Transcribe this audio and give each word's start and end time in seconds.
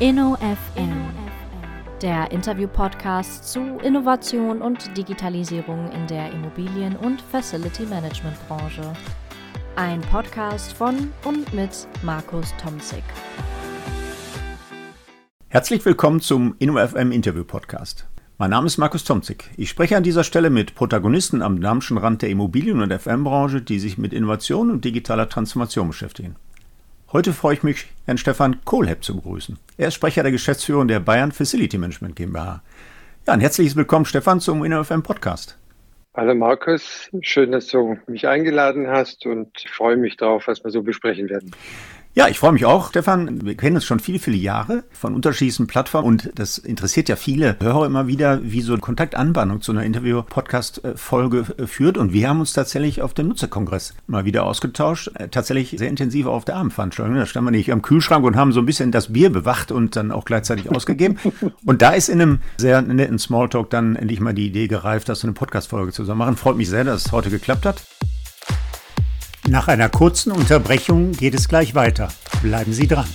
InnoFM, 0.00 1.10
der 2.00 2.30
Interview-Podcast 2.32 3.52
zu 3.52 3.60
Innovation 3.84 4.62
und 4.62 4.96
Digitalisierung 4.96 5.92
in 5.92 6.06
der 6.06 6.32
Immobilien- 6.32 6.96
und 6.96 7.20
Facility 7.20 7.84
Management-Branche. 7.84 8.94
Ein 9.76 10.00
Podcast 10.00 10.72
von 10.72 11.12
und 11.26 11.52
mit 11.52 11.86
Markus 12.02 12.54
Tomzig. 12.56 13.02
Herzlich 15.48 15.84
willkommen 15.84 16.22
zum 16.22 16.54
InnoFM 16.58 17.12
Interview 17.12 17.44
Podcast. 17.44 18.08
Mein 18.38 18.52
Name 18.52 18.68
ist 18.68 18.78
Markus 18.78 19.04
Tomzig. 19.04 19.50
Ich 19.58 19.68
spreche 19.68 19.98
an 19.98 20.02
dieser 20.02 20.24
Stelle 20.24 20.48
mit 20.48 20.74
Protagonisten 20.74 21.42
am 21.42 21.56
dynamischen 21.56 21.98
Rand 21.98 22.22
der 22.22 22.30
Immobilien- 22.30 22.80
und 22.80 22.90
FM-Branche, 22.90 23.60
die 23.60 23.78
sich 23.78 23.98
mit 23.98 24.14
Innovation 24.14 24.70
und 24.70 24.82
digitaler 24.82 25.28
Transformation 25.28 25.88
beschäftigen. 25.88 26.36
Heute 27.12 27.32
freue 27.32 27.54
ich 27.54 27.64
mich, 27.64 27.86
Herrn 28.06 28.18
Stefan 28.18 28.64
Kohlhepp 28.64 29.02
zu 29.02 29.16
begrüßen. 29.16 29.58
Er 29.76 29.88
ist 29.88 29.94
Sprecher 29.94 30.22
der 30.22 30.30
Geschäftsführung 30.30 30.86
der 30.86 31.00
Bayern 31.00 31.32
Facility 31.32 31.76
Management 31.76 32.14
GmbH. 32.14 32.62
Ja, 33.26 33.32
ein 33.32 33.40
herzliches 33.40 33.74
Willkommen, 33.74 34.04
Stefan, 34.04 34.38
zum 34.38 34.64
InnoFM 34.64 35.02
Podcast. 35.02 35.58
Hallo 36.14 36.36
Markus, 36.36 37.10
schön, 37.22 37.50
dass 37.50 37.66
du 37.66 37.98
mich 38.06 38.28
eingeladen 38.28 38.86
hast 38.86 39.26
und 39.26 39.48
ich 39.58 39.70
freue 39.70 39.96
mich 39.96 40.18
darauf, 40.18 40.46
was 40.46 40.62
wir 40.62 40.70
so 40.70 40.84
besprechen 40.84 41.28
werden. 41.28 41.50
Ja, 42.12 42.26
ich 42.26 42.40
freue 42.40 42.50
mich 42.50 42.66
auch, 42.66 42.88
Stefan. 42.88 43.46
Wir 43.46 43.56
kennen 43.56 43.76
uns 43.76 43.84
schon 43.84 44.00
viele, 44.00 44.18
viele 44.18 44.36
Jahre 44.36 44.82
von 44.90 45.14
unterschiedlichen 45.14 45.68
Plattformen 45.68 46.08
und 46.08 46.32
das 46.34 46.58
interessiert 46.58 47.08
ja 47.08 47.14
viele 47.14 47.56
Hörer 47.60 47.86
immer 47.86 48.08
wieder, 48.08 48.40
wie 48.42 48.62
so 48.62 48.72
eine 48.72 48.80
Kontaktanbahnung 48.80 49.60
zu 49.60 49.70
einer 49.70 49.84
Interview-Podcast-Folge 49.84 51.44
äh, 51.56 51.66
führt. 51.68 51.96
Und 51.98 52.12
wir 52.12 52.28
haben 52.28 52.40
uns 52.40 52.52
tatsächlich 52.52 53.00
auf 53.00 53.14
dem 53.14 53.28
Nutzerkongress 53.28 53.94
mal 54.08 54.24
wieder 54.24 54.42
ausgetauscht. 54.42 55.12
Äh, 55.14 55.28
tatsächlich 55.28 55.76
sehr 55.78 55.88
intensiv 55.88 56.26
auf 56.26 56.44
der 56.44 56.56
Abendveranstaltung. 56.56 57.14
Da 57.14 57.26
standen 57.26 57.46
wir 57.46 57.56
nicht 57.56 57.72
am 57.72 57.80
Kühlschrank 57.80 58.24
und 58.24 58.34
haben 58.34 58.50
so 58.50 58.58
ein 58.58 58.66
bisschen 58.66 58.90
das 58.90 59.12
Bier 59.12 59.30
bewacht 59.30 59.70
und 59.70 59.94
dann 59.94 60.10
auch 60.10 60.24
gleichzeitig 60.24 60.68
ausgegeben. 60.74 61.16
Und 61.64 61.80
da 61.80 61.90
ist 61.90 62.08
in 62.08 62.20
einem 62.20 62.40
sehr 62.56 62.82
netten 62.82 63.20
Smalltalk 63.20 63.70
dann 63.70 63.94
endlich 63.94 64.18
mal 64.18 64.34
die 64.34 64.48
Idee 64.48 64.66
gereift, 64.66 65.08
dass 65.08 65.22
wir 65.22 65.28
eine 65.28 65.34
Podcast-Folge 65.34 65.92
zusammen 65.92 66.18
machen. 66.18 66.36
Freut 66.36 66.56
mich 66.56 66.68
sehr, 66.68 66.82
dass 66.82 67.06
es 67.06 67.12
heute 67.12 67.30
geklappt 67.30 67.66
hat. 67.66 67.84
Nach 69.48 69.68
einer 69.68 69.88
kurzen 69.88 70.32
Unterbrechung 70.32 71.12
geht 71.12 71.34
es 71.34 71.48
gleich 71.48 71.74
weiter. 71.74 72.08
Bleiben 72.42 72.72
Sie 72.72 72.86
dran. 72.86 73.08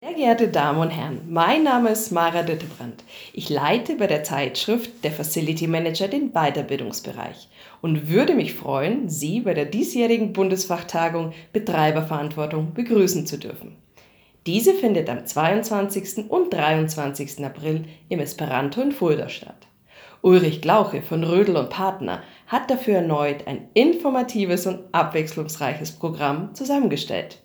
Sehr 0.00 0.14
geehrte 0.14 0.48
Damen 0.48 0.80
und 0.80 0.90
Herren, 0.90 1.20
mein 1.28 1.62
Name 1.62 1.90
ist 1.90 2.10
Mara 2.10 2.42
Dittebrand. 2.42 3.04
Ich 3.34 3.50
leite 3.50 3.96
bei 3.96 4.06
der 4.06 4.24
Zeitschrift 4.24 5.04
der 5.04 5.12
Facility 5.12 5.66
Manager 5.66 6.08
den 6.08 6.32
Weiterbildungsbereich 6.32 7.48
und 7.82 8.08
würde 8.08 8.34
mich 8.34 8.54
freuen, 8.54 9.10
Sie 9.10 9.40
bei 9.40 9.52
der 9.52 9.66
diesjährigen 9.66 10.32
Bundesfachtagung 10.32 11.34
Betreiberverantwortung 11.52 12.72
begrüßen 12.72 13.26
zu 13.26 13.38
dürfen. 13.38 13.76
Diese 14.46 14.74
findet 14.74 15.08
am 15.10 15.24
22. 15.24 16.30
und 16.30 16.52
23. 16.52 17.44
April 17.44 17.84
im 18.08 18.20
Esperanto 18.20 18.80
in 18.80 18.92
Fulda 18.92 19.28
statt. 19.28 19.68
Ulrich 20.24 20.60
Glauche 20.60 21.02
von 21.02 21.24
Rödel 21.24 21.56
und 21.56 21.68
Partner 21.68 22.22
hat 22.46 22.70
dafür 22.70 22.98
erneut 22.98 23.48
ein 23.48 23.68
informatives 23.74 24.68
und 24.68 24.84
abwechslungsreiches 24.92 25.90
Programm 25.90 26.54
zusammengestellt. 26.54 27.40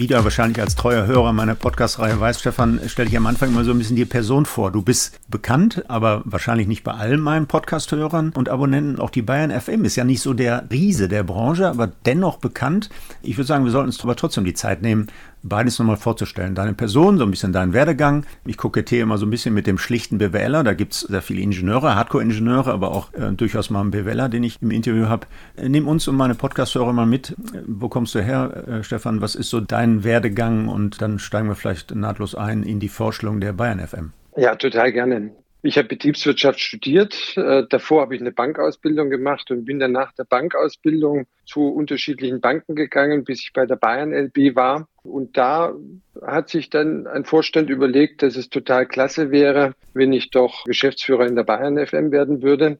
Wie 0.00 0.06
du 0.06 0.24
wahrscheinlich 0.24 0.58
als 0.58 0.76
treuer 0.76 1.06
Hörer 1.06 1.34
meiner 1.34 1.54
Podcast-Reihe 1.54 2.18
weißt, 2.18 2.40
Stefan, 2.40 2.80
stelle 2.86 3.10
ich 3.10 3.16
am 3.18 3.26
Anfang 3.26 3.50
immer 3.50 3.64
so 3.64 3.72
ein 3.72 3.76
bisschen 3.76 3.96
die 3.96 4.06
Person 4.06 4.46
vor. 4.46 4.72
Du 4.72 4.80
bist 4.80 5.20
bekannt, 5.28 5.84
aber 5.88 6.22
wahrscheinlich 6.24 6.66
nicht 6.66 6.84
bei 6.84 6.92
allen 6.92 7.20
meinen 7.20 7.46
Podcast-Hörern 7.46 8.32
und 8.34 8.48
Abonnenten. 8.48 8.98
Auch 8.98 9.10
die 9.10 9.20
Bayern 9.20 9.50
FM 9.50 9.84
ist 9.84 9.96
ja 9.96 10.04
nicht 10.04 10.22
so 10.22 10.32
der 10.32 10.66
Riese 10.70 11.08
der 11.08 11.22
Branche, 11.22 11.68
aber 11.68 11.92
dennoch 12.06 12.38
bekannt. 12.38 12.88
Ich 13.20 13.36
würde 13.36 13.46
sagen, 13.46 13.66
wir 13.66 13.72
sollten 13.72 13.90
uns 13.90 14.02
aber 14.02 14.16
trotzdem 14.16 14.46
die 14.46 14.54
Zeit 14.54 14.80
nehmen, 14.80 15.08
beides 15.42 15.78
nochmal 15.78 15.96
vorzustellen. 15.96 16.54
Deine 16.54 16.74
Person, 16.74 17.18
so 17.18 17.24
ein 17.24 17.30
bisschen 17.30 17.52
deinen 17.52 17.72
Werdegang. 17.72 18.24
Ich 18.46 18.56
kokettiere 18.56 19.02
immer 19.02 19.18
so 19.18 19.26
ein 19.26 19.30
bisschen 19.30 19.54
mit 19.54 19.66
dem 19.66 19.78
schlichten 19.78 20.18
BWLer. 20.18 20.62
Da 20.62 20.74
gibt 20.74 20.92
es 20.92 21.00
sehr 21.00 21.22
viele 21.22 21.40
Ingenieure, 21.40 21.94
Hardcore-Ingenieure, 21.94 22.72
aber 22.72 22.92
auch 22.92 23.12
äh, 23.14 23.32
durchaus 23.32 23.70
mal 23.70 23.80
einen 23.80 23.90
BWLer, 23.90 24.28
den 24.28 24.44
ich 24.44 24.60
im 24.60 24.70
Interview 24.70 25.06
habe. 25.06 25.26
Äh, 25.56 25.68
nimm 25.68 25.88
uns 25.88 26.08
und 26.08 26.16
meine 26.16 26.34
Podcast-Hörer 26.34 26.92
mal 26.92 27.06
mit. 27.06 27.34
Wo 27.66 27.88
kommst 27.88 28.14
du 28.14 28.22
her, 28.22 28.64
äh, 28.68 28.82
Stefan? 28.82 29.20
Was 29.20 29.34
ist 29.34 29.50
so 29.50 29.60
dein 29.60 30.04
Werdegang? 30.04 30.68
Und 30.68 31.00
dann 31.02 31.18
steigen 31.18 31.48
wir 31.48 31.54
vielleicht 31.54 31.94
nahtlos 31.94 32.34
ein 32.34 32.62
in 32.62 32.80
die 32.80 32.88
Vorstellung 32.88 33.40
der 33.40 33.52
Bayern 33.52 33.80
FM. 33.80 34.12
Ja, 34.36 34.54
total 34.54 34.92
gerne. 34.92 35.32
Ich 35.62 35.76
habe 35.76 35.88
Betriebswirtschaft 35.88 36.58
studiert. 36.58 37.36
Äh, 37.36 37.64
davor 37.68 38.02
habe 38.02 38.14
ich 38.14 38.20
eine 38.20 38.32
Bankausbildung 38.32 39.10
gemacht 39.10 39.50
und 39.50 39.64
bin 39.66 39.78
dann 39.78 39.92
nach 39.92 40.12
der 40.12 40.24
Bankausbildung 40.24 41.26
zu 41.44 41.68
unterschiedlichen 41.68 42.40
Banken 42.40 42.74
gegangen, 42.74 43.24
bis 43.24 43.40
ich 43.42 43.52
bei 43.52 43.66
der 43.66 43.76
Bayern 43.76 44.12
LB 44.12 44.56
war. 44.56 44.88
Und 45.02 45.36
da 45.36 45.74
hat 46.22 46.48
sich 46.48 46.70
dann 46.70 47.06
ein 47.06 47.24
Vorstand 47.24 47.68
überlegt, 47.68 48.22
dass 48.22 48.36
es 48.36 48.48
total 48.48 48.86
klasse 48.86 49.30
wäre, 49.30 49.74
wenn 49.92 50.12
ich 50.12 50.30
doch 50.30 50.64
Geschäftsführer 50.64 51.26
in 51.26 51.36
der 51.36 51.44
Bayern 51.44 51.78
FM 51.84 52.10
werden 52.10 52.42
würde. 52.42 52.78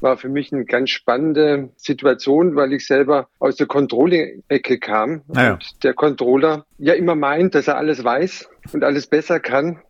War 0.00 0.16
für 0.16 0.28
mich 0.28 0.52
eine 0.52 0.64
ganz 0.64 0.90
spannende 0.90 1.70
Situation, 1.76 2.56
weil 2.56 2.72
ich 2.72 2.86
selber 2.86 3.28
aus 3.38 3.56
der 3.56 3.66
Controlling-Ecke 3.66 4.78
kam. 4.78 5.22
Naja. 5.28 5.54
Und 5.54 5.84
der 5.84 5.94
Controller 5.94 6.64
ja 6.78 6.94
immer 6.94 7.16
meint, 7.16 7.54
dass 7.54 7.68
er 7.68 7.76
alles 7.76 8.02
weiß 8.02 8.48
und 8.72 8.84
alles 8.84 9.08
besser 9.08 9.40
kann 9.40 9.80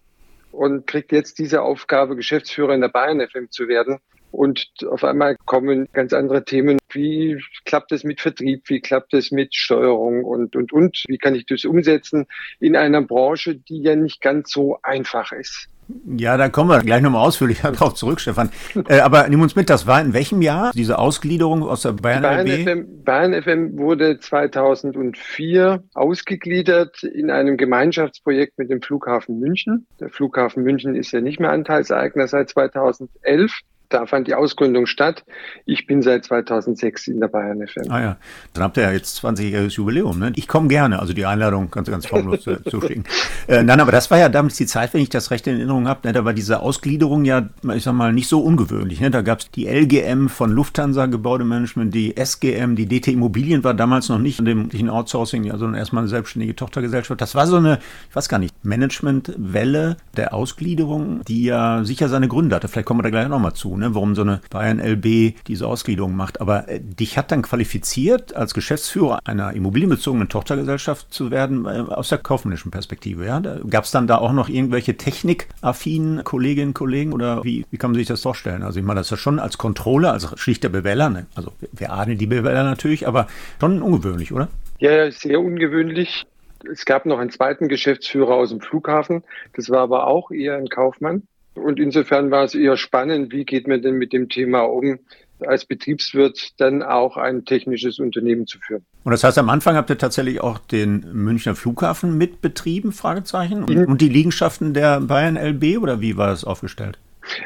und 0.52 0.86
kriegt 0.86 1.12
jetzt 1.12 1.38
diese 1.38 1.62
Aufgabe, 1.62 2.16
Geschäftsführer 2.16 2.74
in 2.74 2.80
der 2.80 2.88
Bayern 2.88 3.20
FM 3.20 3.50
zu 3.50 3.68
werden. 3.68 3.98
Und 4.30 4.66
auf 4.88 5.04
einmal 5.04 5.36
kommen 5.44 5.88
ganz 5.92 6.12
andere 6.12 6.44
Themen. 6.44 6.78
Wie 6.90 7.42
klappt 7.64 7.92
es 7.92 8.04
mit 8.04 8.20
Vertrieb? 8.20 8.68
Wie 8.68 8.80
klappt 8.80 9.14
es 9.14 9.30
mit 9.30 9.54
Steuerung? 9.54 10.24
Und, 10.24 10.56
und, 10.56 10.72
und. 10.72 11.04
Wie 11.08 11.18
kann 11.18 11.34
ich 11.34 11.46
das 11.46 11.64
umsetzen 11.64 12.26
in 12.58 12.76
einer 12.76 13.02
Branche, 13.02 13.56
die 13.56 13.82
ja 13.82 13.96
nicht 13.96 14.20
ganz 14.20 14.52
so 14.52 14.78
einfach 14.82 15.32
ist? 15.32 15.68
Ja, 16.16 16.36
da 16.36 16.48
kommen 16.48 16.70
wir 16.70 16.78
gleich 16.80 17.02
nochmal 17.02 17.26
ausführlicher 17.26 17.72
drauf 17.72 17.94
zurück, 17.94 18.20
Stefan. 18.20 18.50
Äh, 18.88 19.00
aber 19.00 19.28
nimm 19.28 19.40
uns 19.40 19.56
mit, 19.56 19.70
das 19.70 19.86
war 19.86 20.00
in 20.00 20.12
welchem 20.12 20.42
Jahr, 20.42 20.72
diese 20.74 20.98
Ausgliederung 20.98 21.62
aus 21.62 21.82
der 21.82 21.92
Bayern, 21.92 22.22
Bayern 22.22 22.46
LB? 22.46 22.62
FM, 22.62 23.04
Bayern 23.04 23.42
FM 23.42 23.78
wurde 23.78 24.18
2004 24.18 25.82
ausgegliedert 25.94 27.02
in 27.02 27.30
einem 27.30 27.56
Gemeinschaftsprojekt 27.56 28.58
mit 28.58 28.70
dem 28.70 28.82
Flughafen 28.82 29.40
München. 29.40 29.86
Der 29.98 30.10
Flughafen 30.10 30.62
München 30.62 30.94
ist 30.94 31.12
ja 31.12 31.20
nicht 31.20 31.40
mehr 31.40 31.50
Anteilseigner 31.50 32.26
seit 32.28 32.50
2011. 32.50 33.60
Da 33.90 34.06
fand 34.06 34.28
die 34.28 34.34
Ausgründung 34.34 34.86
statt. 34.86 35.24
Ich 35.66 35.86
bin 35.86 36.00
seit 36.00 36.24
2006 36.24 37.08
in 37.08 37.18
der 37.18 37.26
Bayern 37.26 37.66
FM. 37.66 37.90
Ah 37.90 38.00
ja, 38.00 38.16
dann 38.54 38.62
habt 38.62 38.76
ihr 38.76 38.84
ja 38.84 38.92
jetzt 38.92 39.22
20-jähriges 39.24 39.74
Jubiläum. 39.74 40.16
Ne? 40.16 40.32
Ich 40.36 40.46
komme 40.46 40.68
gerne, 40.68 41.00
also 41.00 41.12
die 41.12 41.26
Einladung 41.26 41.72
ganz, 41.72 41.90
ganz 41.90 42.06
formlos 42.06 42.42
zu, 42.42 42.62
zuschicken. 42.62 43.04
Äh, 43.48 43.64
nein, 43.64 43.80
aber 43.80 43.90
das 43.90 44.10
war 44.10 44.18
ja 44.18 44.28
damals 44.28 44.56
die 44.56 44.66
Zeit, 44.66 44.94
wenn 44.94 45.00
ich 45.00 45.08
das 45.08 45.32
recht 45.32 45.46
in 45.46 45.56
Erinnerung 45.56 45.88
habe, 45.88 46.06
ne? 46.06 46.12
da 46.12 46.24
war 46.24 46.32
diese 46.32 46.60
Ausgliederung 46.60 47.24
ja, 47.24 47.48
ich 47.74 47.82
sag 47.82 47.94
mal, 47.94 48.12
nicht 48.12 48.28
so 48.28 48.40
ungewöhnlich. 48.40 49.00
Ne? 49.00 49.10
Da 49.10 49.22
gab 49.22 49.40
es 49.40 49.50
die 49.50 49.66
LGM 49.66 50.28
von 50.28 50.52
Lufthansa 50.52 51.06
Gebäudemanagement, 51.06 51.92
die 51.92 52.16
SGM, 52.16 52.76
die 52.76 52.86
DT 52.86 53.08
Immobilien 53.08 53.64
war 53.64 53.74
damals 53.74 54.08
noch 54.08 54.18
nicht 54.18 54.38
in 54.38 54.68
dem 54.68 54.90
Outsourcing, 54.90 55.50
sondern 55.50 55.74
erstmal 55.74 56.02
eine 56.02 56.08
selbstständige 56.08 56.54
Tochtergesellschaft. 56.54 57.20
Das 57.20 57.34
war 57.34 57.46
so 57.48 57.56
eine, 57.56 57.80
ich 58.08 58.14
weiß 58.14 58.28
gar 58.28 58.38
nicht, 58.38 58.54
Managementwelle 58.62 59.96
der 60.16 60.32
Ausgliederung, 60.32 61.22
die 61.26 61.42
ja 61.44 61.82
sicher 61.82 62.08
seine 62.08 62.28
Gründe 62.28 62.54
hatte. 62.54 62.68
Vielleicht 62.68 62.86
kommen 62.86 63.00
wir 63.00 63.04
da 63.04 63.10
gleich 63.10 63.28
nochmal 63.28 63.54
zu 63.54 63.79
ne, 63.80 63.94
warum 63.94 64.14
so 64.14 64.22
eine 64.22 64.40
Bayern 64.50 64.78
LB 64.78 65.44
diese 65.46 65.66
Ausgliederung 65.66 66.14
macht. 66.14 66.40
Aber 66.40 66.68
äh, 66.68 66.80
dich 66.80 67.18
hat 67.18 67.32
dann 67.32 67.42
qualifiziert, 67.42 68.36
als 68.36 68.54
Geschäftsführer 68.54 69.18
einer 69.24 69.52
immobilienbezogenen 69.52 70.28
Tochtergesellschaft 70.28 71.12
zu 71.12 71.30
werden, 71.30 71.66
äh, 71.66 71.84
aus 71.88 72.08
der 72.08 72.18
kaufmännischen 72.18 72.70
Perspektive. 72.70 73.26
Ja? 73.26 73.40
Gab 73.40 73.84
es 73.84 73.90
dann 73.90 74.06
da 74.06 74.18
auch 74.18 74.32
noch 74.32 74.48
irgendwelche 74.48 74.96
technikaffinen 74.96 76.24
Kolleginnen 76.24 76.68
und 76.68 76.74
Kollegen 76.74 77.12
oder 77.12 77.42
wie, 77.44 77.66
wie 77.70 77.76
kann 77.76 77.90
man 77.90 77.98
sich 77.98 78.06
das 78.06 78.22
vorstellen? 78.22 78.62
Also 78.62 78.78
ich 78.78 78.86
meine, 78.86 79.00
das 79.00 79.08
ist 79.08 79.10
ja 79.12 79.16
schon 79.16 79.38
als 79.38 79.58
Controller, 79.58 80.12
als 80.12 80.28
schlichter 80.38 80.68
BWLer, 80.68 81.10
ne? 81.10 81.26
also 81.34 81.52
wir 81.72 81.92
ahnen 81.92 82.16
die 82.16 82.26
BWLer 82.26 82.64
natürlich, 82.64 83.08
aber 83.08 83.26
schon 83.60 83.82
ungewöhnlich, 83.82 84.32
oder? 84.32 84.48
Ja, 84.78 85.10
sehr 85.10 85.40
ungewöhnlich. 85.40 86.26
Es 86.70 86.84
gab 86.84 87.06
noch 87.06 87.18
einen 87.18 87.30
zweiten 87.30 87.68
Geschäftsführer 87.68 88.34
aus 88.34 88.50
dem 88.50 88.60
Flughafen. 88.60 89.24
Das 89.54 89.70
war 89.70 89.80
aber 89.80 90.06
auch 90.06 90.30
eher 90.30 90.56
ein 90.56 90.68
Kaufmann. 90.68 91.22
Und 91.60 91.78
insofern 91.78 92.30
war 92.30 92.44
es 92.44 92.54
eher 92.54 92.76
spannend, 92.76 93.32
wie 93.32 93.44
geht 93.44 93.68
man 93.68 93.82
denn 93.82 93.94
mit 93.94 94.12
dem 94.12 94.28
Thema 94.28 94.62
um, 94.62 94.98
als 95.46 95.64
Betriebswirt 95.64 96.60
dann 96.60 96.82
auch 96.82 97.16
ein 97.16 97.44
technisches 97.44 97.98
Unternehmen 97.98 98.46
zu 98.46 98.58
führen. 98.58 98.84
Und 99.04 99.12
das 99.12 99.24
heißt, 99.24 99.38
am 99.38 99.48
Anfang 99.48 99.76
habt 99.76 99.90
ihr 99.90 99.98
tatsächlich 99.98 100.40
auch 100.40 100.58
den 100.58 101.06
Münchner 101.12 101.54
Flughafen 101.54 102.18
mitbetrieben, 102.18 102.92
Fragezeichen, 102.92 103.64
und, 103.64 103.74
mhm. 103.74 103.84
und 103.84 104.00
die 104.00 104.08
Liegenschaften 104.08 104.74
der 104.74 105.00
Bayern 105.00 105.36
LB 105.36 105.78
oder 105.80 106.00
wie 106.00 106.16
war 106.16 106.28
das 106.28 106.44
aufgestellt? 106.44 106.98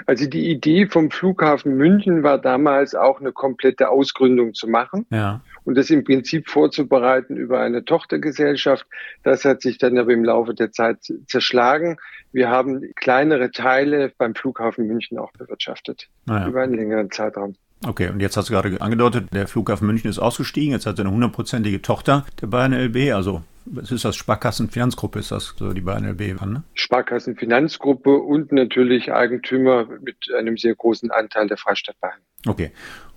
Also 0.06 0.26
die 0.26 0.50
Idee 0.50 0.86
vom 0.86 1.10
Flughafen 1.10 1.76
München 1.76 2.22
war 2.22 2.38
damals 2.38 2.94
auch 2.94 3.20
eine 3.20 3.32
komplette 3.32 3.88
Ausgründung 3.88 4.54
zu 4.54 4.68
machen. 4.68 5.06
Ja. 5.10 5.40
Und 5.64 5.76
das 5.76 5.90
im 5.90 6.04
Prinzip 6.04 6.48
vorzubereiten 6.48 7.36
über 7.36 7.60
eine 7.60 7.84
Tochtergesellschaft. 7.84 8.86
Das 9.22 9.44
hat 9.44 9.62
sich 9.62 9.78
dann 9.78 9.96
aber 9.98 10.12
im 10.12 10.24
Laufe 10.24 10.54
der 10.54 10.72
Zeit 10.72 10.98
zerschlagen. 11.26 11.96
Wir 12.32 12.50
haben 12.50 12.92
kleinere 12.96 13.50
Teile 13.50 14.12
beim 14.18 14.34
Flughafen 14.34 14.86
München 14.86 15.18
auch 15.18 15.32
bewirtschaftet. 15.32 16.08
Naja. 16.26 16.48
Über 16.48 16.62
einen 16.62 16.74
längeren 16.74 17.10
Zeitraum. 17.10 17.54
Okay, 17.86 18.08
und 18.08 18.20
jetzt 18.20 18.36
hast 18.36 18.48
du 18.48 18.54
gerade 18.54 18.80
angedeutet, 18.80 19.28
der 19.32 19.46
Flughafen 19.46 19.86
München 19.86 20.08
ist 20.08 20.18
ausgestiegen. 20.18 20.72
Jetzt 20.72 20.86
hat 20.86 20.98
er 20.98 21.04
eine 21.04 21.14
hundertprozentige 21.14 21.82
Tochter 21.82 22.24
der 22.40 22.46
Bayern 22.46 22.72
LB, 22.72 23.12
also 23.14 23.42
was 23.66 23.90
ist 23.90 24.04
das? 24.04 24.16
Sparkassenfinanzgruppe 24.16 25.18
ist 25.18 25.30
das, 25.30 25.54
so 25.56 25.72
die 25.72 25.80
Bayern 25.80 26.04
LB, 26.04 26.40
ne? 26.44 26.64
Sparkassenfinanzgruppe 26.74 28.14
und 28.14 28.52
natürlich 28.52 29.12
Eigentümer 29.12 29.86
mit 30.02 30.16
einem 30.36 30.56
sehr 30.56 30.74
großen 30.74 31.10
Anteil 31.10 31.46
der 31.48 31.56
Freistadt 31.56 31.98
Bayern. 32.00 32.20
Okay. 32.46 32.72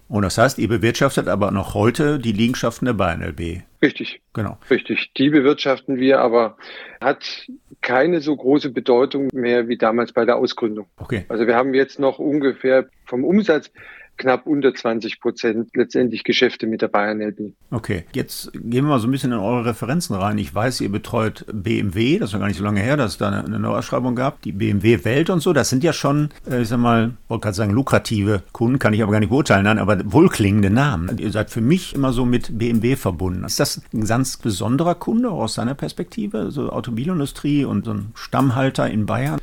Und 0.10 0.24
das 0.24 0.38
heißt, 0.38 0.58
ihr 0.58 0.68
bewirtschaftet 0.70 1.28
aber 1.28 1.52
noch 1.52 1.74
heute 1.74 2.20
die 2.20 2.32
Liegenschaften 2.32 2.86
der 2.86 2.94
Bayern 2.94 3.22
LB. 3.22 3.64
Richtig. 3.82 4.22
Genau. 4.34 4.58
Richtig. 4.70 5.12
Die 5.18 5.30
bewirtschaften 5.30 5.98
wir, 5.98 6.20
aber 6.20 6.58
hat 7.02 7.48
keine 7.82 8.22
so 8.22 8.36
große 8.36 8.72
Bedeutung 8.72 9.30
mehr 9.34 9.68
wie 9.68 9.78
damals 9.78 10.14
bei 10.14 10.26
der 10.26 10.38
Ausgründung. 10.38 10.88
Okay. 10.98 11.26
Also 11.30 11.46
wir 11.46 11.56
haben 11.56 11.74
jetzt 11.74 12.00
noch 12.00 12.20
ungefähr 12.20 12.88
vom 13.06 13.24
Umsatz 13.24 13.72
knapp 14.18 14.48
unter 14.48 14.74
20 14.74 15.20
Prozent 15.20 15.70
letztendlich 15.76 16.24
Geschäfte 16.24 16.68
mit 16.68 16.82
der 16.82 16.88
Bayern 16.88 17.22
LB. 17.22 17.54
Okay, 17.72 18.06
jetzt 18.14 18.52
gehen 18.54 18.86
wir 18.86 18.90
mal 18.90 19.00
so 19.00 19.08
ein 19.08 19.12
bisschen 19.12 19.32
in 19.32 19.40
eure 19.40 19.66
Referenzen 19.66 20.16
rein. 20.16 20.38
Ich 20.38 20.54
weiß, 20.54 20.82
ihr 20.82 20.92
betreut 20.92 21.46
BMW, 21.52 22.20
das 22.20 22.32
ja 22.32 22.40
gar 22.40 22.48
nicht 22.48 22.58
so 22.58 22.64
lange 22.64 22.82
her, 22.82 22.98
dass 22.98 23.14
es 23.14 23.18
da 23.18 23.30
eine, 23.30 23.60
Neuausschreibung 23.60 24.16
gab. 24.16 24.42
Die 24.42 24.52
BMW 24.52 25.04
Welt 25.04 25.30
und 25.30 25.42
so, 25.42 25.54
das 25.54 25.70
sind 25.70 25.84
ja 25.84 25.94
schon, 25.94 26.30
äh, 26.50 26.62
ich 26.62 26.68
sag 26.68 26.80
mal, 26.80 27.14
wollte 27.28 27.44
gerade 27.44 27.56
sagen, 27.56 27.74
lukrative 27.74 28.44
Kunden, 28.52 28.80
kann 28.80 28.94
ich 28.94 29.02
aber 29.02 29.12
gar 29.12 29.20
nicht 29.20 29.30
beurteilen, 29.30 29.64
nein, 29.64 29.80
aber 29.80 30.00
wohlklingende 30.12 30.70
Namen. 30.70 31.18
Ihr 31.18 31.32
seid 31.32 31.50
für 31.50 31.62
mich 31.62 31.96
immer 31.96 32.14
so 32.14 32.26
mit 32.26 32.58
BMW 32.58 32.96
verbunden. 32.96 33.44
Ist 33.44 33.60
das 33.60 33.82
ein 33.94 34.06
ganz 34.06 34.38
besonderer 34.38 34.96
Kunde 34.96 35.30
aus 35.30 35.56
seiner 35.56 35.76
Perspektive, 35.76 36.52
so 36.52 36.70
Automobilindustrie 36.70 37.66
und 37.66 37.86
so 37.86 37.94
ein 37.94 38.12
Stammhalter 38.16 38.90
in 38.90 39.06
Bayern? 39.06 39.40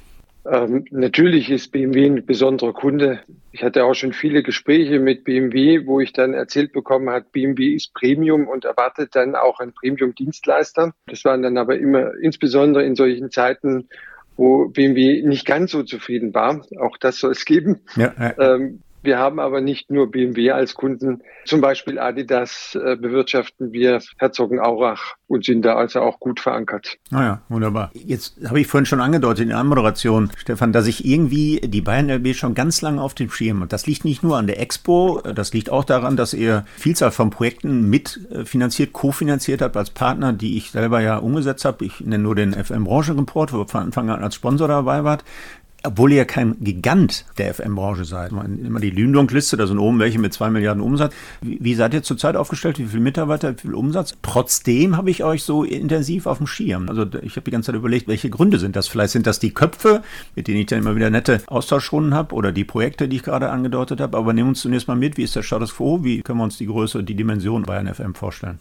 Ähm, 0.51 0.85
natürlich 0.91 1.51
ist 1.51 1.73
BMW 1.73 2.07
ein 2.07 2.27
besonderer 2.27 2.75
Kunde. 2.75 3.21
Ich 3.53 3.63
hatte 3.63 3.85
auch 3.85 3.95
schon 3.95 4.13
viele 4.13 4.43
Gespräche 4.43 5.01
mit 5.01 5.25
BMW, 5.25 5.87
wo 5.87 6.01
ich 6.01 6.13
dann 6.13 6.35
erzählt 6.35 6.73
bekommen 6.73 7.09
habe, 7.09 7.25
BMW 7.33 7.75
ist 7.75 7.95
Premium 7.95 8.47
und 8.47 8.65
erwartet 8.65 9.17
dann 9.17 9.37
auch 9.37 9.61
einen 9.61 9.73
Premium-Dienstleister. 9.73 10.93
Das 11.07 11.25
waren 11.25 11.43
dann 11.43 11.57
aber 11.57 11.79
immer 11.79 12.13
insbesondere 12.21 12.85
in 12.85 12.95
solchen 12.95 13.31
Zeiten, 13.31 13.89
wo 14.37 14.69
BMW 14.69 15.23
nicht 15.23 15.47
ganz 15.47 15.71
so 15.71 15.83
zufrieden 15.83 16.35
war. 16.35 16.67
Auch 16.79 16.99
das 16.99 17.19
soll 17.19 17.33
es 17.33 17.45
geben. 17.45 17.81
Ja, 17.97 18.13
ja. 18.19 18.55
Ähm, 18.55 18.81
wir 19.05 19.19
haben 19.19 19.39
aber 19.39 19.61
nicht 19.61 19.91
nur 19.91 20.11
BMW 20.11 20.51
als 20.51 20.75
Kunden. 20.75 21.23
Zum 21.45 21.61
Beispiel 21.61 21.99
Adidas 21.99 22.75
äh, 22.75 22.97
bewirtschaften 22.97 23.73
wir 23.73 24.01
Herzogenaurach 24.19 25.15
und 25.27 25.45
sind 25.45 25.63
da 25.63 25.77
also 25.77 26.01
auch 26.01 26.21
gut 26.21 26.41
verankert. 26.41 26.97
Naja, 27.11 27.33
ah 27.33 27.43
wunderbar. 27.49 27.91
Jetzt 27.95 28.39
habe 28.49 28.61
ich 28.61 28.67
vorhin 28.67 28.87
schon 28.87 29.01
angedeutet 29.01 29.43
in 29.43 29.49
der 29.51 29.59
Anmoderation, 29.59 30.31
Stefan, 30.37 30.73
dass 30.73 30.87
ich 30.87 31.05
irgendwie 31.05 31.61
die 31.61 31.81
Bayern 31.81 32.11
LB 32.11 32.35
schon 32.35 32.55
ganz 32.55 32.81
lange 32.83 33.03
auf 33.03 33.15
dem 33.15 33.31
Schirm 33.31 33.63
und 33.63 33.73
das 33.73 33.87
liegt 33.87 34.05
nicht 34.05 34.23
nur 34.23 34.39
an 34.39 34.47
der 34.47 34.61
Expo, 34.61 35.21
das 35.35 35.53
liegt 35.53 35.71
auch 35.71 35.85
daran, 35.85 36.17
dass 36.17 36.35
ihr 36.35 36.65
Vielzahl 36.77 37.11
von 37.11 37.31
Projekten 37.31 37.91
mitfinanziert, 37.91 38.93
kofinanziert 38.93 39.61
habt 39.61 39.77
als 39.77 39.91
Partner, 39.91 40.33
die 40.33 40.57
ich 40.57 40.71
selber 40.71 41.01
ja 41.01 41.19
umgesetzt 41.19 41.65
habe. 41.65 41.85
Ich 41.85 42.01
nenne 42.01 42.23
nur 42.23 42.35
den 42.35 42.53
FM 42.53 42.85
Branchenreport, 42.85 43.53
wo 43.53 43.61
ihr 43.61 43.69
von 43.69 43.83
Anfang 43.83 44.11
an 44.11 44.23
als 44.23 44.35
Sponsor 44.35 44.69
dabei 44.69 45.05
wart 45.05 45.25
obwohl 45.85 46.13
ihr 46.13 46.19
ja 46.19 46.25
kein 46.25 46.57
Gigant 46.61 47.27
der 47.39 47.53
FM-Branche 47.55 48.05
seid. 48.05 48.33
Immer 48.33 48.81
die 48.81 48.91
Lündung-Liste, 48.91 49.57
da 49.57 49.67
sind 49.67 49.79
oben 49.79 49.99
welche 49.99 50.19
mit 50.19 50.33
zwei 50.33 50.51
Milliarden 50.51 50.83
Umsatz. 50.83 51.15
Wie, 51.43 51.75
seid 51.75 51.95
ihr 51.95 52.03
zurzeit 52.03 52.37
aufgestellt? 52.37 52.79
Wie 52.79 52.87
viele 52.87 53.03
Mitarbeiter, 53.03 53.55
wie 53.55 53.61
viel 53.61 53.75
Umsatz? 53.75 54.17
Trotzdem 54.23 54.97
habe 54.97 55.11
ich 55.11 55.25
euch 55.25 55.43
so 55.43 55.63
intensiv 55.63 56.27
auf 56.27 56.39
dem 56.39 56.47
Schirm. 56.47 56.89
Also 56.89 57.07
ich 57.23 57.37
habe 57.37 57.45
die 57.45 57.51
ganze 57.51 57.67
Zeit 57.67 57.77
überlegt, 57.77 58.09
welche 58.09 58.31
Gründe 58.31 58.59
sind 58.59 58.77
das? 58.77 58.89
Vielleicht 58.89 59.13
sind 59.13 59.27
das 59.27 59.39
die 59.39 59.53
Köpfe, 59.53 60.03
mit 60.35 60.49
denen 60.49 60.61
ich 60.61 60.67
dann 60.67 60.79
immer 60.79 60.97
wieder 60.97 61.11
nette 61.11 61.43
Austauschrunden 61.47 62.15
habe 62.15 62.35
oder 62.35 62.51
die 62.51 62.65
Projekte, 62.65 63.07
die 63.07 63.17
ich 63.17 63.23
gerade 63.23 63.51
angedeutet 63.51 64.01
habe. 64.01 64.17
Aber 64.17 64.33
nehmen 64.33 64.51
uns 64.51 64.63
zunächst 64.63 64.89
mal 64.89 64.97
mit, 64.97 65.19
wie 65.19 65.23
ist 65.23 65.37
der 65.37 65.43
Status 65.43 65.77
quo? 65.77 66.03
Wie 66.03 66.23
können 66.23 66.39
wir 66.39 66.45
uns 66.45 66.57
die 66.57 66.67
Größe, 66.67 67.05
die 67.05 67.15
Dimension 67.15 67.63
Bayern 67.63 67.93
FM 67.93 68.15
vorstellen? 68.15 68.59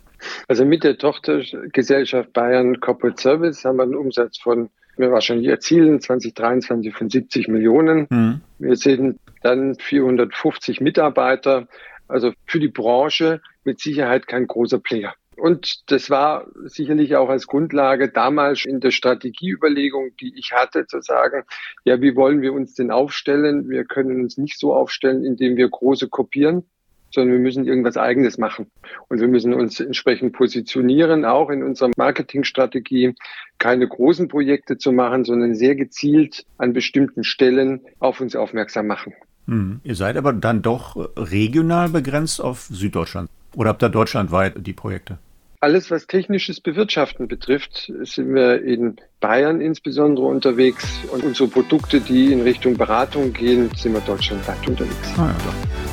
Also 0.47 0.65
mit 0.65 0.83
der 0.83 0.97
Tochtergesellschaft 0.97 2.33
Bayern 2.33 2.79
Corporate 2.79 3.21
Service 3.21 3.63
haben 3.63 3.77
wir 3.77 3.83
einen 3.83 3.95
Umsatz 3.95 4.37
von 4.37 4.69
wir 4.98 5.12
wahrscheinlich 5.12 5.48
erzielen 5.48 6.00
2023 6.00 6.94
von 6.94 7.10
70 7.10 7.48
Millionen. 7.48 8.07
Mhm. 8.10 8.42
Wir 8.60 8.75
sind 8.75 9.19
dann 9.42 9.75
450 9.75 10.81
Mitarbeiter, 10.81 11.68
also 12.07 12.31
für 12.45 12.60
die 12.60 12.69
Branche 12.69 13.42
mit 13.63 13.80
Sicherheit 13.80 14.28
kein 14.28 14.48
großer 14.48 14.80
Player. 14.80 15.13
Und 15.36 15.92
das 15.92 16.10
war 16.10 16.48
sicherlich 16.66 17.16
auch 17.16 17.30
als 17.30 17.48
Grundlage 17.48 18.10
damals 18.10 18.66
in 18.66 18.80
der 18.80 18.92
Strategieüberlegung, 18.92 20.12
die 20.19 20.38
ich 20.38 20.54
hatte, 20.54 20.86
zu 20.86 21.01
sagen, 21.01 21.44
ja, 21.86 22.01
wie 22.01 22.16
wollen 22.16 22.42
wir 22.42 22.54
uns 22.54 22.75
denn 22.75 22.92
aufstellen? 22.92 23.68
Wir 23.69 23.84
können 23.86 24.22
uns 24.22 24.38
nicht 24.38 24.60
so 24.60 24.75
aufstellen, 24.75 25.25
indem 25.25 25.57
wir 25.57 25.68
große 25.69 26.07
kopieren, 26.07 26.66
sondern 27.13 27.33
wir 27.33 27.39
müssen 27.39 27.65
irgendwas 27.65 27.98
Eigenes 27.98 28.38
machen. 28.38 28.68
Und 29.07 29.19
wir 29.19 29.27
müssen 29.27 29.54
uns 29.54 29.80
entsprechend 29.80 30.33
positionieren, 30.33 31.25
auch 31.25 31.50
in 31.50 31.63
unserer 31.63 31.92
Marketingstrategie, 31.95 33.15
keine 33.60 33.88
großen 33.88 34.27
Projekte 34.27 34.77
zu 34.77 34.92
machen, 34.92 35.24
sondern 35.24 35.56
sehr 35.56 35.75
gezielt 35.75 36.45
an 36.57 36.74
bestimmten 36.74 37.24
Stellen 37.24 37.81
auf 38.00 38.19
uns 38.19 38.36
aufmerksam 38.36 38.88
machen. 38.88 39.13
Hm. 39.48 39.81
Ihr 39.83 39.95
seid 39.95 40.18
aber 40.18 40.33
dann 40.33 40.62
doch 40.62 40.95
regional 41.18 41.89
begrenzt 41.89 42.42
auf 42.42 42.62
Süddeutschland. 42.62 43.30
Oder 43.56 43.69
habt 43.69 43.83
ihr 43.83 43.89
deutschlandweit 43.89 44.56
die 44.66 44.74
Projekte? 44.74 45.19
Alles, 45.59 45.89
was 45.92 46.07
technisches 46.07 46.59
Bewirtschaften 46.59 47.30
betrifft, 47.30 47.89
sind 48.01 48.33
wir 48.33 48.62
in 48.63 48.98
Bayern 49.21 49.62
insbesondere 49.62 50.25
unterwegs. 50.25 50.86
Und 51.09 51.24
unsere 51.24 51.48
Produkte, 51.48 52.01
die 52.01 52.33
in 52.33 52.42
Richtung 52.42 52.75
Beratung 52.75 53.31
gehen, 53.31 53.69
sind 53.75 53.94
wir 53.94 54.01
deutschlandweit 54.01 54.68
unterwegs. 54.68 55.13
Ah, 55.18 55.27
ja, 55.27 55.93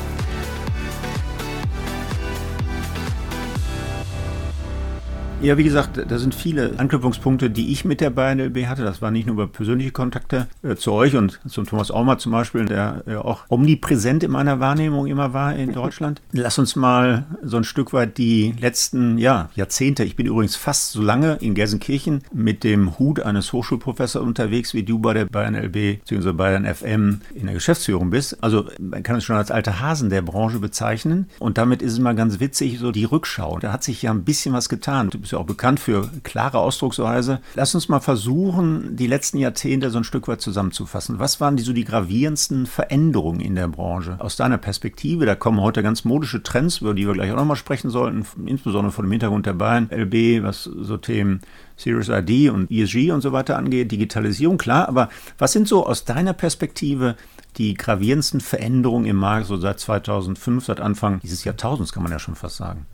Ja, 5.41 5.57
wie 5.57 5.63
gesagt, 5.63 5.99
da 6.07 6.19
sind 6.19 6.35
viele 6.35 6.73
Anknüpfungspunkte, 6.77 7.49
die 7.49 7.71
ich 7.71 7.83
mit 7.83 7.99
der 7.99 8.11
Bayern 8.11 8.39
LB 8.39 8.67
hatte. 8.67 8.83
Das 8.83 9.01
waren 9.01 9.13
nicht 9.13 9.25
nur 9.25 9.33
über 9.33 9.47
persönliche 9.47 9.89
Kontakte 9.89 10.45
äh, 10.61 10.75
zu 10.75 10.91
euch 10.91 11.15
und 11.15 11.39
zum 11.47 11.65
Thomas 11.65 11.89
Aumer 11.89 12.19
zum 12.19 12.31
Beispiel, 12.31 12.65
der 12.65 13.03
ja 13.07 13.21
auch 13.25 13.45
omnipräsent 13.49 14.21
in 14.21 14.29
meiner 14.29 14.59
Wahrnehmung 14.59 15.07
immer 15.07 15.33
war 15.33 15.55
in 15.55 15.73
Deutschland. 15.73 16.21
Lass 16.31 16.59
uns 16.59 16.75
mal 16.75 17.25
so 17.41 17.57
ein 17.57 17.63
Stück 17.63 17.91
weit 17.91 18.19
die 18.19 18.53
letzten 18.59 19.17
ja, 19.17 19.49
Jahrzehnte, 19.55 20.03
ich 20.03 20.15
bin 20.15 20.27
übrigens 20.27 20.55
fast 20.55 20.91
so 20.91 21.01
lange 21.01 21.37
in 21.41 21.55
Gelsenkirchen 21.55 22.21
mit 22.31 22.63
dem 22.63 22.99
Hut 22.99 23.19
eines 23.19 23.51
Hochschulprofessors 23.51 24.21
unterwegs, 24.21 24.75
wie 24.75 24.83
du 24.83 24.99
bei 24.99 25.15
der 25.15 25.25
Bayern 25.25 25.55
LB 25.55 26.05
bzw. 26.05 26.33
Bayern 26.33 26.71
FM 26.71 27.21
in 27.33 27.47
der 27.47 27.55
Geschäftsführung 27.55 28.11
bist. 28.11 28.43
Also 28.43 28.65
man 28.79 29.01
kann 29.01 29.15
es 29.15 29.23
schon 29.23 29.37
als 29.37 29.49
alte 29.49 29.79
Hasen 29.79 30.11
der 30.11 30.21
Branche 30.21 30.59
bezeichnen. 30.59 31.29
Und 31.39 31.57
damit 31.57 31.81
ist 31.81 31.93
es 31.93 31.99
mal 31.99 32.13
ganz 32.13 32.39
witzig, 32.39 32.77
so 32.77 32.91
die 32.91 33.05
Rückschau. 33.05 33.57
Da 33.57 33.73
hat 33.73 33.83
sich 33.83 34.03
ja 34.03 34.11
ein 34.11 34.23
bisschen 34.23 34.53
was 34.53 34.69
getan. 34.69 35.09
Du 35.09 35.17
bist 35.17 35.30
ist 35.31 35.33
ja 35.33 35.39
auch 35.39 35.45
bekannt 35.45 35.79
für 35.79 36.09
klare 36.23 36.59
Ausdrucksweise. 36.59 37.39
Lass 37.55 37.73
uns 37.73 37.87
mal 37.87 38.01
versuchen, 38.01 38.97
die 38.97 39.07
letzten 39.07 39.37
Jahrzehnte 39.37 39.89
so 39.89 39.97
ein 39.97 40.03
Stück 40.03 40.27
weit 40.27 40.41
zusammenzufassen. 40.41 41.19
Was 41.19 41.39
waren 41.39 41.55
die 41.55 41.63
so 41.63 41.71
die 41.71 41.85
gravierendsten 41.85 42.65
Veränderungen 42.65 43.39
in 43.39 43.55
der 43.55 43.69
Branche? 43.69 44.17
Aus 44.19 44.35
deiner 44.35 44.57
Perspektive, 44.57 45.25
da 45.25 45.35
kommen 45.35 45.61
heute 45.61 45.83
ganz 45.83 46.03
modische 46.03 46.43
Trends, 46.43 46.79
über 46.79 46.93
die 46.93 47.07
wir 47.07 47.13
gleich 47.13 47.31
auch 47.31 47.37
nochmal 47.37 47.55
sprechen 47.55 47.89
sollten, 47.89 48.25
insbesondere 48.45 48.91
vor 48.91 49.05
dem 49.05 49.11
Hintergrund 49.11 49.45
der 49.45 49.53
Bayern, 49.53 49.89
LB, 49.89 50.43
was 50.43 50.63
so 50.63 50.97
Themen 50.97 51.39
Serious 51.77 52.09
ID 52.09 52.51
und 52.51 52.69
ESG 52.69 53.11
und 53.11 53.21
so 53.21 53.31
weiter 53.31 53.57
angeht, 53.57 53.91
Digitalisierung, 53.91 54.57
klar, 54.57 54.89
aber 54.89 55.07
was 55.37 55.53
sind 55.53 55.67
so 55.67 55.87
aus 55.87 56.03
deiner 56.03 56.33
Perspektive 56.33 57.15
die 57.55 57.73
gravierendsten 57.73 58.41
Veränderungen 58.41 59.05
im 59.05 59.15
Markt, 59.15 59.47
so 59.47 59.55
seit 59.55 59.79
2005, 59.79 60.65
seit 60.65 60.81
Anfang 60.81 61.21
dieses 61.21 61.45
Jahrtausends, 61.45 61.93
kann 61.93 62.03
man 62.03 62.11
ja 62.11 62.19
schon 62.19 62.35
fast 62.35 62.57
sagen? 62.57 62.85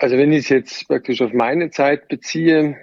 Also 0.00 0.16
wenn 0.16 0.32
ich 0.32 0.44
es 0.44 0.48
jetzt 0.48 0.88
praktisch 0.88 1.20
auf 1.20 1.34
meine 1.34 1.70
Zeit 1.70 2.08
beziehe, 2.08 2.74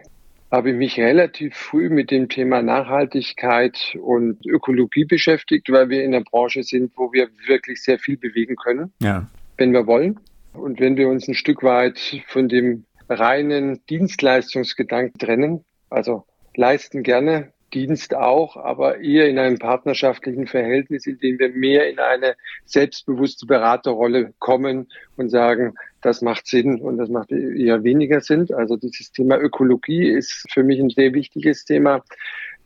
habe 0.51 0.69
ich 0.69 0.75
mich 0.75 0.99
relativ 0.99 1.55
früh 1.55 1.89
mit 1.89 2.11
dem 2.11 2.29
Thema 2.29 2.61
Nachhaltigkeit 2.61 3.97
und 3.99 4.45
Ökologie 4.45 5.03
beschäftigt, 5.03 5.71
weil 5.71 5.89
wir 5.89 6.03
in 6.03 6.11
der 6.11 6.21
Branche 6.21 6.61
sind, 6.61 6.91
wo 6.95 7.11
wir 7.11 7.27
wirklich 7.47 7.81
sehr 7.81 7.97
viel 7.97 8.17
bewegen 8.17 8.55
können, 8.55 8.93
ja. 9.01 9.27
wenn 9.57 9.73
wir 9.73 9.87
wollen. 9.87 10.19
Und 10.53 10.79
wenn 10.79 10.95
wir 10.95 11.09
uns 11.09 11.27
ein 11.27 11.33
Stück 11.33 11.63
weit 11.63 11.99
von 12.27 12.49
dem 12.49 12.85
reinen 13.09 13.81
Dienstleistungsgedanken 13.89 15.17
trennen, 15.17 15.65
also 15.89 16.23
leisten 16.55 17.01
gerne, 17.01 17.51
Dienst 17.73 18.15
auch, 18.15 18.55
aber 18.55 18.99
eher 18.99 19.27
in 19.27 19.39
einem 19.39 19.59
partnerschaftlichen 19.59 20.47
Verhältnis, 20.47 21.05
in 21.05 21.19
dem 21.19 21.37
wir 21.39 21.49
mehr 21.49 21.89
in 21.89 21.99
eine 21.99 22.35
selbstbewusste 22.65 23.45
Beraterrolle 23.45 24.33
kommen 24.39 24.87
und 25.17 25.29
sagen, 25.29 25.73
das 26.01 26.21
macht 26.21 26.47
Sinn 26.47 26.79
und 26.79 26.97
das 26.97 27.09
macht 27.09 27.31
eher 27.31 27.83
weniger 27.83 28.21
Sinn. 28.21 28.47
Also 28.53 28.77
dieses 28.77 29.11
Thema 29.11 29.37
Ökologie 29.37 30.09
ist 30.09 30.45
für 30.51 30.63
mich 30.63 30.79
ein 30.79 30.89
sehr 30.89 31.13
wichtiges 31.13 31.65
Thema. 31.65 32.03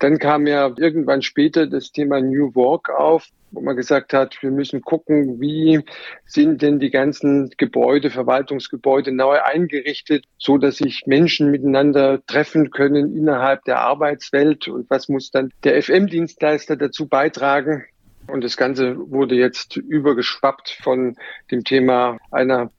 Dann 0.01 0.17
kam 0.17 0.47
ja 0.47 0.73
irgendwann 0.77 1.21
später 1.21 1.67
das 1.67 1.91
Thema 1.91 2.19
New 2.19 2.55
Work 2.55 2.89
auf, 2.89 3.27
wo 3.51 3.61
man 3.61 3.75
gesagt 3.75 4.13
hat, 4.13 4.35
wir 4.41 4.49
müssen 4.49 4.81
gucken, 4.81 5.39
wie 5.39 5.81
sind 6.25 6.63
denn 6.63 6.79
die 6.79 6.89
ganzen 6.89 7.51
Gebäude, 7.57 8.09
Verwaltungsgebäude 8.09 9.11
neu 9.11 9.39
eingerichtet, 9.39 10.25
so 10.39 10.57
dass 10.57 10.77
sich 10.77 11.03
Menschen 11.05 11.51
miteinander 11.51 12.25
treffen 12.25 12.71
können 12.71 13.15
innerhalb 13.15 13.63
der 13.65 13.81
Arbeitswelt 13.81 14.67
und 14.67 14.89
was 14.89 15.07
muss 15.07 15.29
dann 15.29 15.53
der 15.63 15.79
FM-Dienstleister 15.79 16.77
dazu 16.77 17.07
beitragen. 17.07 17.83
Und 18.25 18.43
das 18.43 18.57
Ganze 18.57 18.95
wurde 19.11 19.35
jetzt 19.35 19.77
übergeschwappt 19.77 20.79
von 20.81 21.15
dem 21.51 21.63
Thema 21.63 22.17
einer 22.31 22.71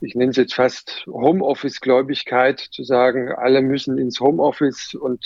ich 0.00 0.14
nenne 0.14 0.30
es 0.30 0.36
jetzt 0.36 0.54
fast 0.54 1.04
Homeoffice-Gläubigkeit, 1.06 2.60
zu 2.60 2.84
sagen, 2.84 3.32
alle 3.32 3.62
müssen 3.62 3.98
ins 3.98 4.20
Homeoffice 4.20 4.94
und 4.94 5.24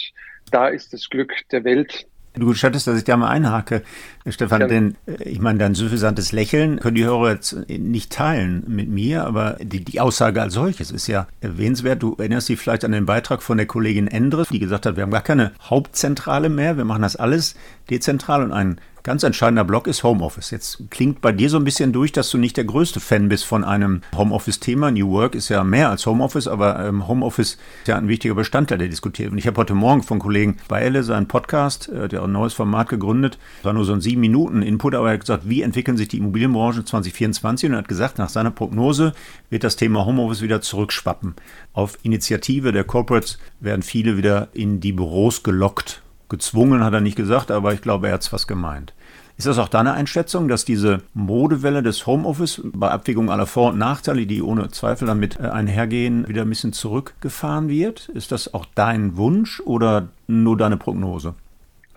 da 0.50 0.68
ist 0.68 0.92
das 0.92 1.08
Glück 1.08 1.32
der 1.50 1.64
Welt. 1.64 2.06
Du 2.34 2.46
gestattest, 2.46 2.86
dass 2.86 2.96
ich 2.96 3.04
da 3.04 3.18
mal 3.18 3.28
einhake, 3.28 3.82
Stefan, 4.26 4.62
ja. 4.62 4.66
denn 4.66 4.96
äh, 5.06 5.22
ich 5.24 5.38
meine, 5.38 5.58
dein 5.58 5.74
suffisantes 5.74 6.32
Lächeln 6.32 6.80
können 6.80 6.94
die 6.94 7.04
Hörer 7.04 7.32
jetzt 7.32 7.68
nicht 7.68 8.10
teilen 8.10 8.64
mit 8.66 8.88
mir, 8.88 9.26
aber 9.26 9.58
die, 9.60 9.84
die 9.84 10.00
Aussage 10.00 10.40
als 10.40 10.54
solches 10.54 10.90
ist 10.90 11.08
ja 11.08 11.26
erwähnenswert. 11.42 12.02
Du 12.02 12.14
erinnerst 12.16 12.48
dich 12.48 12.58
vielleicht 12.58 12.86
an 12.86 12.92
den 12.92 13.04
Beitrag 13.04 13.42
von 13.42 13.58
der 13.58 13.66
Kollegin 13.66 14.08
Endres, 14.08 14.48
die 14.48 14.60
gesagt 14.60 14.86
hat, 14.86 14.96
wir 14.96 15.02
haben 15.02 15.10
gar 15.10 15.20
keine 15.20 15.52
Hauptzentrale 15.60 16.48
mehr, 16.48 16.78
wir 16.78 16.86
machen 16.86 17.02
das 17.02 17.16
alles 17.16 17.54
dezentral 17.90 18.42
und 18.42 18.52
ein 18.52 18.80
Ganz 19.04 19.24
entscheidender 19.24 19.64
Block 19.64 19.88
ist 19.88 20.04
Homeoffice. 20.04 20.52
Jetzt 20.52 20.84
klingt 20.90 21.20
bei 21.20 21.32
dir 21.32 21.50
so 21.50 21.56
ein 21.56 21.64
bisschen 21.64 21.92
durch, 21.92 22.12
dass 22.12 22.30
du 22.30 22.38
nicht 22.38 22.56
der 22.56 22.62
größte 22.62 23.00
Fan 23.00 23.28
bist 23.28 23.44
von 23.44 23.64
einem 23.64 24.02
Homeoffice-Thema. 24.14 24.92
New 24.92 25.10
Work 25.10 25.34
ist 25.34 25.48
ja 25.48 25.64
mehr 25.64 25.90
als 25.90 26.06
Homeoffice, 26.06 26.46
aber 26.46 26.78
ähm, 26.86 27.08
Homeoffice 27.08 27.54
ist 27.80 27.88
ja 27.88 27.96
ein 27.96 28.06
wichtiger 28.06 28.36
Bestandteil, 28.36 28.78
der 28.78 28.86
diskutiert 28.86 29.26
wird. 29.26 29.32
Und 29.32 29.38
ich 29.38 29.48
habe 29.48 29.56
heute 29.56 29.74
Morgen 29.74 30.04
von 30.04 30.20
Kollegen 30.20 30.58
bei 30.68 30.82
Elle 30.82 31.02
seinen 31.02 31.26
Podcast, 31.26 31.88
äh, 31.88 32.06
der 32.06 32.22
ein 32.22 32.30
neues 32.30 32.54
Format 32.54 32.90
gegründet, 32.90 33.38
war 33.64 33.72
nur 33.72 33.84
so 33.84 33.92
ein 33.92 34.00
sieben 34.00 34.20
Minuten 34.20 34.62
Input, 34.62 34.94
aber 34.94 35.08
er 35.08 35.14
hat 35.14 35.20
gesagt, 35.20 35.48
wie 35.48 35.62
entwickeln 35.62 35.96
sich 35.96 36.06
die 36.06 36.18
Immobilienbranche 36.18 36.84
2024? 36.84 37.70
Und 37.70 37.74
er 37.74 37.78
hat 37.78 37.88
gesagt, 37.88 38.18
nach 38.18 38.28
seiner 38.28 38.52
Prognose 38.52 39.14
wird 39.50 39.64
das 39.64 39.74
Thema 39.74 40.06
Homeoffice 40.06 40.42
wieder 40.42 40.60
zurückschwappen. 40.60 41.34
Auf 41.72 41.98
Initiative 42.04 42.70
der 42.70 42.84
Corporates 42.84 43.38
werden 43.58 43.82
viele 43.82 44.16
wieder 44.16 44.46
in 44.52 44.78
die 44.78 44.92
Büros 44.92 45.42
gelockt 45.42 46.01
Gezwungen 46.32 46.82
hat 46.82 46.94
er 46.94 47.00
nicht 47.00 47.16
gesagt, 47.16 47.50
aber 47.50 47.74
ich 47.74 47.82
glaube, 47.82 48.08
er 48.08 48.14
hat 48.14 48.22
es 48.22 48.28
fast 48.28 48.48
gemeint. 48.48 48.94
Ist 49.36 49.46
das 49.46 49.58
auch 49.58 49.68
deine 49.68 49.92
Einschätzung, 49.92 50.48
dass 50.48 50.64
diese 50.64 51.02
Modewelle 51.14 51.82
des 51.82 52.06
Homeoffice 52.06 52.62
bei 52.64 52.90
Abwägung 52.90 53.30
aller 53.30 53.46
Vor- 53.46 53.72
und 53.72 53.78
Nachteile, 53.78 54.26
die 54.26 54.42
ohne 54.42 54.68
Zweifel 54.68 55.06
damit 55.06 55.38
äh, 55.38 55.44
einhergehen, 55.44 56.26
wieder 56.28 56.42
ein 56.42 56.48
bisschen 56.48 56.72
zurückgefahren 56.72 57.68
wird? 57.68 58.08
Ist 58.08 58.32
das 58.32 58.52
auch 58.54 58.66
dein 58.74 59.16
Wunsch 59.16 59.60
oder 59.60 60.08
nur 60.26 60.56
deine 60.56 60.76
Prognose? 60.76 61.34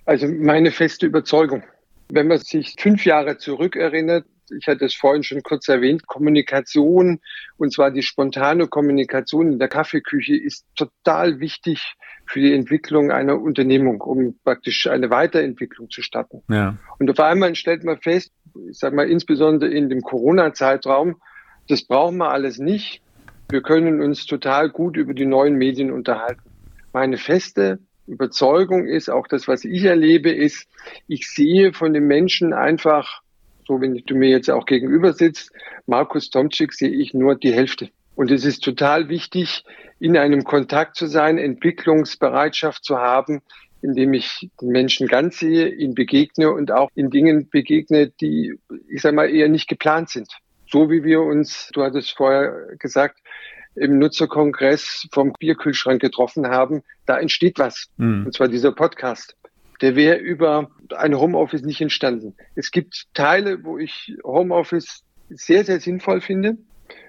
Also 0.06 0.27
meine 0.27 0.72
feste 0.72 1.06
Überzeugung. 1.06 1.63
Wenn 2.10 2.27
man 2.27 2.39
sich 2.39 2.75
fünf 2.77 3.06
Jahre 3.06 3.38
zurückerinnert, 3.38 4.25
ich 4.52 4.68
hatte 4.68 4.86
es 4.86 4.96
vorhin 4.96 5.24
schon 5.24 5.42
kurz 5.44 5.68
erwähnt, 5.68 6.08
Kommunikation, 6.08 7.20
und 7.58 7.74
zwar 7.74 7.92
die 7.92 8.04
spontane 8.04 8.68
Kommunikation 8.68 9.54
in 9.54 9.60
der 9.60 9.68
Kaffeeküche 9.68 10.36
ist 10.36 10.66
total 10.75 11.40
wichtig 11.40 11.96
für 12.28 12.40
die 12.40 12.54
Entwicklung 12.54 13.12
einer 13.12 13.40
Unternehmung, 13.40 14.02
um 14.02 14.36
praktisch 14.44 14.88
eine 14.88 15.10
Weiterentwicklung 15.10 15.90
zu 15.90 16.02
starten. 16.02 16.42
Ja. 16.50 16.78
Und 17.00 17.10
auf 17.10 17.20
einmal 17.20 17.56
stellt 17.56 17.84
man 17.84 18.00
fest, 18.00 18.32
ich 18.70 18.78
sage 18.78 18.96
mal 18.96 19.10
insbesondere 19.10 19.70
in 19.70 19.90
dem 19.90 20.02
Corona-Zeitraum, 20.02 21.22
das 21.68 21.84
brauchen 21.84 22.18
wir 22.18 22.32
alles 22.32 22.58
nicht. 22.58 23.02
Wir 23.50 23.62
können 23.62 24.02
uns 24.02 24.25
total 24.25 24.70
gut 24.70 24.98
über 24.98 25.14
die 25.14 25.25
neuen 25.25 25.56
Medien 25.56 25.92
unterhalten. 25.92 26.42
Meine 26.94 27.18
feste 27.18 27.80
Überzeugung 28.08 28.88
ist, 28.88 29.10
auch 29.10 29.28
das, 29.28 29.48
was 29.48 29.66
ich 29.66 29.84
erlebe, 29.84 30.32
ist, 30.32 30.68
ich 31.08 31.30
sehe 31.30 31.74
von 31.74 31.94
den 31.94 32.06
Menschen 32.06 32.54
einfach 32.54 33.22
so 33.67 33.81
wenn 33.81 33.95
du 33.95 34.15
mir 34.15 34.29
jetzt 34.29 34.50
auch 34.50 34.65
gegenüber 34.65 35.13
sitzt, 35.13 35.51
Markus 35.86 36.29
Tomczyk 36.29 36.74
sehe 36.74 36.89
ich 36.89 37.13
nur 37.13 37.36
die 37.36 37.53
Hälfte. 37.53 37.89
Und 38.15 38.31
es 38.31 38.45
ist 38.45 38.63
total 38.63 39.10
wichtig, 39.10 39.63
in 40.00 40.17
einem 40.17 40.43
Kontakt 40.43 40.95
zu 40.95 41.07
sein, 41.07 41.38
Entwicklungsbereitschaft 41.38 42.84
zu 42.84 42.98
haben, 42.98 43.41
indem 43.81 44.13
ich 44.13 44.50
den 44.62 44.69
Menschen 44.69 45.07
ganz 45.07 45.39
sehe, 45.39 45.67
ihn 45.67 45.93
begegne 45.93 46.51
und 46.51 46.72
auch 46.72 46.89
in 46.95 47.10
Dingen 47.10 47.50
begegne, 47.50 48.10
die, 48.22 48.57
ich 48.89 49.01
sage 49.01 49.15
mal, 49.15 49.29
eher 49.29 49.50
nicht 49.50 49.67
geplant 49.67 50.10
sind. 50.10 50.27
So 50.67 50.89
wie 50.89 51.03
wir 51.03 51.22
uns, 51.22 51.69
du 51.74 51.84
hattest 51.84 52.15
vorher 52.15 52.75
gesagt, 52.79 53.19
im 53.75 54.00
Nutzerkongress 54.00 55.07
vom 55.12 55.34
Bierkühlschrank 55.38 56.01
getroffen 56.01 56.48
haben, 56.48 56.84
da 57.05 57.19
entsteht 57.19 57.60
was. 57.60 57.89
Mhm. 57.98 58.25
Und 58.25 58.34
zwar 58.34 58.48
dieser 58.48 58.72
Podcast 58.72 59.36
der 59.82 59.96
wäre 59.96 60.17
über 60.17 60.70
ein 60.96 61.17
Homeoffice 61.17 61.63
nicht 61.63 61.82
entstanden. 61.82 62.36
Es 62.55 62.72
gibt 62.72 63.05
Teile, 63.13 63.63
wo 63.63 63.77
ich 63.77 64.15
Homeoffice 64.24 65.03
sehr, 65.29 65.65
sehr 65.65 65.79
sinnvoll 65.79 66.22
finde. 66.22 66.58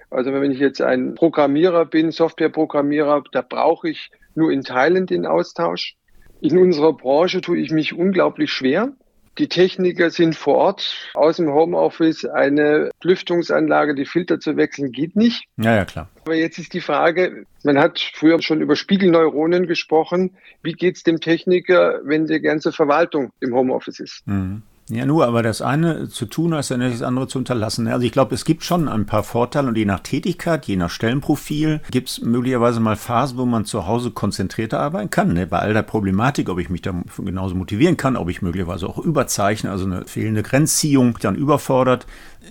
Also 0.09 0.31
wenn 0.33 0.51
ich 0.51 0.59
jetzt 0.59 0.81
ein 0.81 1.15
Programmierer 1.15 1.85
bin, 1.85 2.11
Softwareprogrammierer, 2.11 3.23
da 3.31 3.41
brauche 3.41 3.89
ich 3.89 4.09
nur 4.35 4.51
in 4.51 4.63
Teilen 4.63 5.05
den 5.05 5.25
Austausch. 5.25 5.95
In 6.39 6.57
unserer 6.57 6.93
Branche 6.93 7.41
tue 7.41 7.57
ich 7.57 7.71
mich 7.71 7.93
unglaublich 7.93 8.51
schwer, 8.51 8.93
die 9.37 9.47
Techniker 9.47 10.09
sind 10.09 10.35
vor 10.35 10.55
Ort. 10.55 11.11
Aus 11.13 11.37
dem 11.37 11.51
Homeoffice 11.51 12.25
eine 12.25 12.89
Lüftungsanlage, 13.03 13.95
die 13.95 14.05
Filter 14.05 14.39
zu 14.39 14.57
wechseln, 14.57 14.91
geht 14.91 15.15
nicht. 15.15 15.45
Ja, 15.57 15.75
ja, 15.75 15.85
klar. 15.85 16.09
Aber 16.25 16.35
jetzt 16.35 16.57
ist 16.57 16.73
die 16.73 16.81
Frage, 16.81 17.45
man 17.63 17.77
hat 17.77 17.99
früher 17.99 18.41
schon 18.41 18.61
über 18.61 18.75
Spiegelneuronen 18.75 19.67
gesprochen. 19.67 20.31
Wie 20.63 20.73
geht 20.73 20.97
es 20.97 21.03
dem 21.03 21.19
Techniker, 21.19 22.01
wenn 22.03 22.25
die 22.25 22.41
ganze 22.41 22.71
Verwaltung 22.71 23.31
im 23.39 23.53
Homeoffice 23.53 23.99
ist? 23.99 24.27
Mhm. 24.27 24.63
Ja, 24.89 25.05
nur, 25.05 25.27
aber 25.27 25.43
das 25.43 25.61
eine 25.61 26.07
zu 26.07 26.25
tun, 26.25 26.53
als 26.53 26.69
dann 26.69 26.79
das 26.79 27.01
andere 27.01 27.27
zu 27.27 27.37
unterlassen. 27.37 27.89
Also 27.89 28.05
ich 28.05 28.13
glaube, 28.13 28.33
es 28.33 28.45
gibt 28.45 28.63
schon 28.63 28.87
ein 28.87 29.05
paar 29.05 29.23
Vorteile 29.23 29.67
und 29.67 29.75
je 29.77 29.83
nach 29.83 29.99
Tätigkeit, 29.99 30.65
je 30.65 30.77
nach 30.77 30.89
Stellenprofil 30.89 31.81
gibt 31.91 32.07
es 32.07 32.21
möglicherweise 32.21 32.79
mal 32.79 32.95
Phasen, 32.95 33.37
wo 33.37 33.45
man 33.45 33.65
zu 33.65 33.85
Hause 33.85 34.11
konzentrierter 34.11 34.79
arbeiten 34.79 35.09
kann. 35.09 35.33
Ne? 35.33 35.45
Bei 35.45 35.59
all 35.59 35.73
der 35.73 35.81
Problematik, 35.81 36.47
ob 36.47 36.59
ich 36.59 36.69
mich 36.69 36.81
da 36.81 36.93
genauso 37.17 37.53
motivieren 37.53 37.97
kann, 37.97 38.15
ob 38.15 38.29
ich 38.29 38.41
möglicherweise 38.41 38.87
auch 38.87 38.97
überzeichne, 38.97 39.71
also 39.71 39.83
eine 39.83 40.05
fehlende 40.05 40.41
Grenzziehung 40.41 41.17
dann 41.19 41.35
überfordert. 41.35 42.07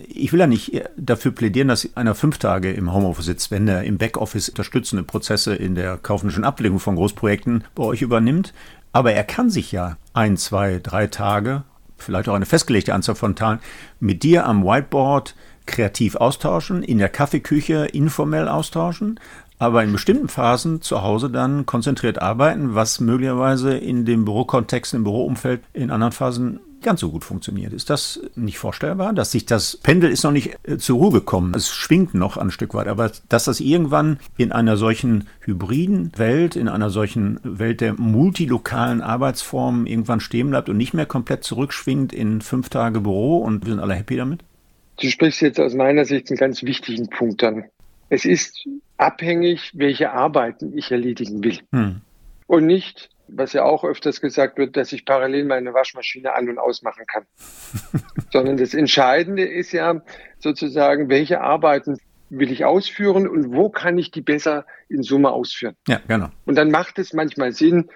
Ich 0.06 0.30
will 0.34 0.40
ja 0.40 0.46
nicht 0.46 0.82
dafür 0.98 1.32
plädieren, 1.32 1.68
dass 1.68 1.88
einer 1.96 2.14
fünf 2.14 2.36
Tage 2.36 2.70
im 2.70 2.92
Homeoffice 2.92 3.24
sitzt, 3.24 3.50
wenn 3.50 3.66
er 3.66 3.84
im 3.84 3.96
Backoffice 3.96 4.50
unterstützende 4.50 5.04
Prozesse 5.04 5.54
in 5.54 5.74
der 5.74 5.96
kaufmännischen 5.96 6.44
Ablegung 6.44 6.80
von 6.80 6.96
Großprojekten 6.96 7.64
bei 7.74 7.84
euch 7.84 8.02
übernimmt. 8.02 8.52
Aber 8.92 9.14
er 9.14 9.24
kann 9.24 9.48
sich 9.48 9.72
ja 9.72 9.96
ein, 10.12 10.36
zwei, 10.36 10.80
drei 10.82 11.06
Tage 11.06 11.64
vielleicht 11.98 12.28
auch 12.28 12.34
eine 12.34 12.46
festgelegte 12.46 12.94
Anzahl 12.94 13.14
von 13.14 13.34
Tagen, 13.34 13.60
mit 14.00 14.22
dir 14.22 14.46
am 14.46 14.64
Whiteboard 14.64 15.34
kreativ 15.66 16.16
austauschen, 16.16 16.82
in 16.82 16.98
der 16.98 17.08
Kaffeeküche 17.08 17.86
informell 17.86 18.48
austauschen, 18.48 19.18
aber 19.58 19.82
in 19.82 19.92
bestimmten 19.92 20.28
Phasen 20.28 20.82
zu 20.82 21.02
Hause 21.02 21.30
dann 21.30 21.66
konzentriert 21.66 22.20
arbeiten, 22.20 22.74
was 22.74 23.00
möglicherweise 23.00 23.76
in 23.76 24.04
dem 24.04 24.24
Bürokontext, 24.24 24.94
im 24.94 25.04
Büroumfeld 25.04 25.62
in 25.72 25.90
anderen 25.90 26.12
Phasen 26.12 26.60
ganz 26.82 27.00
so 27.00 27.10
gut 27.10 27.24
funktioniert. 27.24 27.72
Ist 27.72 27.90
das 27.90 28.20
nicht 28.34 28.58
vorstellbar, 28.58 29.12
dass 29.12 29.32
sich 29.32 29.46
das 29.46 29.76
Pendel 29.76 30.10
ist 30.10 30.24
noch 30.24 30.32
nicht 30.32 30.56
äh, 30.64 30.78
zur 30.78 30.98
Ruhe 30.98 31.12
gekommen. 31.12 31.54
Es 31.54 31.72
schwingt 31.72 32.14
noch 32.14 32.36
ein 32.36 32.50
Stück 32.50 32.74
weit, 32.74 32.86
aber 32.86 33.10
dass 33.28 33.44
das 33.44 33.60
irgendwann 33.60 34.18
in 34.36 34.52
einer 34.52 34.76
solchen 34.76 35.28
hybriden 35.40 36.12
Welt, 36.16 36.56
in 36.56 36.68
einer 36.68 36.90
solchen 36.90 37.40
Welt 37.42 37.80
der 37.80 37.94
multilokalen 37.94 39.00
Arbeitsformen 39.00 39.86
irgendwann 39.86 40.20
stehen 40.20 40.50
bleibt 40.50 40.68
und 40.68 40.76
nicht 40.76 40.94
mehr 40.94 41.06
komplett 41.06 41.44
zurückschwingt 41.44 42.12
in 42.12 42.40
fünf 42.40 42.68
Tage 42.68 43.00
Büro 43.00 43.38
und 43.38 43.64
wir 43.64 43.72
sind 43.72 43.80
alle 43.80 43.94
happy 43.94 44.16
damit? 44.16 44.40
Du 45.00 45.08
sprichst 45.08 45.42
jetzt 45.42 45.60
aus 45.60 45.74
meiner 45.74 46.04
Sicht 46.04 46.30
einen 46.30 46.38
ganz 46.38 46.62
wichtigen 46.62 47.08
Punkt 47.08 47.44
an. 47.44 47.64
Es 48.08 48.24
ist 48.24 48.66
abhängig, 48.96 49.72
welche 49.74 50.12
Arbeiten 50.12 50.76
ich 50.76 50.90
erledigen 50.90 51.42
will. 51.42 51.58
Hm. 51.72 52.00
Und 52.46 52.66
nicht, 52.66 53.10
was 53.28 53.52
ja 53.52 53.64
auch 53.64 53.84
öfters 53.84 54.20
gesagt 54.20 54.58
wird, 54.58 54.76
dass 54.76 54.92
ich 54.92 55.04
parallel 55.04 55.44
meine 55.44 55.74
Waschmaschine 55.74 56.34
an- 56.34 56.48
und 56.48 56.58
ausmachen 56.58 57.04
kann. 57.06 57.26
Sondern 58.32 58.56
das 58.56 58.74
Entscheidende 58.74 59.44
ist 59.44 59.72
ja 59.72 60.02
sozusagen, 60.38 61.08
welche 61.08 61.40
Arbeiten 61.40 61.98
will 62.28 62.50
ich 62.50 62.64
ausführen 62.64 63.28
und 63.28 63.52
wo 63.52 63.68
kann 63.68 63.98
ich 63.98 64.10
die 64.10 64.20
besser 64.20 64.66
in 64.88 65.02
Summe 65.02 65.30
ausführen. 65.30 65.76
Ja, 65.86 66.00
genau. 66.08 66.28
Und 66.44 66.56
dann 66.56 66.70
macht 66.70 66.98
es 66.98 67.12
manchmal 67.12 67.52
Sinn, 67.52 67.88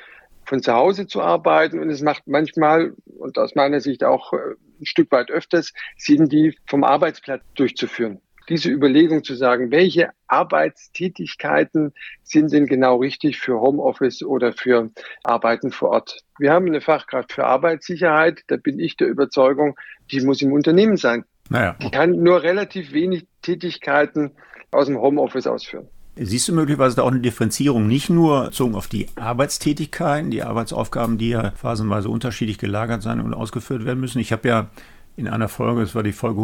von 0.44 0.62
zu 0.62 0.72
Hause 0.72 1.06
zu 1.06 1.22
arbeiten 1.22 1.78
und 1.78 1.90
es 1.90 2.02
macht 2.02 2.26
manchmal 2.26 2.92
und 3.18 3.38
aus 3.38 3.54
meiner 3.54 3.80
Sicht 3.80 4.02
auch 4.02 4.32
äh, 4.32 4.36
ein 4.80 4.86
Stück 4.86 5.12
weit 5.12 5.30
öfters 5.30 5.72
Sinn, 5.96 6.28
die 6.28 6.56
vom 6.66 6.82
Arbeitsplatz 6.82 7.42
durchzuführen. 7.54 8.20
Diese 8.50 8.68
Überlegung 8.68 9.24
zu 9.24 9.34
sagen, 9.34 9.70
welche 9.70 10.10
Arbeitstätigkeiten 10.26 11.92
sind 12.22 12.52
denn 12.52 12.66
genau 12.66 12.96
richtig 12.96 13.38
für 13.38 13.60
Homeoffice 13.60 14.22
oder 14.22 14.52
für 14.52 14.90
Arbeiten 15.22 15.70
vor 15.70 15.90
Ort. 15.90 16.18
Wir 16.38 16.52
haben 16.52 16.66
eine 16.66 16.80
Fachkraft 16.80 17.32
für 17.32 17.46
Arbeitssicherheit, 17.46 18.42
da 18.48 18.56
bin 18.56 18.78
ich 18.78 18.96
der 18.96 19.08
Überzeugung, 19.08 19.78
die 20.10 20.20
muss 20.20 20.42
im 20.42 20.52
Unternehmen 20.52 20.96
sein. 20.96 21.24
Naja. 21.48 21.76
Die 21.80 21.90
kann 21.90 22.10
nur 22.10 22.42
relativ 22.42 22.92
wenig 22.92 23.26
Tätigkeiten 23.42 24.32
aus 24.70 24.86
dem 24.86 24.98
Homeoffice 24.98 25.46
ausführen. 25.46 25.88
Siehst 26.16 26.48
du 26.48 26.52
möglicherweise 26.52 26.96
da 26.96 27.02
auch 27.02 27.10
eine 27.10 27.20
Differenzierung 27.20 27.86
nicht 27.86 28.10
nur 28.10 28.46
bezogen 28.46 28.74
auf 28.74 28.88
die 28.88 29.06
Arbeitstätigkeiten, 29.16 30.30
die 30.30 30.42
Arbeitsaufgaben, 30.42 31.18
die 31.18 31.30
ja 31.30 31.52
phasenweise 31.52 32.08
unterschiedlich 32.08 32.58
gelagert 32.58 33.02
sein 33.02 33.20
und 33.20 33.32
ausgeführt 33.32 33.84
werden 33.84 34.00
müssen? 34.00 34.18
Ich 34.18 34.32
habe 34.32 34.48
ja 34.48 34.70
in 35.16 35.28
einer 35.28 35.48
Folge, 35.48 35.82
das 35.82 35.94
war 35.94 36.02
die 36.02 36.12
Folge 36.12 36.40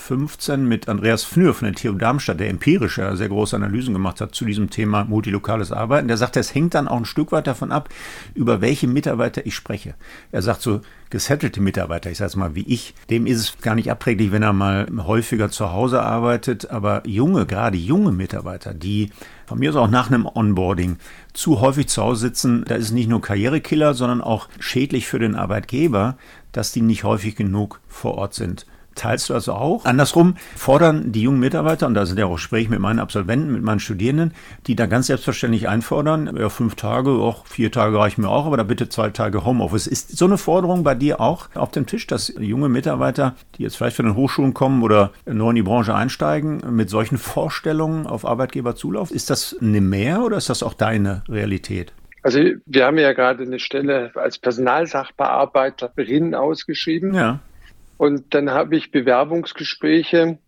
115 0.00 0.66
mit 0.66 0.88
Andreas 0.88 1.24
Fnür 1.24 1.52
von 1.52 1.66
der 1.66 1.74
TU 1.74 1.96
Darmstadt, 1.96 2.40
der 2.40 2.48
empirische 2.48 3.16
sehr 3.16 3.28
große 3.28 3.54
Analysen 3.54 3.92
gemacht 3.92 4.20
hat 4.20 4.34
zu 4.34 4.44
diesem 4.44 4.70
Thema 4.70 5.04
multilokales 5.04 5.72
Arbeiten. 5.72 6.08
Der 6.08 6.16
sagt, 6.16 6.36
es 6.36 6.54
hängt 6.54 6.74
dann 6.74 6.88
auch 6.88 6.96
ein 6.96 7.04
Stück 7.04 7.32
weit 7.32 7.46
davon 7.46 7.70
ab, 7.70 7.90
über 8.34 8.60
welche 8.60 8.88
Mitarbeiter 8.88 9.44
ich 9.44 9.54
spreche. 9.54 9.94
Er 10.32 10.42
sagt 10.42 10.62
so, 10.62 10.80
gesettelte 11.10 11.60
Mitarbeiter, 11.60 12.10
ich 12.10 12.18
sage 12.18 12.28
es 12.28 12.36
mal 12.36 12.54
wie 12.54 12.66
ich, 12.66 12.94
dem 13.10 13.26
ist 13.26 13.38
es 13.38 13.58
gar 13.60 13.74
nicht 13.74 13.90
abträglich, 13.90 14.32
wenn 14.32 14.42
er 14.42 14.52
mal 14.52 14.86
häufiger 14.96 15.50
zu 15.50 15.72
Hause 15.72 16.02
arbeitet, 16.02 16.70
aber 16.70 17.02
junge, 17.06 17.46
gerade 17.46 17.76
junge 17.76 18.12
Mitarbeiter, 18.12 18.72
die 18.74 19.10
von 19.46 19.58
mir 19.58 19.70
aus 19.70 19.76
auch 19.76 19.90
nach 19.90 20.10
einem 20.10 20.26
Onboarding 20.26 20.96
zu 21.32 21.60
häufig 21.60 21.88
zu 21.88 22.02
Hause 22.02 22.20
sitzen, 22.20 22.64
da 22.66 22.76
ist 22.76 22.86
es 22.86 22.92
nicht 22.92 23.08
nur 23.08 23.20
Karrierekiller, 23.20 23.94
sondern 23.94 24.20
auch 24.20 24.48
schädlich 24.60 25.06
für 25.08 25.18
den 25.18 25.34
Arbeitgeber, 25.34 26.16
dass 26.52 26.72
die 26.72 26.82
nicht 26.82 27.04
häufig 27.04 27.36
genug 27.36 27.80
vor 27.88 28.14
Ort 28.14 28.34
sind. 28.34 28.66
Teilst 28.94 29.30
du 29.30 29.34
also 29.34 29.52
auch? 29.52 29.84
Andersrum 29.84 30.36
fordern 30.56 31.12
die 31.12 31.22
jungen 31.22 31.40
Mitarbeiter, 31.40 31.86
und 31.86 31.94
da 31.94 32.06
sind 32.06 32.18
ja 32.18 32.26
auch 32.26 32.34
Gespräche 32.34 32.70
mit 32.70 32.80
meinen 32.80 32.98
Absolventen, 32.98 33.52
mit 33.52 33.62
meinen 33.62 33.80
Studierenden, 33.80 34.34
die 34.66 34.76
da 34.76 34.86
ganz 34.86 35.06
selbstverständlich 35.06 35.68
einfordern, 35.68 36.36
ja, 36.36 36.48
fünf 36.48 36.74
Tage, 36.74 37.10
auch 37.10 37.46
vier 37.46 37.70
Tage 37.70 37.98
reichen 37.98 38.22
mir 38.22 38.28
auch, 38.28 38.46
aber 38.46 38.56
da 38.56 38.62
bitte 38.62 38.88
zwei 38.88 39.10
Tage 39.10 39.44
Homeoffice. 39.44 39.86
Ist 39.86 40.16
so 40.16 40.24
eine 40.24 40.38
Forderung 40.38 40.82
bei 40.82 40.94
dir 40.94 41.20
auch 41.20 41.48
auf 41.54 41.70
dem 41.70 41.86
Tisch, 41.86 42.06
dass 42.06 42.34
junge 42.38 42.68
Mitarbeiter, 42.68 43.34
die 43.56 43.62
jetzt 43.62 43.76
vielleicht 43.76 43.96
von 43.96 44.06
den 44.06 44.16
Hochschulen 44.16 44.54
kommen 44.54 44.82
oder 44.82 45.12
neu 45.24 45.50
in 45.50 45.56
die 45.56 45.62
Branche 45.62 45.94
einsteigen, 45.94 46.62
mit 46.70 46.90
solchen 46.90 47.18
Vorstellungen 47.18 48.06
auf 48.06 48.24
Arbeitgeber 48.24 48.74
zulaufen? 48.76 49.14
Ist 49.14 49.30
das 49.30 49.56
eine 49.60 49.80
Mehr 49.80 50.22
oder 50.22 50.36
ist 50.36 50.50
das 50.50 50.62
auch 50.62 50.74
deine 50.74 51.22
Realität? 51.28 51.92
Also 52.22 52.40
wir 52.66 52.84
haben 52.84 52.98
ja 52.98 53.12
gerade 53.12 53.44
eine 53.44 53.58
Stelle 53.58 54.10
als 54.14 54.38
Personalsachbearbeiterin 54.38 56.34
ausgeschrieben. 56.34 57.14
Ja. 57.14 57.40
Und 58.00 58.32
dann 58.32 58.48
habe 58.50 58.76
ich 58.76 58.92
Bewerbungsgespräche, 58.92 60.38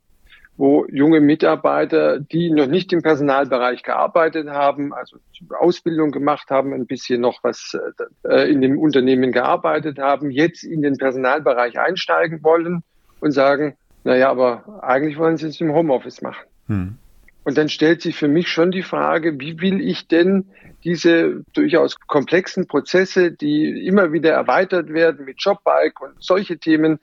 wo 0.57 0.87
junge 0.87 1.21
Mitarbeiter, 1.21 2.19
die 2.19 2.51
noch 2.51 2.67
nicht 2.67 2.95
im 2.95 3.03
Personalbereich 3.03 3.83
gearbeitet 3.83 4.49
haben, 4.49 4.95
also 4.95 5.19
Ausbildung 5.61 6.13
gemacht 6.13 6.49
haben, 6.49 6.73
ein 6.73 6.87
bisschen 6.87 7.21
noch 7.21 7.45
was 7.45 7.77
äh, 8.25 8.51
in 8.51 8.63
dem 8.63 8.79
Unternehmen 8.79 9.33
gearbeitet 9.33 9.99
haben, 9.99 10.31
jetzt 10.31 10.65
in 10.65 10.81
den 10.81 10.97
Personalbereich 10.97 11.79
einsteigen 11.79 12.43
wollen 12.43 12.85
und 13.21 13.33
sagen, 13.33 13.77
naja, 14.03 14.31
aber 14.31 14.83
eigentlich 14.83 15.19
wollen 15.19 15.37
sie 15.37 15.49
es 15.49 15.61
im 15.61 15.75
Homeoffice 15.75 16.23
machen. 16.23 16.47
Hm. 16.69 16.97
Und 17.45 17.59
dann 17.59 17.69
stellt 17.69 18.01
sich 18.01 18.17
für 18.17 18.29
mich 18.29 18.49
schon 18.49 18.71
die 18.71 18.83
Frage, 18.83 19.39
wie 19.41 19.61
will 19.61 19.83
ich 19.83 20.09
denn 20.09 20.47
diese 20.85 21.45
durchaus 21.53 21.99
komplexen 22.01 22.67
Prozesse, 22.67 23.33
die 23.33 23.87
immer 23.87 24.13
wieder 24.13 24.33
erweitert 24.33 24.93
werden 24.93 25.25
mit 25.25 25.37
Jobbike 25.39 26.01
und 26.01 26.15
solche 26.19 26.59
Themen, 26.59 26.99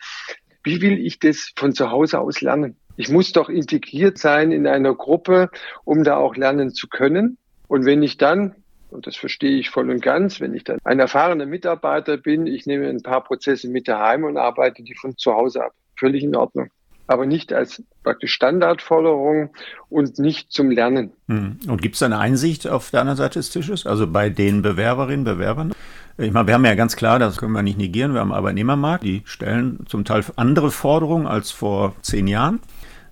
wie 0.64 0.82
will 0.82 0.98
ich 0.98 1.20
das 1.20 1.52
von 1.56 1.74
zu 1.74 1.92
Hause 1.92 2.20
aus 2.20 2.42
lernen? 2.42 2.76
Ich 2.98 3.10
muss 3.10 3.32
doch 3.32 3.50
integriert 3.50 4.18
sein 4.18 4.52
in 4.52 4.68
einer 4.68 4.94
Gruppe, 4.94 5.50
um 5.86 6.04
da 6.04 6.18
auch 6.18 6.36
lernen 6.36 6.74
zu 6.74 6.88
können. 6.88 7.38
Und 7.68 7.86
wenn 7.86 8.04
ich 8.04 8.18
dann, 8.18 8.56
und 8.90 9.08
das 9.08 9.16
verstehe 9.16 9.58
ich 9.58 9.70
voll 9.70 9.90
und 9.90 10.02
ganz, 10.02 10.42
wenn 10.42 10.54
ich 10.54 10.64
dann 10.64 10.80
ein 10.84 11.00
erfahrener 11.00 11.46
Mitarbeiter 11.46 12.18
bin, 12.18 12.46
ich 12.46 12.66
nehme 12.66 12.90
ein 12.90 13.02
paar 13.02 13.24
Prozesse 13.24 13.70
mit 13.70 13.88
daheim 13.88 14.24
und 14.24 14.38
arbeite 14.38 14.84
die 14.84 14.96
von 14.96 15.18
zu 15.18 15.34
Hause 15.34 15.64
ab. 15.64 15.72
Völlig 15.98 16.24
in 16.24 16.36
Ordnung 16.36 16.70
aber 17.10 17.26
nicht 17.26 17.52
als 17.54 17.84
praktisch 18.04 18.34
Standardforderung 18.34 19.50
und 19.90 20.20
nicht 20.20 20.52
zum 20.52 20.70
Lernen. 20.70 21.12
Hm. 21.28 21.58
Und 21.68 21.82
gibt 21.82 21.96
es 21.96 22.04
eine 22.04 22.20
Einsicht 22.20 22.68
auf 22.68 22.92
der 22.92 23.02
anderen 23.02 23.18
Seite 23.18 23.40
des 23.40 23.50
Tisches, 23.50 23.88
also 23.88 24.06
bei 24.06 24.30
den 24.30 24.62
Bewerberinnen, 24.62 25.26
Bewerbern? 25.26 25.74
Ich 26.20 26.34
meine, 26.34 26.48
wir 26.48 26.54
haben 26.54 26.66
ja 26.66 26.76
ganz 26.76 26.98
klar, 26.98 27.18
das 27.18 27.38
können 27.38 27.54
wir 27.54 27.64
nicht 27.64 27.78
negieren, 27.78 28.14
wir 28.14 28.20
haben 28.20 28.32
einen 28.32 28.38
Arbeitnehmermarkt, 28.38 29.06
die 29.06 29.22
stellen 29.24 29.86
zum 29.88 30.04
Teil 30.04 30.24
andere 30.36 30.70
Forderungen 30.70 31.28
als 31.28 31.52
vor 31.52 31.96
zehn 32.02 32.28
Jahren. 32.28 32.60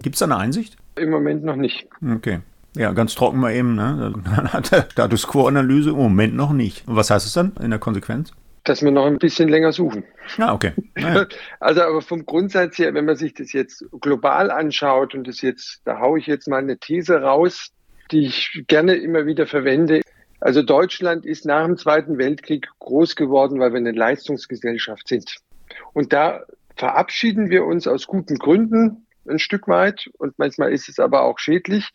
Gibt 0.01 0.15
es 0.15 0.19
da 0.19 0.25
eine 0.25 0.35
Einsicht? 0.35 0.75
Im 0.97 1.11
Moment 1.11 1.43
noch 1.43 1.55
nicht. 1.55 1.87
Okay. 2.15 2.39
Ja, 2.75 2.91
ganz 2.91 3.15
trocken 3.15 3.39
mal 3.39 3.53
eben, 3.53 3.75
ne? 3.75 4.13
Dann 4.25 4.51
hat 4.51 4.71
der 4.71 4.87
Status 4.91 5.25
Quo-Analyse 5.25 5.91
im 5.91 5.95
Moment 5.95 6.35
noch 6.35 6.51
nicht. 6.51 6.85
Und 6.85 6.97
was 6.97 7.09
heißt 7.09 7.25
es 7.25 7.33
dann 7.33 7.53
in 7.61 7.69
der 7.69 7.79
Konsequenz? 7.79 8.33
dass 8.67 8.83
wir 8.83 8.91
noch 8.91 9.05
ein 9.05 9.17
bisschen 9.17 9.47
länger 9.47 9.71
suchen. 9.71 10.03
Ah, 10.37 10.53
okay. 10.53 10.73
Naja. 10.95 11.25
Also 11.61 11.83
aber 11.83 12.01
vom 12.01 12.25
Grundsatz 12.25 12.77
her, 12.77 12.93
wenn 12.93 13.05
man 13.05 13.15
sich 13.15 13.33
das 13.33 13.53
jetzt 13.53 13.85
global 14.01 14.51
anschaut 14.51 15.15
und 15.15 15.25
das 15.25 15.41
jetzt, 15.41 15.81
da 15.85 15.99
haue 15.99 16.19
ich 16.19 16.27
jetzt 16.27 16.49
mal 16.49 16.57
eine 16.57 16.77
These 16.77 17.21
raus, 17.21 17.69
die 18.11 18.25
ich 18.25 18.65
gerne 18.67 18.95
immer 18.95 19.25
wieder 19.25 19.47
verwende. 19.47 20.01
Also 20.39 20.61
Deutschland 20.61 21.25
ist 21.25 21.45
nach 21.45 21.65
dem 21.65 21.77
Zweiten 21.77 22.17
Weltkrieg 22.17 22.67
groß 22.79 23.15
geworden, 23.15 23.59
weil 23.59 23.71
wir 23.71 23.77
eine 23.77 23.91
Leistungsgesellschaft 23.91 25.07
sind. 25.07 25.37
Und 25.93 26.13
da 26.13 26.43
verabschieden 26.75 27.49
wir 27.49 27.65
uns 27.65 27.87
aus 27.87 28.07
guten 28.07 28.37
Gründen 28.37 29.07
ein 29.27 29.39
Stück 29.39 29.67
weit 29.67 30.09
und 30.17 30.37
manchmal 30.37 30.71
ist 30.71 30.89
es 30.89 30.99
aber 30.99 31.23
auch 31.23 31.39
schädlich, 31.39 31.89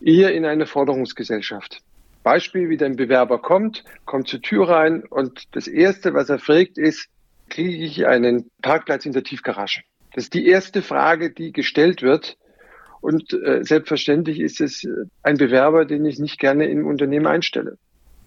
eher 0.00 0.34
in 0.34 0.44
eine 0.44 0.66
Forderungsgesellschaft. 0.66 1.82
Beispiel, 2.22 2.70
wie 2.70 2.82
ein 2.82 2.96
Bewerber 2.96 3.38
kommt, 3.38 3.84
kommt 4.06 4.28
zur 4.28 4.40
Tür 4.40 4.68
rein 4.68 5.04
und 5.04 5.54
das 5.54 5.68
Erste, 5.68 6.14
was 6.14 6.30
er 6.30 6.38
fragt, 6.38 6.78
ist, 6.78 7.08
kriege 7.48 7.84
ich 7.84 8.06
einen 8.06 8.50
Parkplatz 8.62 9.04
in 9.04 9.12
der 9.12 9.22
Tiefgarage? 9.22 9.82
Das 10.14 10.24
ist 10.24 10.34
die 10.34 10.46
erste 10.46 10.80
Frage, 10.80 11.30
die 11.30 11.52
gestellt 11.52 12.02
wird. 12.02 12.36
Und 13.04 13.34
äh, 13.34 13.62
selbstverständlich 13.62 14.40
ist 14.40 14.62
es 14.62 14.88
ein 15.22 15.36
Bewerber, 15.36 15.84
den 15.84 16.06
ich 16.06 16.18
nicht 16.18 16.38
gerne 16.38 16.64
im 16.70 16.86
Unternehmen 16.86 17.26
einstelle. 17.26 17.76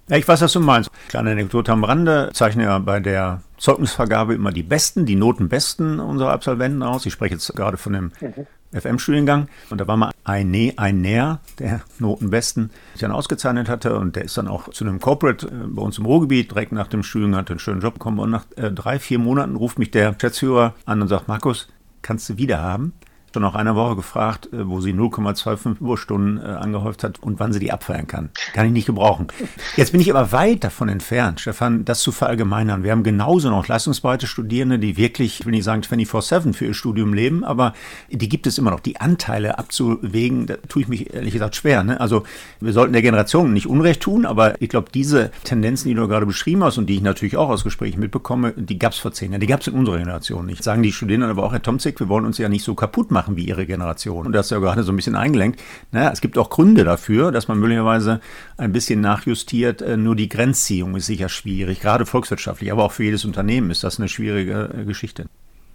Ja, 0.07 0.17
ich 0.17 0.27
weiß, 0.27 0.39
was 0.41 0.53
du 0.53 0.59
meinst. 0.59 0.91
Kleine 1.09 1.31
Anekdote 1.31 1.71
am 1.71 1.83
Rande. 1.83 2.29
Zeichne 2.33 2.65
ja 2.65 2.77
bei 2.77 2.99
der 2.99 3.41
Zeugnisvergabe 3.57 4.35
immer 4.35 4.51
die 4.51 4.61
Besten, 4.61 5.07
die 5.07 5.15
Notenbesten 5.15 5.99
unserer 5.99 6.29
Absolventen 6.29 6.83
aus. 6.83 7.07
Ich 7.07 7.13
spreche 7.13 7.33
jetzt 7.33 7.55
gerade 7.55 7.77
von 7.77 7.93
dem 7.93 8.11
mhm. 8.21 8.79
FM-Studiengang. 8.79 9.47
Und 9.71 9.81
da 9.81 9.87
war 9.87 9.97
mal 9.97 10.11
ein, 10.23 10.51
ne 10.51 10.75
ein 10.77 11.01
Näher, 11.01 11.39
der 11.57 11.81
Notenbesten, 11.97 12.69
sich 12.93 13.01
dann 13.01 13.11
ausgezeichnet 13.11 13.69
hatte. 13.69 13.97
Und 13.97 14.15
der 14.15 14.25
ist 14.25 14.37
dann 14.37 14.47
auch 14.47 14.69
zu 14.69 14.85
einem 14.85 14.99
Corporate 14.99 15.47
äh, 15.47 15.49
bei 15.69 15.81
uns 15.81 15.97
im 15.97 16.05
Ruhrgebiet 16.05 16.51
direkt 16.51 16.71
nach 16.71 16.87
dem 16.87 17.01
Studium, 17.01 17.35
hat 17.35 17.49
einen 17.49 17.57
schönen 17.57 17.81
Job 17.81 17.95
bekommen. 17.95 18.19
Und 18.19 18.29
nach 18.29 18.45
äh, 18.57 18.69
drei, 18.69 18.99
vier 18.99 19.17
Monaten 19.17 19.55
ruft 19.55 19.79
mich 19.79 19.89
der 19.89 20.11
Geschäftsführer 20.11 20.75
an 20.85 21.01
und 21.01 21.07
sagt, 21.07 21.27
Markus, 21.27 21.67
kannst 22.03 22.29
du 22.29 22.37
wieder 22.37 22.61
haben? 22.61 22.93
Schon 23.37 23.43
nach 23.43 23.53
einer 23.53 23.75
Woche 23.75 23.95
gefragt, 23.95 24.49
äh, 24.51 24.67
wo 24.67 24.81
sie 24.81 24.93
0,25 24.93 25.79
Überstunden 25.79 26.39
äh, 26.39 26.41
angehäuft 26.41 27.03
hat 27.03 27.21
und 27.21 27.39
wann 27.39 27.53
sie 27.53 27.59
die 27.59 27.71
abfeiern 27.71 28.07
kann. 28.07 28.31
Kann 28.53 28.65
ich 28.65 28.71
nicht 28.71 28.87
gebrauchen. 28.87 29.27
Jetzt 29.75 29.91
bin 29.91 30.01
ich 30.01 30.09
aber 30.09 30.31
weit 30.31 30.63
davon 30.63 30.89
entfernt, 30.89 31.39
Stefan, 31.39 31.85
das 31.85 31.99
zu 31.99 32.11
verallgemeinern. 32.11 32.83
Wir 32.83 32.91
haben 32.91 33.03
genauso 33.03 33.51
noch 33.51 33.67
leistungsbereite 33.67 34.25
Studierende, 34.25 34.79
die 34.79 34.97
wirklich, 34.97 35.41
ich 35.41 35.45
will 35.45 35.51
nicht 35.51 35.65
sagen 35.65 35.83
24-7 35.83 36.53
für 36.53 36.65
ihr 36.65 36.73
Studium 36.73 37.13
leben, 37.13 37.43
aber 37.43 37.73
die 38.09 38.27
gibt 38.27 38.47
es 38.47 38.57
immer 38.57 38.71
noch. 38.71 38.79
Die 38.79 38.99
Anteile 38.99 39.59
abzuwägen, 39.59 40.47
da 40.47 40.55
tue 40.67 40.81
ich 40.81 40.87
mich 40.87 41.13
ehrlich 41.13 41.33
gesagt 41.33 41.55
schwer. 41.55 41.83
Ne? 41.83 41.99
Also 41.99 42.23
wir 42.59 42.73
sollten 42.73 42.93
der 42.93 43.03
Generation 43.03 43.53
nicht 43.53 43.67
Unrecht 43.67 44.01
tun, 44.01 44.25
aber 44.25 44.59
ich 44.59 44.69
glaube, 44.69 44.87
diese 44.91 45.29
Tendenzen, 45.43 45.89
die 45.89 45.93
du 45.93 46.07
gerade 46.07 46.25
beschrieben 46.25 46.63
hast 46.63 46.79
und 46.79 46.87
die 46.87 46.95
ich 46.95 47.03
natürlich 47.03 47.37
auch 47.37 47.49
aus 47.49 47.63
Gesprächen 47.63 47.99
mitbekomme, 47.99 48.53
die 48.55 48.79
gab 48.79 48.93
es 48.93 48.99
vor 48.99 49.11
zehn 49.11 49.31
Jahren. 49.31 49.41
Die 49.41 49.47
gab 49.47 49.61
es 49.61 49.67
in 49.67 49.75
unserer 49.75 49.99
Generation 49.99 50.47
nicht. 50.47 50.63
Sagen 50.63 50.81
die 50.81 50.91
Studierenden 50.91 51.29
aber 51.29 51.43
auch, 51.43 51.51
Herr 51.51 51.61
Tomzig, 51.61 51.99
wir 51.99 52.09
wollen 52.09 52.25
uns 52.25 52.39
ja 52.39 52.49
nicht 52.49 52.63
so 52.63 52.73
kaputt 52.73 53.11
machen 53.11 53.26
machen 53.27 53.37
wie 53.37 53.45
ihre 53.45 53.65
Generation. 53.65 54.25
Und 54.25 54.33
das 54.33 54.47
ist 54.47 54.51
ja 54.51 54.59
gerade 54.59 54.83
so 54.83 54.91
ein 54.91 54.95
bisschen 54.95 55.15
eingelenkt. 55.15 55.61
Naja, 55.91 56.11
es 56.11 56.21
gibt 56.21 56.37
auch 56.37 56.49
Gründe 56.49 56.83
dafür, 56.83 57.31
dass 57.31 57.47
man 57.47 57.59
möglicherweise 57.59 58.21
ein 58.57 58.71
bisschen 58.71 59.01
nachjustiert. 59.01 59.81
Äh, 59.81 59.97
nur 59.97 60.15
die 60.15 60.29
Grenzziehung 60.29 60.95
ist 60.95 61.07
sicher 61.07 61.29
schwierig, 61.29 61.81
gerade 61.81 62.05
volkswirtschaftlich, 62.05 62.71
aber 62.71 62.85
auch 62.85 62.91
für 62.91 63.03
jedes 63.03 63.25
Unternehmen 63.25 63.69
ist 63.69 63.83
das 63.83 63.99
eine 63.99 64.07
schwierige 64.07 64.69
äh, 64.73 64.85
Geschichte. 64.85 65.25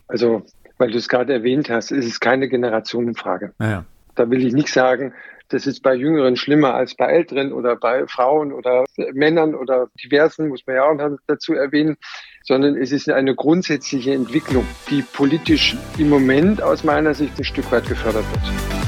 Also, 0.08 0.42
weil 0.78 0.90
du 0.90 0.98
es 0.98 1.08
gerade 1.08 1.32
erwähnt 1.32 1.70
hast, 1.70 1.90
ist 1.90 2.06
es 2.06 2.20
keine 2.20 2.48
Generationenfrage. 2.48 3.52
Naja. 3.58 3.84
Da 4.14 4.28
will 4.28 4.44
ich 4.44 4.52
nicht 4.52 4.68
sagen, 4.68 5.14
das 5.48 5.66
ist 5.66 5.82
bei 5.82 5.94
Jüngeren 5.94 6.36
schlimmer 6.36 6.74
als 6.74 6.94
bei 6.94 7.06
Älteren 7.06 7.52
oder 7.52 7.76
bei 7.76 8.06
Frauen 8.06 8.52
oder 8.52 8.84
Männern 9.12 9.54
oder 9.54 9.88
diversen, 10.02 10.48
muss 10.48 10.66
man 10.66 10.76
ja 10.76 10.84
auch 10.84 11.18
dazu 11.26 11.54
erwähnen, 11.54 11.96
sondern 12.44 12.76
es 12.76 12.92
ist 12.92 13.08
eine 13.08 13.34
grundsätzliche 13.34 14.12
Entwicklung, 14.12 14.66
die 14.90 15.02
politisch 15.02 15.76
im 15.98 16.08
Moment 16.08 16.62
aus 16.62 16.84
meiner 16.84 17.14
Sicht 17.14 17.38
ein 17.38 17.44
Stück 17.44 17.70
weit 17.72 17.88
gefördert 17.88 18.24
wird. 18.32 18.81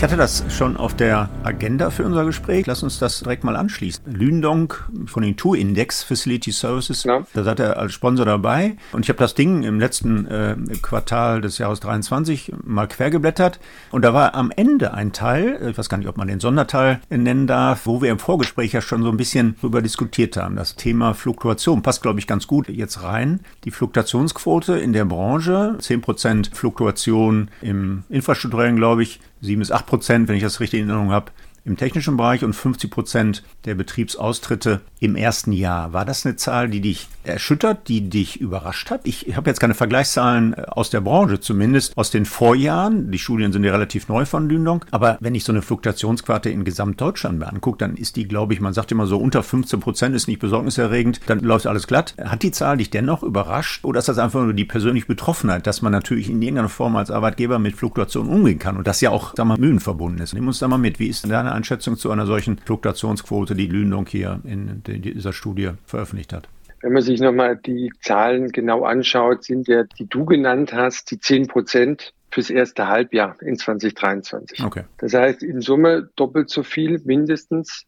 Ich 0.00 0.04
hatte 0.04 0.16
das 0.16 0.42
schon 0.48 0.78
auf 0.78 0.96
der 0.96 1.28
Agenda 1.42 1.90
für 1.90 2.04
unser 2.04 2.24
Gespräch. 2.24 2.66
Lass 2.66 2.82
uns 2.82 2.98
das 2.98 3.20
direkt 3.20 3.44
mal 3.44 3.54
anschließen. 3.54 4.02
Lündong 4.10 4.72
Konjunkturindex 5.12 6.04
Facility 6.04 6.52
Services, 6.52 7.04
ja. 7.04 7.26
da 7.34 7.44
seid 7.44 7.60
ihr 7.60 7.76
als 7.76 7.92
Sponsor 7.92 8.24
dabei. 8.24 8.78
Und 8.92 9.04
ich 9.04 9.10
habe 9.10 9.18
das 9.18 9.34
Ding 9.34 9.62
im 9.62 9.78
letzten 9.78 10.24
äh, 10.24 10.56
Quartal 10.80 11.42
des 11.42 11.58
Jahres 11.58 11.80
23 11.80 12.50
mal 12.64 12.88
quergeblättert. 12.88 13.60
Und 13.90 14.02
da 14.02 14.14
war 14.14 14.34
am 14.34 14.50
Ende 14.50 14.94
ein 14.94 15.12
Teil, 15.12 15.68
ich 15.70 15.76
weiß 15.76 15.90
gar 15.90 15.98
nicht, 15.98 16.08
ob 16.08 16.16
man 16.16 16.28
den 16.28 16.40
Sonderteil 16.40 17.02
nennen 17.10 17.46
darf, 17.46 17.84
wo 17.84 18.00
wir 18.00 18.10
im 18.10 18.18
Vorgespräch 18.18 18.72
ja 18.72 18.80
schon 18.80 19.02
so 19.02 19.10
ein 19.10 19.18
bisschen 19.18 19.56
drüber 19.60 19.82
diskutiert 19.82 20.38
haben. 20.38 20.56
Das 20.56 20.76
Thema 20.76 21.12
Fluktuation 21.12 21.82
passt, 21.82 22.00
glaube 22.00 22.20
ich, 22.20 22.26
ganz 22.26 22.46
gut 22.46 22.70
jetzt 22.70 23.02
rein. 23.02 23.40
Die 23.64 23.70
Fluktuationsquote 23.70 24.78
in 24.78 24.94
der 24.94 25.04
Branche, 25.04 25.76
10% 25.78 26.54
Fluktuation 26.54 27.50
im 27.60 28.04
infrastrukturellen, 28.08 28.76
glaube 28.76 29.02
ich, 29.02 29.20
7 29.40 29.58
bis 29.58 29.72
8 29.72 29.86
Prozent, 29.86 30.28
wenn 30.28 30.36
ich 30.36 30.42
das 30.42 30.60
richtig 30.60 30.80
in 30.80 30.88
Erinnerung 30.88 31.12
habe, 31.12 31.32
im 31.64 31.76
technischen 31.76 32.16
Bereich 32.16 32.44
und 32.44 32.54
50 32.54 32.90
Prozent 32.90 33.42
der 33.64 33.74
Betriebsaustritte 33.74 34.80
im 34.98 35.14
ersten 35.14 35.52
Jahr. 35.52 35.92
War 35.92 36.04
das 36.04 36.24
eine 36.24 36.36
Zahl, 36.36 36.68
die 36.68 36.80
dich 36.80 37.08
erschüttert, 37.24 37.88
die 37.88 38.08
dich 38.08 38.40
überrascht 38.40 38.90
hat? 38.90 39.00
Ich 39.04 39.36
habe 39.36 39.50
jetzt 39.50 39.60
keine 39.60 39.74
Vergleichszahlen 39.74 40.54
äh, 40.54 40.62
aus 40.68 40.90
der 40.90 41.00
Branche, 41.00 41.40
zumindest 41.40 41.96
aus 41.96 42.10
den 42.10 42.24
Vorjahren. 42.24 43.10
Die 43.10 43.18
Studien 43.18 43.52
sind 43.52 43.64
ja 43.64 43.72
relativ 43.72 44.08
neu 44.08 44.24
von 44.24 44.48
Lündong. 44.48 44.84
Aber 44.90 45.18
wenn 45.20 45.34
ich 45.34 45.44
so 45.44 45.52
eine 45.52 45.62
Fluktuationsquarte 45.62 46.50
in 46.50 46.64
Gesamtdeutschland 46.64 47.38
mir 47.38 47.48
angucke, 47.48 47.78
dann 47.78 47.96
ist 47.96 48.16
die, 48.16 48.26
glaube 48.26 48.54
ich, 48.54 48.60
man 48.60 48.72
sagt 48.72 48.92
immer 48.92 49.06
so, 49.06 49.18
unter 49.18 49.42
15 49.42 49.80
Prozent 49.80 50.14
ist 50.14 50.28
nicht 50.28 50.40
besorgniserregend, 50.40 51.20
dann 51.26 51.40
läuft 51.40 51.66
alles 51.66 51.86
glatt. 51.86 52.14
Hat 52.22 52.42
die 52.42 52.52
Zahl 52.52 52.78
dich 52.78 52.90
dennoch 52.90 53.22
überrascht 53.22 53.84
oder 53.84 53.98
ist 53.98 54.08
das 54.08 54.18
einfach 54.18 54.42
nur 54.42 54.54
die 54.54 54.64
persönliche 54.64 55.06
Betroffenheit, 55.06 55.66
dass 55.66 55.82
man 55.82 55.92
natürlich 55.92 56.30
in 56.30 56.40
irgendeiner 56.40 56.68
Form 56.68 56.96
als 56.96 57.10
Arbeitgeber 57.10 57.58
mit 57.58 57.76
Fluktuation 57.76 58.28
umgehen 58.28 58.58
kann 58.58 58.76
und 58.76 58.86
das 58.86 59.00
ja 59.00 59.10
auch, 59.10 59.36
sagen 59.36 59.48
wir 59.48 59.56
mal, 59.56 59.60
Mühen 59.60 59.80
verbunden 59.80 60.20
ist? 60.20 60.34
Nimm 60.34 60.46
uns 60.46 60.58
da 60.58 60.68
mal 60.68 60.78
mit. 60.78 60.98
Wie 60.98 61.08
ist 61.08 61.28
deine 61.28 61.52
Einschätzung 61.52 61.96
zu 61.96 62.10
einer 62.10 62.26
solchen 62.26 62.58
Fluktuationsquote, 62.58 63.54
die 63.54 63.66
Lündong 63.66 64.06
hier 64.06 64.40
in 64.44 64.82
dieser 64.86 65.32
Studie 65.32 65.70
veröffentlicht 65.86 66.32
hat? 66.32 66.48
Wenn 66.80 66.92
man 66.92 67.02
sich 67.02 67.20
nochmal 67.20 67.56
die 67.56 67.92
Zahlen 68.00 68.48
genau 68.52 68.84
anschaut, 68.84 69.44
sind 69.44 69.68
ja, 69.68 69.84
die 69.84 70.06
du 70.06 70.24
genannt 70.24 70.72
hast, 70.72 71.10
die 71.10 71.20
10 71.20 71.46
Prozent 71.48 72.14
fürs 72.30 72.50
erste 72.50 72.88
Halbjahr 72.88 73.36
in 73.42 73.56
2023. 73.56 74.64
Okay. 74.64 74.84
Das 74.98 75.14
heißt, 75.14 75.42
in 75.42 75.60
Summe 75.60 76.10
doppelt 76.16 76.48
so 76.48 76.62
viel 76.62 77.00
mindestens. 77.04 77.84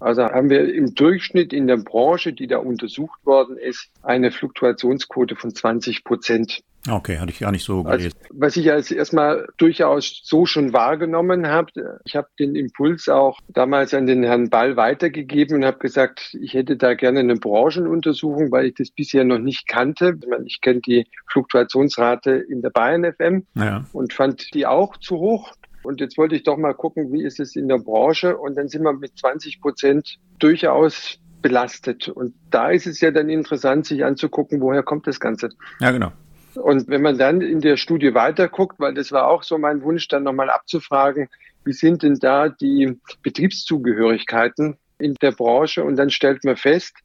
Also 0.00 0.24
haben 0.24 0.50
wir 0.50 0.72
im 0.72 0.94
Durchschnitt 0.94 1.52
in 1.52 1.66
der 1.66 1.78
Branche, 1.78 2.32
die 2.32 2.46
da 2.46 2.58
untersucht 2.58 3.24
worden 3.24 3.56
ist, 3.56 3.88
eine 4.02 4.30
Fluktuationsquote 4.30 5.36
von 5.36 5.54
20 5.54 6.04
Prozent. 6.04 6.62
Okay, 6.88 7.18
hatte 7.18 7.32
ich 7.32 7.40
gar 7.40 7.50
nicht 7.50 7.64
so 7.64 7.78
also, 7.78 7.90
gelesen. 7.90 8.12
Also, 8.22 8.34
was 8.38 8.56
ich 8.56 8.70
als 8.70 8.90
erstmal 8.90 9.48
durchaus 9.56 10.20
so 10.22 10.46
schon 10.46 10.72
wahrgenommen 10.72 11.48
habe, 11.48 12.00
ich 12.04 12.14
habe 12.14 12.28
den 12.38 12.54
Impuls 12.54 13.08
auch 13.08 13.40
damals 13.48 13.92
an 13.94 14.06
den 14.06 14.22
Herrn 14.22 14.50
Ball 14.50 14.76
weitergegeben 14.76 15.56
und 15.56 15.64
habe 15.64 15.78
gesagt, 15.78 16.36
ich 16.40 16.54
hätte 16.54 16.76
da 16.76 16.94
gerne 16.94 17.20
eine 17.20 17.36
Branchenuntersuchung, 17.36 18.52
weil 18.52 18.66
ich 18.66 18.74
das 18.74 18.90
bisher 18.90 19.24
noch 19.24 19.38
nicht 19.38 19.66
kannte. 19.66 20.16
Ich, 20.20 20.28
meine, 20.28 20.46
ich 20.46 20.60
kenne 20.60 20.80
die 20.80 21.06
Fluktuationsrate 21.26 22.30
in 22.32 22.62
der 22.62 22.70
Bayern 22.70 23.04
FM 23.04 23.46
ja. 23.54 23.84
und 23.92 24.12
fand 24.12 24.54
die 24.54 24.66
auch 24.66 24.96
zu 24.98 25.16
hoch. 25.16 25.52
Und 25.86 26.00
jetzt 26.00 26.18
wollte 26.18 26.34
ich 26.34 26.42
doch 26.42 26.56
mal 26.56 26.74
gucken, 26.74 27.12
wie 27.12 27.24
ist 27.24 27.38
es 27.40 27.54
in 27.56 27.68
der 27.68 27.78
Branche? 27.78 28.36
Und 28.36 28.56
dann 28.56 28.68
sind 28.68 28.82
wir 28.82 28.92
mit 28.92 29.16
20 29.16 29.60
Prozent 29.60 30.18
durchaus 30.38 31.18
belastet. 31.40 32.08
Und 32.08 32.34
da 32.50 32.70
ist 32.70 32.86
es 32.86 33.00
ja 33.00 33.12
dann 33.12 33.28
interessant, 33.28 33.86
sich 33.86 34.04
anzugucken, 34.04 34.60
woher 34.60 34.82
kommt 34.82 35.06
das 35.06 35.20
Ganze. 35.20 35.50
Ja, 35.78 35.92
genau. 35.92 36.12
Und 36.56 36.88
wenn 36.88 37.02
man 37.02 37.18
dann 37.18 37.40
in 37.40 37.60
der 37.60 37.76
Studie 37.76 38.14
weiterguckt, 38.14 38.80
weil 38.80 38.94
das 38.94 39.12
war 39.12 39.28
auch 39.28 39.42
so 39.42 39.58
mein 39.58 39.82
Wunsch, 39.82 40.08
dann 40.08 40.24
nochmal 40.24 40.50
abzufragen, 40.50 41.28
wie 41.64 41.72
sind 41.72 42.02
denn 42.02 42.14
da 42.14 42.48
die 42.48 42.98
Betriebszugehörigkeiten 43.22 44.76
in 44.98 45.14
der 45.22 45.32
Branche? 45.32 45.84
Und 45.84 45.96
dann 45.96 46.10
stellt 46.10 46.44
man 46.44 46.56
fest, 46.56 46.96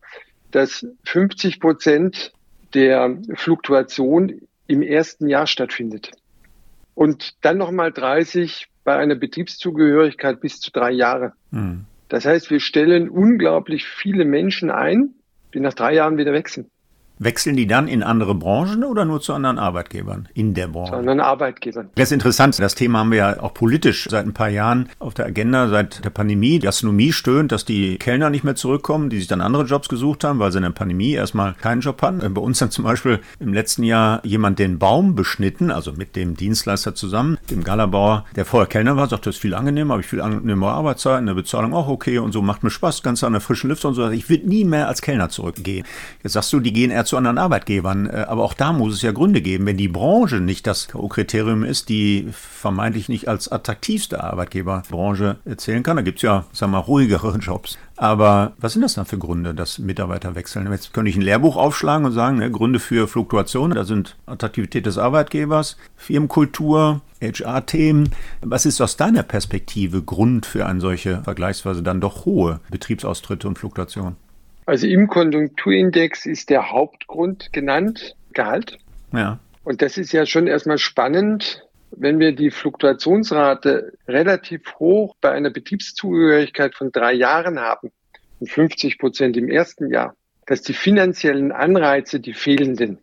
dass 0.52 0.88
50 1.06 1.60
Prozent 1.60 2.32
der 2.74 3.17
Fluktuation 3.36 4.41
im 4.67 4.82
ersten 4.82 5.28
Jahr 5.28 5.46
stattfindet. 5.48 6.12
Und 6.96 7.36
dann 7.41 7.58
nochmal 7.58 7.91
30 7.91 8.71
bei 8.84 8.96
einer 8.96 9.15
Betriebszugehörigkeit 9.15 10.41
bis 10.41 10.60
zu 10.60 10.72
drei 10.72 10.91
Jahre. 10.91 11.34
Mhm. 11.52 11.86
Das 12.10 12.26
heißt, 12.26 12.50
wir 12.50 12.60
stellen 12.60 13.10
unglaublich 13.10 13.86
viele 13.86 14.26
Menschen 14.26 14.70
ein, 14.70 15.13
die 15.54 15.60
nach 15.60 15.74
drei 15.74 15.94
Jahren 15.94 16.17
wieder 16.17 16.34
wechseln. 16.34 16.70
Wechseln 17.24 17.56
die 17.56 17.68
dann 17.68 17.88
in 17.88 18.02
andere 18.02 18.34
Branchen 18.34 18.84
oder 18.84 19.06
nur 19.06 19.22
zu 19.22 19.36
anderen 19.36 19.60
Arbeitgebern 19.60 20.28
in 20.34 20.56
der 20.56 20.68
Branche? 20.68 20.94
Zu 20.94 20.98
anderen 20.98 21.20
Arbeitgebern. 21.20 21.90
Das 21.94 22.06
ist 22.06 22.14
interessant. 22.14 22.58
Das 22.58 22.74
Thema 22.74 23.00
haben 23.00 23.12
wir 23.12 23.18
ja 23.20 23.40
auch 23.40 23.54
politisch 23.54 24.08
seit 24.10 24.26
ein 24.26 24.34
paar 24.34 24.50
Jahren 24.50 24.90
auf 24.98 25.14
der 25.14 25.28
Agenda, 25.28 25.68
seit 25.68 26.04
der 26.04 26.10
Pandemie. 26.10 26.58
Die 26.58 26.66
Gastronomie 26.66 27.12
stöhnt, 27.12 27.52
dass 27.52 27.64
die 27.64 27.98
Kellner 27.98 28.32
nicht 28.32 28.44
mehr 28.44 28.56
zurückkommen, 28.56 29.12
die 29.12 29.20
sich 29.20 29.28
dann 29.28 29.40
andere 29.40 29.66
Jobs 29.66 29.88
gesucht 29.88 30.24
haben, 30.24 30.40
weil 30.40 30.52
sie 30.52 30.58
in 30.58 30.64
der 30.64 30.72
Pandemie 30.72 31.12
erstmal 31.12 31.54
keinen 31.54 31.82
Job 31.82 32.02
hatten. 32.02 32.34
Bei 32.34 32.42
uns 32.42 32.58
dann 32.58 32.72
zum 32.72 32.86
Beispiel 32.86 33.20
im 33.40 33.54
letzten 33.54 33.84
Jahr 33.84 34.26
jemand 34.26 34.58
den 34.58 34.80
Baum 34.80 35.14
beschnitten, 35.14 35.70
also 35.70 35.94
mit 35.94 36.16
dem 36.16 36.36
Dienstleister 36.36 36.96
zusammen, 36.96 37.38
dem 37.52 37.64
Galabauer, 37.64 38.26
der 38.36 38.46
vorher 38.46 38.68
Kellner 38.68 38.98
war, 38.98 39.08
sagt, 39.08 39.28
das 39.28 39.36
ist 39.36 39.42
viel 39.42 39.54
angenehmer, 39.54 39.94
habe 39.94 40.02
ich 40.02 40.08
viel 40.08 40.22
angenehmere 40.22 40.72
Arbeitszeit, 40.72 41.20
eine 41.20 41.36
Bezahlung 41.36 41.76
auch 41.76 41.88
okay 41.88 42.18
und 42.18 42.32
so, 42.32 42.42
macht 42.42 42.64
mir 42.64 42.72
Spaß, 42.72 43.04
ganz 43.04 43.24
an 43.24 43.34
der 43.34 43.42
frischen 43.42 43.70
Luft 43.70 43.86
und 43.86 43.94
so. 43.94 44.10
Ich 44.10 44.28
will 44.28 44.42
nie 44.44 44.66
mehr 44.66 44.88
als 44.88 45.04
Kellner 45.04 45.30
zurückgehen. 45.30 45.86
Jetzt 46.24 46.34
sagst 46.34 46.52
du, 46.52 46.60
die 46.60 46.74
gehen 46.74 46.90
eher 46.90 47.06
zu 47.12 47.17
anderen 47.17 47.38
Arbeitgebern. 47.38 48.10
Äh, 48.10 48.26
aber 48.28 48.43
auch 48.43 48.54
da 48.54 48.74
muss 48.74 48.93
es 48.93 49.02
ja 49.02 49.12
Gründe 49.12 49.41
geben. 49.41 49.65
Wenn 49.65 49.78
die 49.78 49.88
Branche 49.88 50.39
nicht 50.39 50.65
das 50.65 50.88
K.O.-Kriterium 50.88 51.63
ist, 51.63 51.89
die 51.89 52.30
vermeintlich 52.32 53.10
nicht 53.10 53.28
als 53.28 53.52
attraktivste 53.52 54.24
Arbeitgeberbranche 54.24 55.38
zählen 55.58 55.84
kann, 55.84 55.97
da 55.97 56.02
gibt 56.02 56.19
es 56.19 56.24
ja, 56.24 56.45
sagen 56.54 56.71
wir 56.71 56.80
mal, 56.80 56.86
ruhigere 56.86 57.38
Jobs. 57.39 57.78
Aber 57.97 58.54
was 58.58 58.74
sind 58.74 58.82
das 58.82 58.95
dann 58.95 59.06
für 59.06 59.19
Gründe, 59.19 59.54
dass 59.54 59.78
Mitarbeiter 59.78 60.34
wechseln? 60.34 60.71
Jetzt 60.71 60.93
könnte 60.93 61.10
ich 61.10 61.17
ein 61.17 61.21
Lehrbuch 61.21 61.58
aufschlagen 61.58 62.06
und 62.06 62.13
sagen, 62.13 62.38
ne, 62.38 62.50
Gründe 62.50 62.80
für 62.80 63.08
Fluktuation, 63.08 63.71
da 63.71 63.84
sind 63.84 64.17
Attraktivität 64.26 64.86
des 64.86 64.97
Arbeitgebers, 64.97 65.78
Firmenkultur, 65.97 67.02
HR-Themen. 67.21 68.10
Was 68.41 68.65
ist 68.65 68.82
aus 68.82 68.97
deiner 68.97 69.24
Perspektive 69.24 70.02
Grund 70.02 70.45
für 70.45 70.65
eine 70.65 70.82
solche 70.82 71.21
vergleichsweise 71.21 71.84
dann 71.84 72.02
doch 72.02 72.26
hohe 72.26 72.60
Betriebsaustritte 72.71 73.47
und 73.47 73.60
Fluktuation? 73.60 74.15
Also 74.72 74.88
im 74.88 75.08
Konjunkturindex 75.08 76.26
ist 76.26 76.50
der 76.50 76.72
Hauptgrund 76.72 77.52
genannt, 77.52 78.16
Gehalt. 78.32 78.78
Ja. 79.12 79.38
Und 79.66 79.82
das 79.82 79.98
ist 79.98 80.14
ja 80.14 80.26
schon 80.26 80.48
erstmal 80.48 80.78
spannend, 80.78 81.68
wenn 81.92 82.20
wir 82.20 82.34
die 82.34 82.52
Fluktuationsrate 82.52 83.92
relativ 84.08 84.62
hoch 84.80 85.18
bei 85.20 85.32
einer 85.32 85.50
Betriebszugehörigkeit 85.50 86.74
von 86.74 86.90
drei 86.94 87.12
Jahren 87.12 87.60
haben 87.60 87.92
und 88.40 88.50
50 88.50 88.98
Prozent 88.98 89.36
im 89.36 89.50
ersten 89.50 89.92
Jahr, 89.92 90.16
dass 90.46 90.62
die 90.62 90.72
finanziellen 90.72 91.52
Anreize, 91.52 92.22
die 92.22 92.34
fehlenden, 92.34 93.00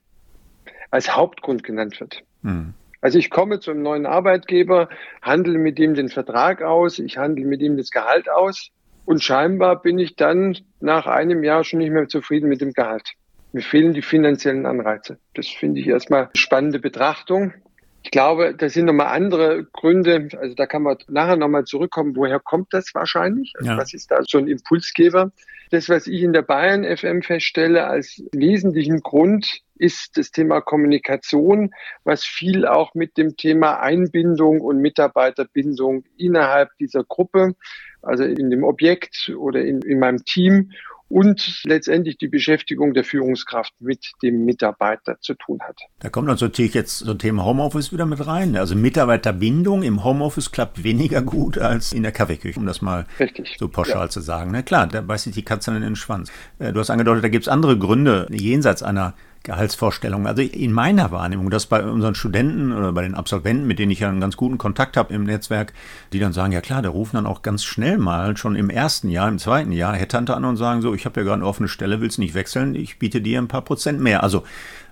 als 0.90 1.14
Hauptgrund 1.14 1.64
genannt 1.64 2.00
wird. 2.00 2.22
Mhm. 2.40 2.72
Also 3.02 3.18
ich 3.18 3.28
komme 3.28 3.60
zu 3.60 3.72
einem 3.72 3.82
neuen 3.82 4.06
Arbeitgeber, 4.06 4.88
handle 5.20 5.58
mit 5.58 5.78
ihm 5.78 5.92
den 5.92 6.08
Vertrag 6.08 6.62
aus, 6.62 6.98
ich 6.98 7.18
handle 7.18 7.44
mit 7.44 7.60
ihm 7.60 7.76
das 7.76 7.90
Gehalt 7.90 8.30
aus 8.30 8.70
und 9.08 9.24
scheinbar 9.24 9.80
bin 9.80 9.98
ich 9.98 10.16
dann 10.16 10.58
nach 10.80 11.06
einem 11.06 11.42
Jahr 11.42 11.64
schon 11.64 11.78
nicht 11.78 11.90
mehr 11.90 12.08
zufrieden 12.08 12.46
mit 12.50 12.60
dem 12.60 12.74
Gehalt. 12.74 13.14
Mir 13.54 13.62
fehlen 13.62 13.94
die 13.94 14.02
finanziellen 14.02 14.66
Anreize. 14.66 15.18
Das 15.32 15.48
finde 15.48 15.80
ich 15.80 15.86
erstmal 15.86 16.24
eine 16.24 16.30
spannende 16.36 16.78
Betrachtung. 16.78 17.54
Ich 18.02 18.10
glaube, 18.10 18.54
das 18.54 18.74
sind 18.74 18.84
nochmal 18.84 19.06
andere 19.06 19.64
Gründe. 19.72 20.28
Also 20.38 20.54
da 20.54 20.66
kann 20.66 20.82
man 20.82 20.98
nachher 21.08 21.36
nochmal 21.36 21.64
zurückkommen. 21.64 22.16
Woher 22.16 22.38
kommt 22.38 22.74
das 22.74 22.94
wahrscheinlich? 22.94 23.54
Also 23.56 23.70
ja. 23.70 23.78
Was 23.78 23.94
ist 23.94 24.10
da 24.10 24.18
so 24.28 24.36
ein 24.36 24.46
Impulsgeber? 24.46 25.32
Das, 25.70 25.88
was 25.88 26.06
ich 26.06 26.22
in 26.22 26.34
der 26.34 26.42
Bayern 26.42 26.84
FM 26.84 27.22
feststelle 27.22 27.86
als 27.86 28.22
wesentlichen 28.32 29.00
Grund, 29.00 29.62
ist 29.76 30.18
das 30.18 30.32
Thema 30.32 30.60
Kommunikation, 30.60 31.70
was 32.04 32.24
viel 32.24 32.66
auch 32.66 32.94
mit 32.94 33.16
dem 33.16 33.36
Thema 33.36 33.80
Einbindung 33.80 34.60
und 34.60 34.80
Mitarbeiterbindung 34.80 36.04
innerhalb 36.18 36.76
dieser 36.78 37.04
Gruppe 37.04 37.54
also 38.02 38.24
in 38.24 38.50
dem 38.50 38.64
Objekt 38.64 39.32
oder 39.36 39.64
in, 39.64 39.82
in 39.82 39.98
meinem 39.98 40.24
Team 40.24 40.70
und 41.08 41.62
letztendlich 41.64 42.18
die 42.18 42.28
Beschäftigung 42.28 42.92
der 42.92 43.04
Führungskraft 43.04 43.72
mit 43.80 44.12
dem 44.22 44.44
Mitarbeiter 44.44 45.18
zu 45.20 45.34
tun 45.34 45.58
hat. 45.62 45.80
Da 46.00 46.10
kommt 46.10 46.28
natürlich 46.28 46.74
jetzt 46.74 46.98
so 46.98 47.12
ein 47.12 47.18
Thema 47.18 47.44
Homeoffice 47.44 47.92
wieder 47.92 48.04
mit 48.04 48.26
rein. 48.26 48.56
Also 48.56 48.76
Mitarbeiterbindung 48.76 49.82
im 49.82 50.04
Homeoffice 50.04 50.52
klappt 50.52 50.84
weniger 50.84 51.22
gut 51.22 51.58
als 51.58 51.92
in 51.92 52.02
der 52.02 52.12
Kaffeeküche, 52.12 52.60
um 52.60 52.66
das 52.66 52.82
mal 52.82 53.06
Richtig. 53.18 53.56
so 53.58 53.68
pauschal 53.68 54.06
ja. 54.06 54.10
zu 54.10 54.20
sagen. 54.20 54.50
Na 54.52 54.62
klar, 54.62 54.86
da 54.86 55.00
beißt 55.00 55.24
sich 55.24 55.34
die 55.34 55.44
Katze 55.44 55.74
in 55.74 55.80
den 55.80 55.96
Schwanz. 55.96 56.30
Äh, 56.58 56.72
du 56.72 56.80
hast 56.80 56.90
angedeutet, 56.90 57.24
da 57.24 57.28
gibt 57.28 57.44
es 57.44 57.48
andere 57.48 57.78
Gründe 57.78 58.26
jenseits 58.30 58.82
einer 58.82 59.14
Gehaltsvorstellungen. 59.48 60.26
Also 60.26 60.42
in 60.42 60.72
meiner 60.72 61.10
Wahrnehmung, 61.10 61.50
dass 61.50 61.66
bei 61.66 61.82
unseren 61.82 62.14
Studenten 62.14 62.72
oder 62.72 62.92
bei 62.92 63.02
den 63.02 63.14
Absolventen, 63.14 63.66
mit 63.66 63.78
denen 63.78 63.90
ich 63.90 64.00
ja 64.00 64.08
einen 64.08 64.20
ganz 64.20 64.36
guten 64.36 64.58
Kontakt 64.58 64.96
habe 64.96 65.12
im 65.14 65.24
Netzwerk, 65.24 65.72
die 66.12 66.18
dann 66.18 66.34
sagen, 66.34 66.52
ja 66.52 66.60
klar, 66.60 66.82
da 66.82 66.90
rufen 66.90 67.16
dann 67.16 67.26
auch 67.26 67.42
ganz 67.42 67.64
schnell 67.64 67.98
mal 67.98 68.36
schon 68.36 68.56
im 68.56 68.68
ersten 68.68 69.08
Jahr, 69.08 69.28
im 69.28 69.38
zweiten 69.38 69.72
Jahr 69.72 69.96
Headhunter 69.96 70.36
an 70.36 70.44
und 70.44 70.58
sagen 70.58 70.82
so, 70.82 70.94
ich 70.94 71.06
habe 71.06 71.20
ja 71.20 71.24
gerade 71.24 71.40
eine 71.40 71.46
offene 71.46 71.68
Stelle, 71.68 72.00
willst 72.00 72.18
nicht 72.18 72.34
wechseln, 72.34 72.74
ich 72.74 72.98
biete 72.98 73.22
dir 73.22 73.40
ein 73.40 73.48
paar 73.48 73.62
Prozent 73.62 74.00
mehr. 74.00 74.22
Also 74.22 74.44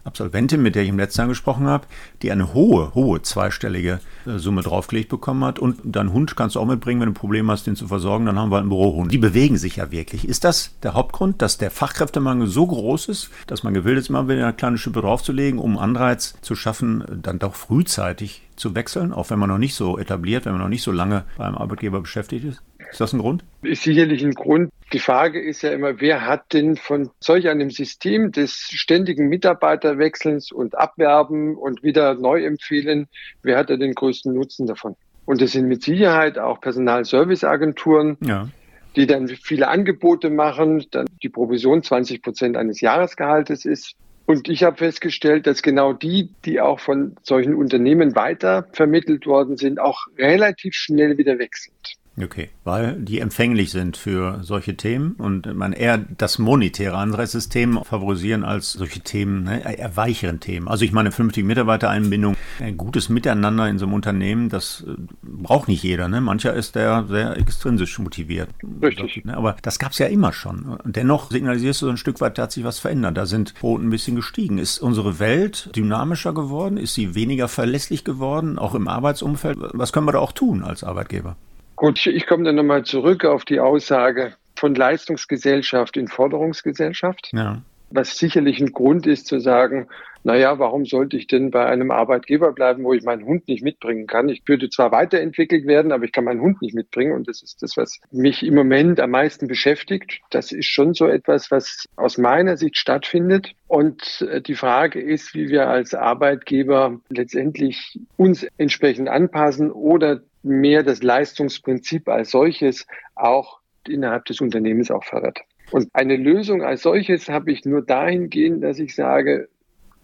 Absolventin, 0.07 0.63
mit 0.63 0.75
der 0.75 0.85
ich 0.85 0.89
im 0.89 0.99
letzten 0.99 1.23
Jahr 1.23 1.29
gesprochen 1.29 1.67
habe, 1.67 1.87
die 2.23 2.31
eine 2.31 2.55
hohe, 2.55 2.95
hohe 2.95 3.23
zweistellige 3.23 4.01
äh, 4.25 4.39
Summe 4.39 4.63
draufgelegt 4.63 5.09
bekommen 5.09 5.45
hat. 5.45 5.59
Und 5.59 5.81
deinen 5.85 6.13
Hund 6.13 6.37
kannst 6.37 6.57
du 6.57 6.61
auch 6.61 6.67
mitbringen, 6.67 7.01
wenn 7.01 7.09
du 7.09 7.13
ein 7.13 7.15
Problem 7.15 7.51
hast, 7.51 7.67
den 7.67 7.77
zu 7.77 7.89
versorgen, 7.89 8.27
dann 8.27 8.39
haben 8.39 8.51
wir 8.51 8.57
halt 8.57 8.63
einen 8.63 8.71
Bürohund. 8.71 9.13
Die 9.13 9.19
bewegen 9.19 9.59
sich 9.59 9.77
ja 9.77 9.91
wirklich. 9.91 10.29
Ist 10.29 10.45
das 10.45 10.75
der 10.83 10.95
Hauptgrund, 10.95 11.43
dass 11.43 11.59
der 11.59 11.71
Fachkräftemangel 11.71 12.47
so 12.47 12.67
groß 12.67 13.09
ist, 13.09 13.31
dass 13.47 13.63
man 13.63 13.75
gewillt 13.75 13.99
ist, 13.99 14.09
immer 14.09 14.29
wieder 14.29 14.45
eine 14.45 14.55
kleine 14.55 14.79
Schippe 14.79 15.01
draufzulegen, 15.01 15.59
um 15.59 15.79
Anreiz 15.79 16.37
zu 16.41 16.55
schaffen, 16.55 17.05
dann 17.23 17.39
doch 17.39 17.55
frühzeitig 17.55 18.43
zu 18.57 18.75
wechseln, 18.75 19.13
auch 19.13 19.31
wenn 19.31 19.39
man 19.39 19.51
noch 19.51 19.59
nicht 19.59 19.75
so 19.75 19.99
etabliert, 19.99 20.47
wenn 20.47 20.53
man 20.53 20.63
noch 20.63 20.69
nicht 20.69 20.83
so 20.83 20.93
lange 20.93 21.25
beim 21.37 21.55
Arbeitgeber 21.55 22.01
beschäftigt 22.01 22.45
ist? 22.45 22.63
Ist 22.91 23.01
das 23.01 23.13
ein 23.13 23.19
Grund? 23.19 23.45
Ist 23.63 23.83
sicherlich 23.83 24.23
ein 24.23 24.33
Grund. 24.33 24.71
Die 24.93 24.99
Frage 24.99 25.41
ist 25.41 25.63
ja 25.63 25.71
immer, 25.73 26.01
wer 26.01 26.27
hat 26.27 26.53
denn 26.53 26.77
von 26.77 27.11
solch 27.21 27.49
einem 27.49 27.71
System 27.71 28.31
des 28.31 28.53
ständigen 28.53 29.29
Mitarbeiterwechselns 29.29 30.53
und 30.53 30.79
Abwerben 30.79 31.57
und 31.57 31.83
wieder 31.83 32.15
neu 32.15 32.45
empfehlen, 32.45 33.09
wer 33.43 33.59
hat 33.59 33.71
da 33.71 33.77
den 33.77 33.95
größten 33.95 34.33
Nutzen 34.33 34.67
davon? 34.67 34.95
Und 35.25 35.43
das 35.43 35.53
sind 35.53 35.67
mit 35.67 35.83
Sicherheit 35.83 36.39
auch 36.39 36.61
Personalserviceagenturen, 36.61 38.17
ja. 38.25 38.49
die 38.95 39.07
dann 39.07 39.29
viele 39.29 39.69
Angebote 39.69 40.31
machen, 40.31 40.87
dann 40.93 41.07
die 41.23 41.29
Provision 41.29 41.83
20 41.83 42.23
Prozent 42.23 42.57
eines 42.57 42.81
Jahresgehaltes 42.81 43.65
ist. 43.65 43.97
Und 44.27 44.49
ich 44.49 44.63
habe 44.63 44.77
festgestellt, 44.77 45.47
dass 45.47 45.63
genau 45.63 45.93
die, 45.93 46.31
die 46.45 46.61
auch 46.61 46.81
von 46.81 47.17
solchen 47.23 47.55
Unternehmen 47.55 48.17
weiter 48.17 48.67
vermittelt 48.73 49.27
worden 49.27 49.57
sind, 49.57 49.81
auch 49.81 50.07
relativ 50.17 50.75
schnell 50.75 51.19
wieder 51.19 51.39
weg 51.39 51.57
sind. 51.57 51.97
Okay, 52.23 52.49
weil 52.65 52.95
die 52.99 53.21
empfänglich 53.21 53.71
sind 53.71 53.99
für 53.99 54.39
solche 54.43 54.75
Themen 54.75 55.13
und 55.19 55.55
man 55.55 55.75
eher 55.75 55.99
das 55.99 56.39
monetäre 56.39 56.97
Anreizsystem 56.97 57.81
favorisieren 57.85 58.43
als 58.43 58.73
solche 58.73 59.01
Themen, 59.01 59.45
ne, 59.45 59.79
eher 59.79 59.97
weicheren 59.99 60.41
Themen. 60.41 60.67
Also 60.67 60.87
ich 60.87 60.93
meine, 60.93 61.13
vernünftige 61.13 61.47
Mitarbeitereinbindung, 61.47 62.35
ein 62.59 62.79
gutes 62.79 63.11
Miteinander 63.11 63.69
in 63.69 63.79
so 63.79 63.85
einem 63.85 63.93
Unternehmen, 63.93 64.49
das 64.49 64.83
äh, 64.87 64.95
braucht 65.23 65.69
nicht 65.69 65.83
jeder. 65.83 66.09
Ne? 66.09 66.23
Mancher 66.23 66.55
ist 66.55 66.75
der 66.75 67.05
sehr 67.07 67.37
extrinsisch 67.37 67.99
motiviert. 67.99 68.49
Richtig. 68.81 69.27
Ne? 69.27 69.37
Aber 69.37 69.57
das 69.61 69.79
gab 69.79 69.93
es 69.93 69.99
ja 69.99 70.07
immer 70.07 70.33
schon. 70.33 70.65
Und 70.65 70.97
dennoch 70.97 71.31
signalisierst 71.31 71.83
du 71.83 71.87
so 71.87 71.91
ein 71.91 71.99
Stück 71.99 72.23
weit, 72.23 72.39
da 72.39 72.45
hat 72.45 72.53
sich 72.53 72.65
was 72.65 72.79
verändert. 72.79 73.19
Da 73.19 73.27
sind 73.27 73.55
Quoten 73.57 73.89
ein 73.89 73.91
bisschen 73.91 74.17
gestiegen. 74.17 74.57
Ist 74.57 74.79
unsere 74.79 75.19
Welt 75.19 75.71
dynamischer 75.77 76.33
geworden? 76.33 76.79
Ist 76.79 76.95
sie 76.95 77.15
weniger 77.15 77.49
verlässlich 77.49 78.05
geworden, 78.05 78.59
auch 78.59 78.75
im 78.75 78.89
Arbeitsumfeld? 78.89 79.59
Was 79.75 79.93
können 79.93 80.07
wir 80.07 80.13
da 80.13 80.21
auch 80.21 80.33
tun 80.33 80.65
als 80.65 80.83
Arbeitgeber? 80.83 81.37
Gut, 81.77 82.07
ich 82.07 82.27
komme 82.27 82.45
dann 82.45 82.57
nochmal 82.57 82.85
zurück 82.85 83.25
auf 83.25 83.45
die 83.45 83.61
Aussage 83.61 84.35
von 84.57 84.75
Leistungsgesellschaft 84.75 85.97
in 85.97 86.09
Forderungsgesellschaft. 86.09 87.31
Ja. 87.33 87.63
Was 87.91 88.19
sicherlich 88.19 88.61
ein 88.61 88.73
Grund 88.73 89.07
ist 89.07 89.27
zu 89.27 89.39
sagen, 89.39 89.87
naja, 90.27 90.59
warum 90.59 90.87
sollte 90.87 91.17
ich 91.17 91.29
denn 91.29 91.53
bei 91.53 91.67
einem 91.67 91.93
Arbeitgeber 91.93 92.53
bleiben, 92.53 92.83
wo 92.83 92.93
ich 92.93 93.05
meinen 93.05 93.25
Hund 93.25 93.47
nicht 93.47 93.63
mitbringen 93.63 94.09
kann? 94.09 94.29
Ich 94.29 94.43
würde 94.47 94.69
zwar 94.69 94.91
weiterentwickelt 94.91 95.69
werden, 95.69 95.93
aber 95.93 96.05
ich 96.05 96.11
kann 96.11 96.25
meinen 96.25 96.41
Hund 96.41 96.61
nicht 96.63 96.75
mitbringen. 96.75 97.13
Und 97.13 97.29
das 97.29 97.43
ist 97.43 97.63
das, 97.63 97.77
was 97.77 98.01
mich 98.11 98.43
im 98.43 98.57
Moment 98.57 98.99
am 98.99 99.11
meisten 99.11 99.47
beschäftigt. 99.47 100.21
Das 100.31 100.51
ist 100.51 100.67
schon 100.67 100.95
so 100.95 101.07
etwas, 101.07 101.53
was 101.53 101.85
aus 101.95 102.19
meiner 102.19 102.57
Sicht 102.57 102.77
stattfindet. 102.77 103.53
Und 103.69 104.27
äh, 104.29 104.41
die 104.41 104.57
Frage 104.57 105.01
ist, 105.01 105.33
wie 105.35 105.49
wir 105.49 105.69
als 105.69 105.95
Arbeitgeber 105.95 106.99
letztendlich 107.09 108.01
uns 108.17 108.45
entsprechend 108.59 109.09
anpassen 109.09 109.71
oder 109.71 110.23
mehr 110.47 110.83
das 110.83 111.03
Leistungsprinzip 111.03 112.09
als 112.09 112.31
solches 112.31 112.87
auch 113.15 113.61
innerhalb 113.87 114.25
des 114.25 114.41
Unternehmens 114.41 114.91
auch 114.91 115.05
fördert. 115.05 115.41
Und 115.71 115.89
eine 115.93 116.17
Lösung 116.17 116.63
als 116.63 116.83
solches 116.83 117.29
habe 117.29 117.51
ich 117.51 117.65
nur 117.65 117.83
dahingehend, 117.83 118.63
dass 118.63 118.79
ich 118.79 118.95
sage, 118.95 119.49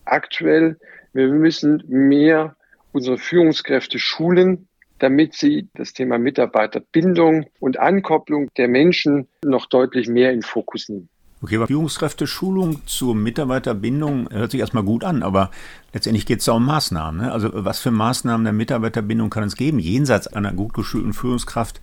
aktuell, 0.05 0.79
wir 1.13 1.29
müssen 1.29 1.83
mehr 1.87 2.57
unsere 2.93 3.19
Führungskräfte 3.19 3.99
schulen, 3.99 4.69
damit 4.99 5.35
sie 5.35 5.69
das 5.75 5.93
Thema 5.93 6.19
Mitarbeiterbindung 6.19 7.47
und 7.59 7.79
Ankopplung 7.79 8.51
der 8.57 8.69
Menschen 8.69 9.29
noch 9.45 9.67
deutlich 9.67 10.09
mehr 10.09 10.33
in 10.33 10.43
Fokus 10.43 10.89
nehmen. 10.89 11.09
Okay, 11.43 11.57
aber 11.57 11.67
Führungskräfte-Schulung 11.67 12.87
zur 12.87 13.17
Mitarbeiterbindung 13.17 14.31
hört 14.31 14.53
sich 14.53 14.61
erstmal 14.61 14.85
gut 14.85 15.03
an, 15.03 15.25
aber 15.25 15.51
letztendlich 15.93 16.25
geht 16.25 16.39
es 16.39 16.45
da 16.45 16.53
um 16.53 16.65
Maßnahmen. 16.65 17.21
Ne? 17.21 17.33
Also 17.33 17.51
was 17.53 17.81
für 17.81 17.91
Maßnahmen 17.91 18.45
der 18.45 18.53
Mitarbeiterbindung 18.53 19.29
kann 19.29 19.43
es 19.43 19.57
geben, 19.57 19.81
jenseits 19.81 20.29
einer 20.29 20.53
gut 20.53 20.73
geschulten 20.73 21.13
Führungskraft, 21.13 21.81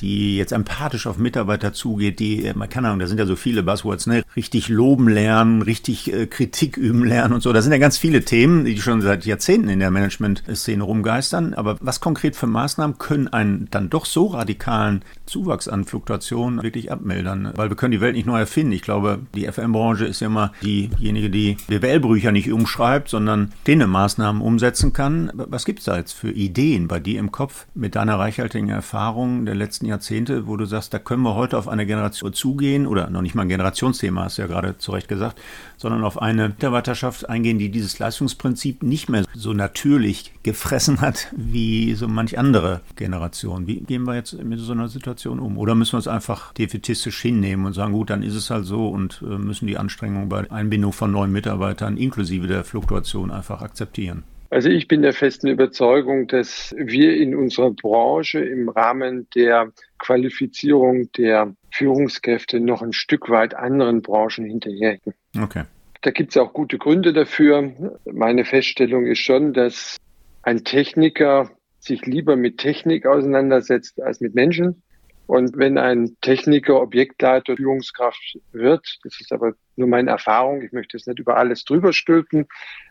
die 0.00 0.36
jetzt 0.36 0.52
empathisch 0.52 1.06
auf 1.06 1.18
Mitarbeiter 1.18 1.72
zugeht, 1.72 2.18
die, 2.18 2.44
äh, 2.44 2.54
man 2.54 2.68
kann 2.68 2.84
Ahnung, 2.84 2.98
da 2.98 3.06
sind 3.06 3.18
ja 3.18 3.26
so 3.26 3.36
viele 3.36 3.62
Buzzwords, 3.62 4.06
ne? 4.06 4.22
richtig 4.36 4.68
loben 4.68 5.08
lernen, 5.08 5.62
richtig 5.62 6.12
äh, 6.12 6.26
Kritik 6.26 6.76
üben 6.76 7.04
lernen 7.04 7.34
und 7.34 7.42
so. 7.42 7.52
Da 7.52 7.62
sind 7.62 7.72
ja 7.72 7.78
ganz 7.78 7.98
viele 7.98 8.24
Themen, 8.24 8.64
die 8.64 8.80
schon 8.80 9.00
seit 9.00 9.26
Jahrzehnten 9.26 9.68
in 9.68 9.80
der 9.80 9.90
Management-Szene 9.90 10.82
rumgeistern. 10.82 11.54
Aber 11.54 11.76
was 11.80 12.00
konkret 12.00 12.36
für 12.36 12.46
Maßnahmen 12.46 12.98
können 12.98 13.28
einen 13.28 13.68
dann 13.70 13.90
doch 13.90 14.04
so 14.04 14.26
radikalen 14.26 15.02
Zuwachs 15.26 15.68
an 15.68 15.84
Fluktuationen 15.84 16.62
wirklich 16.62 16.90
abmildern? 16.92 17.52
Weil 17.56 17.68
wir 17.68 17.76
können 17.76 17.92
die 17.92 18.00
Welt 18.00 18.14
nicht 18.14 18.26
neu 18.26 18.38
erfinden. 18.38 18.72
Ich 18.72 18.82
glaube, 18.82 19.20
die 19.34 19.46
FM-Branche 19.46 20.06
ist 20.06 20.20
ja 20.20 20.28
immer 20.28 20.52
diejenige, 20.62 21.30
die 21.30 21.56
BWL-Brücher 21.66 22.32
nicht 22.32 22.52
umschreibt, 22.52 23.08
sondern 23.08 23.52
denen 23.66 23.90
Maßnahmen 23.90 24.42
umsetzen 24.42 24.92
kann. 24.92 25.30
Was 25.34 25.64
gibt 25.64 25.80
es 25.80 25.86
da 25.86 25.96
jetzt 25.96 26.12
für 26.12 26.30
Ideen 26.30 26.88
bei 26.88 27.00
dir 27.00 27.18
im 27.18 27.32
Kopf 27.32 27.66
mit 27.74 27.94
deiner 27.94 28.18
reichhaltigen 28.18 28.68
Erfahrung 28.68 29.44
der 29.44 29.54
letzten 29.54 29.86
Jahrzehnte, 29.88 30.46
wo 30.46 30.56
du 30.56 30.64
sagst, 30.64 30.94
da 30.94 30.98
können 30.98 31.22
wir 31.22 31.34
heute 31.34 31.58
auf 31.58 31.68
eine 31.68 31.86
Generation 31.86 32.32
zugehen 32.32 32.86
oder 32.86 33.10
noch 33.10 33.22
nicht 33.22 33.34
mal 33.34 33.42
ein 33.42 33.48
Generationsthema, 33.48 34.24
hast 34.24 34.38
du 34.38 34.42
ja 34.42 34.48
gerade 34.48 34.78
zu 34.78 34.92
Recht 34.92 35.08
gesagt, 35.08 35.40
sondern 35.76 36.04
auf 36.04 36.20
eine 36.20 36.48
Mitarbeiterschaft 36.48 37.28
eingehen, 37.28 37.58
die 37.58 37.70
dieses 37.70 37.98
Leistungsprinzip 37.98 38.82
nicht 38.82 39.08
mehr 39.08 39.24
so 39.34 39.52
natürlich 39.52 40.32
gefressen 40.42 41.00
hat 41.00 41.28
wie 41.36 41.94
so 41.94 42.08
manch 42.08 42.38
andere 42.38 42.80
Generation. 42.96 43.66
Wie 43.66 43.80
gehen 43.80 44.04
wir 44.04 44.14
jetzt 44.14 44.42
mit 44.42 44.60
so 44.60 44.72
einer 44.72 44.88
Situation 44.88 45.38
um? 45.40 45.58
Oder 45.58 45.74
müssen 45.74 45.94
wir 45.94 45.98
es 45.98 46.08
einfach 46.08 46.52
defetistisch 46.52 47.20
hinnehmen 47.20 47.66
und 47.66 47.72
sagen, 47.72 47.92
gut, 47.92 48.10
dann 48.10 48.22
ist 48.22 48.34
es 48.34 48.50
halt 48.50 48.64
so 48.64 48.88
und 48.88 49.22
äh, 49.22 49.38
müssen 49.38 49.66
die 49.66 49.78
Anstrengungen 49.78 50.28
bei 50.28 50.50
Einbindung 50.50 50.92
von 50.92 51.10
neuen 51.10 51.32
Mitarbeitern 51.32 51.96
inklusive 51.96 52.46
der 52.46 52.64
Fluktuation 52.64 53.30
einfach 53.30 53.62
akzeptieren? 53.62 54.24
Also 54.50 54.70
ich 54.70 54.88
bin 54.88 55.02
der 55.02 55.12
festen 55.12 55.48
Überzeugung, 55.48 56.26
dass 56.26 56.74
wir 56.78 57.16
in 57.16 57.34
unserer 57.34 57.70
Branche 57.70 58.40
im 58.40 58.70
Rahmen 58.70 59.28
der 59.34 59.72
Qualifizierung 59.98 61.12
der 61.12 61.54
Führungskräfte 61.70 62.58
noch 62.58 62.80
ein 62.80 62.94
Stück 62.94 63.28
weit 63.28 63.54
anderen 63.54 64.00
Branchen 64.00 64.46
hinterherhinken. 64.46 65.12
Okay. 65.38 65.64
Da 66.00 66.10
gibt 66.12 66.30
es 66.30 66.36
auch 66.38 66.52
gute 66.52 66.78
Gründe 66.78 67.12
dafür. 67.12 67.72
Meine 68.10 68.44
Feststellung 68.44 69.06
ist 69.06 69.18
schon, 69.18 69.52
dass 69.52 69.96
ein 70.42 70.64
Techniker 70.64 71.50
sich 71.80 72.06
lieber 72.06 72.36
mit 72.36 72.58
Technik 72.58 73.06
auseinandersetzt 73.06 74.00
als 74.00 74.20
mit 74.20 74.34
Menschen. 74.34 74.82
Und 75.26 75.58
wenn 75.58 75.76
ein 75.76 76.16
Techniker 76.22 76.80
Objektleiter 76.80 77.56
Führungskraft 77.56 78.38
wird, 78.52 78.98
das 79.02 79.20
ist 79.20 79.30
aber 79.30 79.52
nur 79.78 79.88
meine 79.88 80.10
Erfahrung, 80.10 80.62
ich 80.62 80.72
möchte 80.72 80.96
es 80.96 81.06
nicht 81.06 81.18
über 81.18 81.36
alles 81.36 81.64
drüber 81.64 81.92
stülpen, 81.92 82.46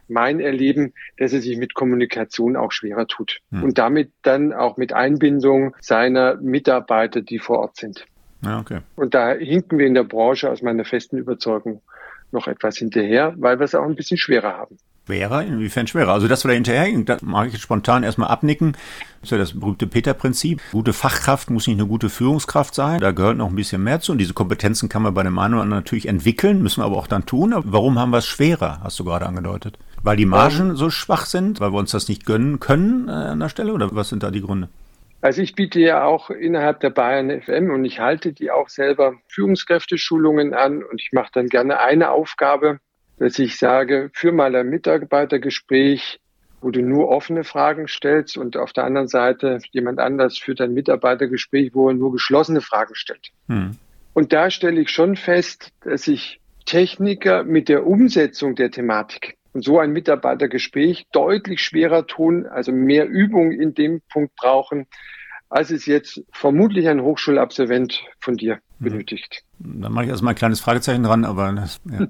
mein 0.07 0.39
Erleben, 0.39 0.93
dass 1.17 1.33
er 1.33 1.41
sich 1.41 1.57
mit 1.57 1.73
Kommunikation 1.73 2.55
auch 2.55 2.71
schwerer 2.71 3.07
tut 3.07 3.39
hm. 3.51 3.63
und 3.63 3.77
damit 3.77 4.11
dann 4.21 4.53
auch 4.53 4.77
mit 4.77 4.93
Einbindung 4.93 5.75
seiner 5.81 6.35
Mitarbeiter, 6.35 7.21
die 7.21 7.39
vor 7.39 7.59
Ort 7.59 7.77
sind. 7.77 8.05
Ja, 8.43 8.59
okay. 8.59 8.79
Und 8.95 9.13
da 9.13 9.33
hinken 9.33 9.79
wir 9.79 9.87
in 9.87 9.95
der 9.95 10.03
Branche 10.03 10.49
aus 10.49 10.61
meiner 10.61 10.85
festen 10.85 11.17
Überzeugung 11.17 11.81
noch 12.31 12.47
etwas 12.47 12.77
hinterher, 12.77 13.33
weil 13.37 13.59
wir 13.59 13.65
es 13.65 13.75
auch 13.75 13.85
ein 13.85 13.95
bisschen 13.95 14.17
schwerer 14.17 14.53
haben. 14.53 14.77
Schwerer? 15.07 15.43
Inwiefern 15.43 15.87
schwerer? 15.87 16.11
Also, 16.11 16.27
dass 16.27 16.43
wir 16.43 16.49
da 16.49 16.55
hinterhergehen, 16.55 17.05
da 17.05 17.17
mag 17.21 17.47
ich 17.47 17.61
spontan 17.61 18.03
erstmal 18.03 18.27
abnicken. 18.27 18.73
Das 19.21 19.23
ist 19.23 19.31
ja 19.31 19.37
das 19.37 19.57
berühmte 19.57 19.87
Peter-Prinzip. 19.87 20.61
Gute 20.73 20.91
Fachkraft 20.91 21.49
muss 21.49 21.65
nicht 21.65 21.79
eine 21.79 21.87
gute 21.87 22.09
Führungskraft 22.09 22.75
sein. 22.75 22.99
Da 22.99 23.11
gehört 23.11 23.37
noch 23.37 23.47
ein 23.47 23.55
bisschen 23.55 23.81
mehr 23.81 24.01
zu. 24.01 24.11
Und 24.11 24.17
diese 24.17 24.33
Kompetenzen 24.33 24.89
kann 24.89 25.03
man 25.03 25.13
bei 25.13 25.23
dem 25.23 25.39
einen 25.39 25.53
oder 25.53 25.63
anderen 25.63 25.81
natürlich 25.81 26.09
entwickeln, 26.09 26.61
müssen 26.61 26.81
wir 26.81 26.85
aber 26.85 26.97
auch 26.97 27.07
dann 27.07 27.25
tun. 27.25 27.53
Aber 27.53 27.63
warum 27.67 27.97
haben 27.97 28.11
wir 28.11 28.17
es 28.17 28.27
schwerer, 28.27 28.81
hast 28.83 28.99
du 28.99 29.05
gerade 29.05 29.25
angedeutet? 29.25 29.79
Weil 30.03 30.17
die 30.17 30.25
Margen 30.25 30.75
so 30.75 30.89
schwach 30.89 31.25
sind, 31.25 31.61
weil 31.61 31.71
wir 31.71 31.79
uns 31.79 31.91
das 31.91 32.09
nicht 32.09 32.25
gönnen 32.25 32.59
können 32.59 33.07
äh, 33.07 33.11
an 33.11 33.39
der 33.39 33.47
Stelle? 33.47 33.71
Oder 33.71 33.95
was 33.95 34.09
sind 34.09 34.23
da 34.23 34.29
die 34.29 34.41
Gründe? 34.41 34.67
Also 35.21 35.41
ich 35.41 35.55
biete 35.55 35.79
ja 35.79 36.03
auch 36.03 36.29
innerhalb 36.29 36.81
der 36.81 36.89
Bayern 36.89 37.41
FM 37.41 37.71
und 37.71 37.85
ich 37.85 37.99
halte 37.99 38.33
die 38.33 38.51
auch 38.51 38.67
selber 38.67 39.13
Führungskräfteschulungen 39.29 40.53
an 40.53 40.83
und 40.83 41.01
ich 41.01 41.11
mache 41.11 41.31
dann 41.33 41.47
gerne 41.47 41.79
eine 41.79 42.11
Aufgabe, 42.11 42.79
dass 43.17 43.39
ich 43.39 43.57
sage, 43.57 44.09
für 44.13 44.31
mal 44.31 44.55
ein 44.55 44.69
Mitarbeitergespräch, 44.69 46.19
wo 46.61 46.71
du 46.71 46.81
nur 46.81 47.09
offene 47.09 47.43
Fragen 47.43 47.87
stellst 47.87 48.37
und 48.37 48.57
auf 48.57 48.73
der 48.73 48.83
anderen 48.83 49.07
Seite 49.07 49.59
jemand 49.71 49.99
anders 49.99 50.37
führt 50.37 50.61
ein 50.61 50.73
Mitarbeitergespräch, 50.73 51.73
wo 51.73 51.89
er 51.89 51.93
nur 51.93 52.11
geschlossene 52.11 52.61
Fragen 52.61 52.95
stellt. 52.95 53.29
Hm. 53.47 53.77
Und 54.13 54.33
da 54.33 54.49
stelle 54.49 54.81
ich 54.81 54.89
schon 54.89 55.15
fest, 55.15 55.71
dass 55.81 56.07
ich 56.07 56.39
Techniker 56.65 57.43
mit 57.43 57.69
der 57.69 57.85
Umsetzung 57.85 58.55
der 58.55 58.71
Thematik 58.71 59.37
und 59.53 59.63
so 59.63 59.79
ein 59.79 59.91
Mitarbeitergespräch 59.91 61.07
deutlich 61.11 61.61
schwerer 61.61 62.05
tun, 62.05 62.45
also 62.45 62.71
mehr 62.71 63.07
Übung 63.07 63.51
in 63.51 63.73
dem 63.73 64.01
Punkt 64.11 64.35
brauchen, 64.35 64.87
als 65.49 65.71
es 65.71 65.85
jetzt 65.85 66.21
vermutlich 66.31 66.87
ein 66.87 67.01
Hochschulabsolvent 67.01 68.03
von 68.19 68.35
dir 68.35 68.59
mhm. 68.79 68.85
benötigt. 68.85 69.43
Da 69.59 69.89
mache 69.89 70.05
ich 70.05 70.11
erstmal 70.11 70.33
ein 70.33 70.37
kleines 70.37 70.59
Fragezeichen 70.59 71.03
dran, 71.03 71.25
aber 71.25 71.51
das, 71.53 71.79
ja. 71.89 72.07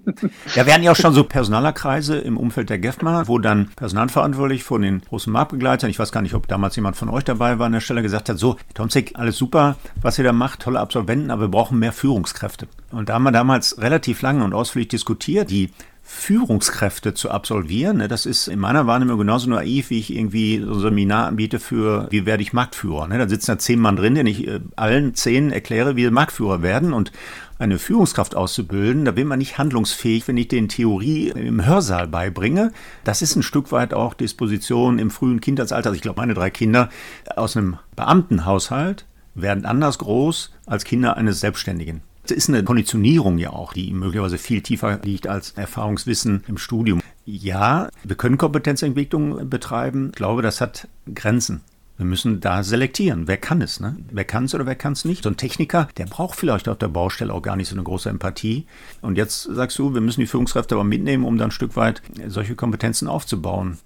ja, 0.56 0.66
wir 0.66 0.74
hatten 0.74 0.84
ja 0.84 0.92
auch 0.92 0.98
schon 0.98 1.14
so 1.14 1.24
Personalerkreise 1.24 2.18
im 2.18 2.38
Umfeld 2.38 2.70
der 2.70 2.80
GEFMA, 2.80 3.28
wo 3.28 3.40
dann 3.40 3.70
personalverantwortlich 3.76 4.64
von 4.64 4.82
den 4.82 5.02
großen 5.02 5.32
Marktbegleitern, 5.32 5.90
ich 5.90 6.00
weiß 6.00 6.12
gar 6.12 6.22
nicht, 6.22 6.34
ob 6.34 6.48
damals 6.48 6.76
jemand 6.76 6.98
von 6.98 7.10
euch 7.10 7.24
dabei 7.24 7.60
war 7.60 7.68
an 7.68 7.74
der 7.74 7.80
Stelle, 7.80 8.02
gesagt 8.02 8.30
hat, 8.30 8.38
so, 8.38 8.58
Tomzig, 8.74 9.16
alles 9.16 9.38
super, 9.38 9.78
was 10.02 10.18
ihr 10.18 10.26
da 10.26 10.34
macht, 10.34 10.62
tolle 10.62 10.80
Absolventen, 10.80 11.32
aber 11.32 11.44
wir 11.44 11.48
brauchen 11.50 11.80
mehr 11.80 11.94
Führungskräfte. 11.94 12.68
Und 12.92 13.10
da 13.10 13.14
haben 13.14 13.24
wir 13.24 13.32
damals 13.32 13.82
relativ 13.82 14.22
lange 14.22 14.44
und 14.44 14.54
ausführlich 14.54 14.90
diskutiert, 14.90 15.50
die 15.50 15.70
Führungskräfte 16.10 17.14
zu 17.14 17.30
absolvieren. 17.32 18.02
Das 18.08 18.26
ist 18.26 18.48
in 18.48 18.60
meiner 18.60 18.88
Wahrnehmung 18.88 19.18
genauso 19.18 19.50
naiv, 19.50 19.90
wie 19.90 20.00
ich 20.00 20.16
irgendwie 20.16 20.64
so 20.66 20.74
ein 20.76 20.80
Seminar 20.80 21.28
anbiete 21.28 21.60
für, 21.60 22.08
wie 22.12 22.26
werde 22.26 22.42
ich 22.42 22.54
Marktführer. 22.54 23.10
Ne? 23.10 23.18
Da 23.18 23.28
sitzen 23.28 23.52
da 23.52 23.60
zehn 23.60 23.78
Mann 23.78 23.98
drin, 23.98 24.16
denen 24.16 24.28
ich 24.28 24.48
äh, 24.48 24.62
allen 24.78 25.16
zehn 25.16 25.52
erkläre, 25.52 25.98
wie 25.98 26.06
sie 26.06 26.12
Marktführer 26.12 26.62
werden 26.62 26.94
und 26.94 27.12
eine 27.60 27.78
Führungskraft 27.78 28.36
auszubilden, 28.36 29.04
da 29.04 29.12
bin 29.12 29.28
man 29.28 29.40
nicht 29.40 29.58
handlungsfähig, 29.58 30.28
wenn 30.30 30.38
ich 30.38 30.48
den 30.48 30.70
Theorie 30.70 31.30
im 31.30 31.66
Hörsaal 31.66 32.08
beibringe. 32.08 32.72
Das 33.04 33.22
ist 33.22 33.36
ein 33.36 33.44
Stück 33.44 33.74
weit 33.74 33.94
auch 33.94 34.14
Disposition 34.14 35.00
im 35.00 35.12
frühen 35.12 35.42
Kindesalter. 35.42 35.90
Also 35.90 35.96
ich 35.98 36.02
glaube, 36.02 36.22
meine 36.22 36.36
drei 36.36 36.50
Kinder 36.50 36.90
aus 37.36 37.58
einem 37.58 37.80
Beamtenhaushalt 37.98 39.06
werden 39.36 39.66
anders 39.66 39.98
groß 39.98 40.54
als 40.66 40.86
Kinder 40.86 41.18
eines 41.18 41.42
Selbstständigen. 41.42 42.02
Das 42.28 42.36
ist 42.36 42.50
eine 42.50 42.64
Konditionierung 42.64 43.38
ja 43.38 43.52
auch, 43.52 43.72
die 43.72 43.94
möglicherweise 43.94 44.38
viel 44.38 44.62
tiefer 44.62 45.00
liegt 45.04 45.28
als 45.28 45.52
Erfahrungswissen 45.52 46.44
im 46.48 46.58
Studium. 46.58 47.02
Ja, 47.26 47.90
wir 48.04 48.16
können 48.18 48.38
Kompetenzentwicklung 48.38 49.50
betreiben. 49.50 50.08
Ich 50.10 50.18
glaube, 50.18 50.42
das 50.42 50.60
hat 50.60 50.88
Grenzen. 51.14 51.62
Wir 51.98 52.06
müssen 52.06 52.42
da 52.42 52.64
selektieren. 52.64 53.28
Wer 53.28 53.38
kann 53.38 53.62
es? 53.62 53.80
Ne? 53.80 53.96
Wer 54.12 54.26
kann 54.26 54.46
es 54.46 54.54
oder 54.54 54.66
wer 54.66 54.76
kann 54.76 54.94
es 54.94 55.04
nicht? 55.04 55.24
So 55.24 55.30
ein 55.30 55.38
Techniker, 55.38 55.88
der 55.98 56.06
braucht 56.06 56.38
vielleicht 56.38 56.70
auf 56.70 56.78
der 56.78 56.90
Baustelle 56.90 57.34
auch 57.34 57.42
gar 57.42 57.56
nicht 57.56 57.70
so 57.70 57.76
eine 57.76 57.84
große 57.84 58.10
Empathie. 58.10 58.68
Und 59.02 59.18
jetzt 59.18 59.44
sagst 59.44 59.80
du, 59.80 59.94
wir 59.94 60.02
müssen 60.02 60.20
die 60.20 60.28
Führungskräfte 60.28 60.76
aber 60.76 60.84
mitnehmen, 60.84 61.24
um 61.24 61.38
dann 61.38 61.48
ein 61.48 61.52
Stück 61.52 61.76
weit 61.76 62.04
solche 62.28 62.56
Kompetenzen 62.56 63.08
aufzubauen. 63.08 63.80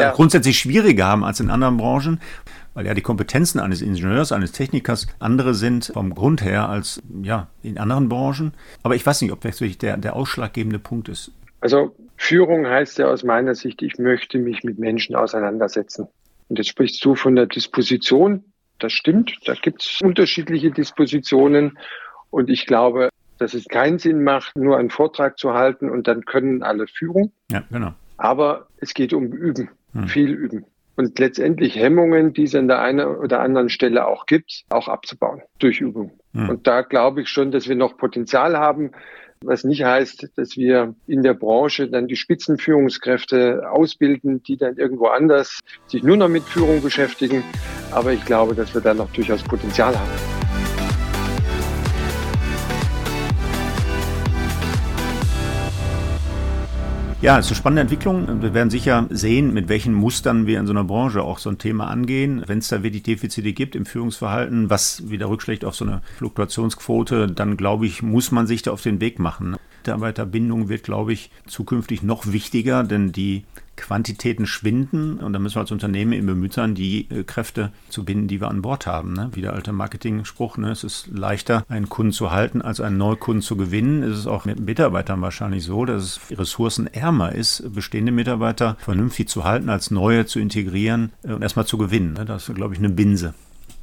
Ja. 0.00 0.12
grundsätzlich 0.12 0.58
schwieriger 0.58 1.06
haben 1.06 1.24
als 1.24 1.40
in 1.40 1.50
anderen 1.50 1.76
Branchen 1.76 2.20
weil 2.78 2.86
ja 2.86 2.94
die 2.94 3.02
Kompetenzen 3.02 3.58
eines 3.58 3.82
Ingenieurs, 3.82 4.30
eines 4.30 4.52
Technikers 4.52 5.08
andere 5.18 5.54
sind 5.54 5.90
vom 5.92 6.14
Grund 6.14 6.44
her 6.44 6.68
als 6.68 7.02
ja, 7.22 7.48
in 7.60 7.76
anderen 7.76 8.08
Branchen. 8.08 8.54
Aber 8.84 8.94
ich 8.94 9.04
weiß 9.04 9.20
nicht, 9.20 9.32
ob 9.32 9.40
das 9.40 9.60
wirklich 9.60 9.78
der, 9.78 9.96
der 9.96 10.14
ausschlaggebende 10.14 10.78
Punkt 10.78 11.08
ist. 11.08 11.32
Also 11.60 11.96
Führung 12.16 12.68
heißt 12.68 12.98
ja 12.98 13.08
aus 13.08 13.24
meiner 13.24 13.56
Sicht, 13.56 13.82
ich 13.82 13.98
möchte 13.98 14.38
mich 14.38 14.62
mit 14.62 14.78
Menschen 14.78 15.16
auseinandersetzen. 15.16 16.06
Und 16.48 16.56
jetzt 16.56 16.68
sprichst 16.68 17.04
du 17.04 17.16
von 17.16 17.34
der 17.34 17.46
Disposition. 17.46 18.44
Das 18.78 18.92
stimmt, 18.92 19.32
da 19.44 19.54
gibt 19.54 19.82
es 19.82 20.00
unterschiedliche 20.00 20.70
Dispositionen. 20.70 21.78
Und 22.30 22.48
ich 22.48 22.64
glaube, 22.64 23.08
dass 23.38 23.54
es 23.54 23.64
keinen 23.64 23.98
Sinn 23.98 24.22
macht, 24.22 24.56
nur 24.56 24.78
einen 24.78 24.90
Vortrag 24.90 25.36
zu 25.36 25.52
halten 25.52 25.90
und 25.90 26.06
dann 26.06 26.24
können 26.24 26.62
alle 26.62 26.86
Führung. 26.86 27.32
Ja, 27.50 27.64
genau. 27.72 27.92
Aber 28.18 28.66
es 28.76 28.92
geht 28.92 29.14
um 29.14 29.32
Üben, 29.32 29.70
hm. 29.92 30.08
viel 30.08 30.30
Üben 30.30 30.66
und 30.98 31.16
letztendlich 31.20 31.76
Hemmungen, 31.76 32.32
die 32.32 32.42
es 32.42 32.56
an 32.56 32.66
der 32.66 32.80
einen 32.80 33.06
oder 33.06 33.38
anderen 33.38 33.68
Stelle 33.68 34.08
auch 34.08 34.26
gibt, 34.26 34.64
auch 34.68 34.88
abzubauen 34.88 35.42
durch 35.60 35.80
Übung. 35.80 36.10
Mhm. 36.32 36.48
Und 36.48 36.66
da 36.66 36.82
glaube 36.82 37.22
ich 37.22 37.28
schon, 37.28 37.52
dass 37.52 37.68
wir 37.68 37.76
noch 37.76 37.96
Potenzial 37.96 38.58
haben, 38.58 38.90
was 39.40 39.62
nicht 39.62 39.84
heißt, 39.84 40.30
dass 40.34 40.56
wir 40.56 40.96
in 41.06 41.22
der 41.22 41.34
Branche 41.34 41.88
dann 41.88 42.08
die 42.08 42.16
Spitzenführungskräfte 42.16 43.70
ausbilden, 43.70 44.42
die 44.42 44.56
dann 44.56 44.76
irgendwo 44.76 45.06
anders 45.06 45.60
sich 45.86 46.02
nur 46.02 46.16
noch 46.16 46.28
mit 46.28 46.42
Führung 46.42 46.82
beschäftigen. 46.82 47.44
Aber 47.92 48.12
ich 48.12 48.24
glaube, 48.24 48.56
dass 48.56 48.74
wir 48.74 48.80
da 48.80 48.92
noch 48.92 49.12
durchaus 49.12 49.44
Potenzial 49.44 49.96
haben. 49.96 50.37
Ja, 57.20 57.36
es 57.36 57.46
ist 57.46 57.50
eine 57.50 57.56
spannende 57.56 57.82
Entwicklung. 57.82 58.42
Wir 58.42 58.54
werden 58.54 58.70
sicher 58.70 59.08
sehen, 59.10 59.52
mit 59.52 59.68
welchen 59.68 59.92
Mustern 59.92 60.46
wir 60.46 60.60
in 60.60 60.68
so 60.68 60.72
einer 60.72 60.84
Branche 60.84 61.20
auch 61.20 61.38
so 61.38 61.50
ein 61.50 61.58
Thema 61.58 61.88
angehen. 61.88 62.44
Wenn 62.46 62.58
es 62.58 62.68
da 62.68 62.84
wirklich 62.84 63.02
Defizite 63.02 63.52
gibt 63.52 63.74
im 63.74 63.86
Führungsverhalten, 63.86 64.70
was 64.70 65.10
wieder 65.10 65.28
rückschlägt 65.28 65.64
auf 65.64 65.74
so 65.74 65.84
eine 65.84 66.00
Fluktuationsquote, 66.18 67.26
dann 67.26 67.56
glaube 67.56 67.86
ich, 67.86 68.04
muss 68.04 68.30
man 68.30 68.46
sich 68.46 68.62
da 68.62 68.70
auf 68.70 68.82
den 68.82 69.00
Weg 69.00 69.18
machen. 69.18 69.56
Mitarbeiterbindung 69.78 70.68
wird, 70.68 70.84
glaube 70.84 71.12
ich, 71.12 71.32
zukünftig 71.48 72.04
noch 72.04 72.30
wichtiger, 72.30 72.84
denn 72.84 73.10
die 73.10 73.42
Quantitäten 73.78 74.46
schwinden 74.46 75.18
und 75.18 75.32
da 75.32 75.38
müssen 75.38 75.56
wir 75.56 75.60
als 75.60 75.70
Unternehmen 75.70 76.12
eben 76.12 76.26
bemüht 76.26 76.52
sein, 76.52 76.74
die 76.74 77.08
äh, 77.10 77.22
Kräfte 77.22 77.72
zu 77.88 78.04
binden, 78.04 78.28
die 78.28 78.40
wir 78.40 78.48
an 78.48 78.60
Bord 78.60 78.86
haben. 78.86 79.12
Ne? 79.12 79.30
Wie 79.32 79.40
der 79.40 79.54
alte 79.54 79.72
Marketing-Spruch, 79.72 80.58
ne? 80.58 80.70
es 80.70 80.84
ist 80.84 81.08
leichter, 81.12 81.64
einen 81.68 81.88
Kunden 81.88 82.12
zu 82.12 82.30
halten, 82.30 82.60
als 82.60 82.80
einen 82.80 82.98
Neukunden 82.98 83.42
zu 83.42 83.56
gewinnen. 83.56 84.02
Es 84.02 84.18
ist 84.18 84.26
auch 84.26 84.44
mit 84.44 84.60
Mitarbeitern 84.60 85.22
wahrscheinlich 85.22 85.64
so, 85.64 85.84
dass 85.84 86.02
es 86.02 86.38
ressourcenärmer 86.38 87.32
ist, 87.32 87.72
bestehende 87.74 88.12
Mitarbeiter 88.12 88.76
vernünftig 88.80 89.28
zu 89.28 89.44
halten, 89.44 89.68
als 89.68 89.90
neue 89.90 90.26
zu 90.26 90.40
integrieren 90.40 91.12
äh, 91.22 91.32
und 91.32 91.42
erstmal 91.42 91.66
zu 91.66 91.78
gewinnen. 91.78 92.14
Ne? 92.14 92.24
Das 92.24 92.48
ist, 92.48 92.54
glaube 92.54 92.74
ich, 92.74 92.80
eine 92.80 92.90
Binse. 92.90 93.34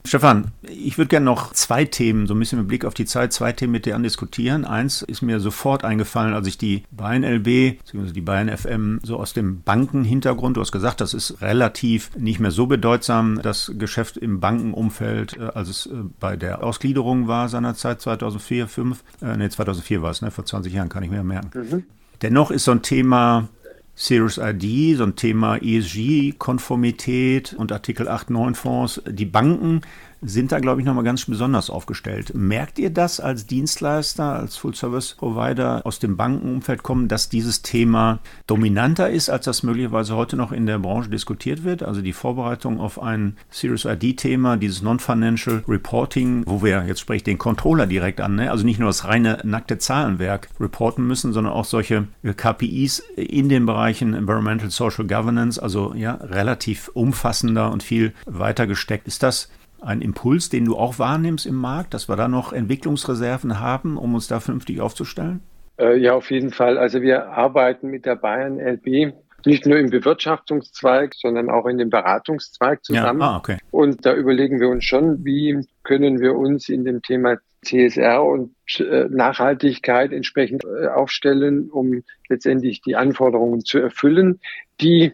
Stefan, 0.05 0.51
ich 0.61 0.97
würde 0.97 1.09
gerne 1.09 1.25
noch 1.25 1.51
zwei 1.53 1.83
Themen, 1.83 2.27
so 2.27 2.35
ein 2.35 2.39
bisschen 2.39 2.59
mit 2.59 2.67
Blick 2.67 2.85
auf 2.85 2.93
die 2.93 3.05
Zeit, 3.05 3.33
zwei 3.33 3.51
Themen 3.53 3.71
mit 3.71 3.85
dir 3.85 3.95
andiskutieren. 3.95 4.63
Eins 4.63 5.01
ist 5.01 5.23
mir 5.23 5.39
sofort 5.39 5.83
eingefallen, 5.83 6.33
als 6.33 6.47
ich 6.47 6.59
die 6.59 6.83
Bayern 6.91 7.23
LB, 7.23 7.79
beziehungsweise 7.79 8.13
die 8.13 8.21
Bayern 8.21 8.55
FM, 8.55 8.99
so 9.03 9.17
aus 9.17 9.33
dem 9.33 9.61
Bankenhintergrund, 9.61 10.57
du 10.57 10.61
hast 10.61 10.71
gesagt, 10.71 11.01
das 11.01 11.13
ist 11.15 11.41
relativ 11.41 12.15
nicht 12.17 12.39
mehr 12.39 12.51
so 12.51 12.67
bedeutsam, 12.67 13.41
das 13.41 13.71
Geschäft 13.77 14.17
im 14.17 14.39
Bankenumfeld, 14.39 15.37
äh, 15.37 15.49
als 15.53 15.69
es 15.69 15.85
äh, 15.87 15.95
bei 16.19 16.35
der 16.35 16.63
Ausgliederung 16.63 17.27
war 17.27 17.49
seinerzeit 17.49 17.99
2004, 17.99 18.67
2005, 18.67 19.03
äh, 19.21 19.37
nee, 19.37 19.49
2004 19.49 20.01
war 20.03 20.11
es, 20.11 20.21
ne, 20.21 20.29
vor 20.29 20.45
20 20.45 20.71
Jahren, 20.71 20.89
kann 20.89 21.03
ich 21.03 21.09
mir 21.09 21.23
merken. 21.23 21.49
Mhm. 21.53 21.83
Dennoch 22.21 22.51
ist 22.51 22.65
so 22.65 22.71
ein 22.71 22.81
Thema 22.81 23.49
Serious 23.97 24.37
ID, 24.37 24.97
so 24.97 25.03
ein 25.03 25.15
Thema 25.15 25.55
ESG-Konformität 25.57 27.53
und 27.53 27.71
Artikel 27.71 28.09
8, 28.09 28.29
9 28.29 28.53
Fonds. 28.53 29.01
Die 29.07 29.25
Banken 29.25 29.81
sind 30.25 30.51
da, 30.51 30.59
glaube 30.59 30.81
ich, 30.81 30.87
nochmal 30.87 31.03
ganz 31.03 31.25
besonders 31.25 31.69
aufgestellt. 31.69 32.33
Merkt 32.35 32.79
ihr 32.79 32.89
das 32.89 33.19
als 33.19 33.45
Dienstleister, 33.45 34.23
als 34.23 34.57
Full-Service-Provider 34.57 35.81
aus 35.85 35.99
dem 35.99 36.17
Bankenumfeld 36.17 36.83
kommen, 36.83 37.07
dass 37.07 37.29
dieses 37.29 37.61
Thema 37.61 38.19
dominanter 38.47 39.09
ist, 39.09 39.29
als 39.29 39.45
das 39.45 39.63
möglicherweise 39.63 40.15
heute 40.15 40.35
noch 40.35 40.51
in 40.51 40.65
der 40.65 40.79
Branche 40.79 41.09
diskutiert 41.09 41.63
wird? 41.63 41.83
Also 41.83 42.01
die 42.01 42.13
Vorbereitung 42.13 42.79
auf 42.79 43.01
ein 43.01 43.37
Serious 43.49 43.85
ID-Thema, 43.85 44.57
dieses 44.57 44.81
Non-Financial 44.81 45.63
Reporting, 45.67 46.43
wo 46.45 46.63
wir, 46.63 46.85
jetzt 46.85 47.01
spreche 47.01 47.17
ich 47.17 47.23
den 47.23 47.37
Controller 47.37 47.87
direkt 47.87 48.21
an, 48.21 48.35
ne? 48.35 48.51
also 48.51 48.65
nicht 48.65 48.79
nur 48.79 48.89
das 48.89 49.05
reine 49.05 49.39
nackte 49.43 49.77
Zahlenwerk 49.77 50.49
reporten 50.59 51.05
müssen, 51.05 51.33
sondern 51.33 51.53
auch 51.53 51.65
solche 51.65 52.07
KPIs 52.23 52.99
in 53.15 53.49
den 53.49 53.65
Bereichen 53.65 54.13
Environmental 54.13 54.69
Social 54.69 55.05
Governance, 55.05 55.61
also 55.61 55.93
ja, 55.95 56.13
relativ 56.15 56.89
umfassender 56.93 57.71
und 57.71 57.83
viel 57.83 58.13
weiter 58.25 58.67
gesteckt. 58.67 59.07
Ist 59.07 59.23
das 59.23 59.49
ein 59.81 60.01
Impuls, 60.01 60.49
den 60.49 60.65
du 60.65 60.77
auch 60.77 60.99
wahrnimmst 60.99 61.45
im 61.45 61.55
Markt, 61.55 61.93
dass 61.93 62.09
wir 62.09 62.15
da 62.15 62.27
noch 62.27 62.53
Entwicklungsreserven 62.53 63.59
haben, 63.59 63.97
um 63.97 64.15
uns 64.15 64.27
da 64.27 64.39
vernünftig 64.39 64.81
aufzustellen? 64.81 65.41
Äh, 65.77 65.97
ja, 65.97 66.13
auf 66.13 66.31
jeden 66.31 66.51
Fall. 66.51 66.77
Also 66.77 67.01
wir 67.01 67.27
arbeiten 67.29 67.89
mit 67.89 68.05
der 68.05 68.15
Bayern 68.15 68.59
LB 68.59 69.13
nicht 69.45 69.65
nur 69.65 69.77
im 69.77 69.89
Bewirtschaftungszweig, 69.89 71.13
sondern 71.15 71.49
auch 71.49 71.65
in 71.67 71.77
dem 71.77 71.89
Beratungszweig 71.89 72.83
zusammen. 72.83 73.21
Ja, 73.21 73.31
ah, 73.31 73.37
okay. 73.37 73.57
Und 73.71 74.05
da 74.05 74.13
überlegen 74.13 74.59
wir 74.59 74.69
uns 74.69 74.85
schon, 74.85 75.23
wie 75.23 75.65
können 75.83 76.19
wir 76.19 76.35
uns 76.35 76.67
in 76.69 76.83
dem 76.83 77.01
Thema 77.01 77.37
CSR 77.61 78.23
und 78.23 78.55
äh, 78.79 79.05
Nachhaltigkeit 79.09 80.11
entsprechend 80.11 80.63
äh, 80.63 80.87
aufstellen, 80.87 81.69
um 81.69 82.03
letztendlich 82.29 82.81
die 82.81 82.95
Anforderungen 82.95 83.63
zu 83.63 83.79
erfüllen, 83.79 84.39
die 84.81 85.13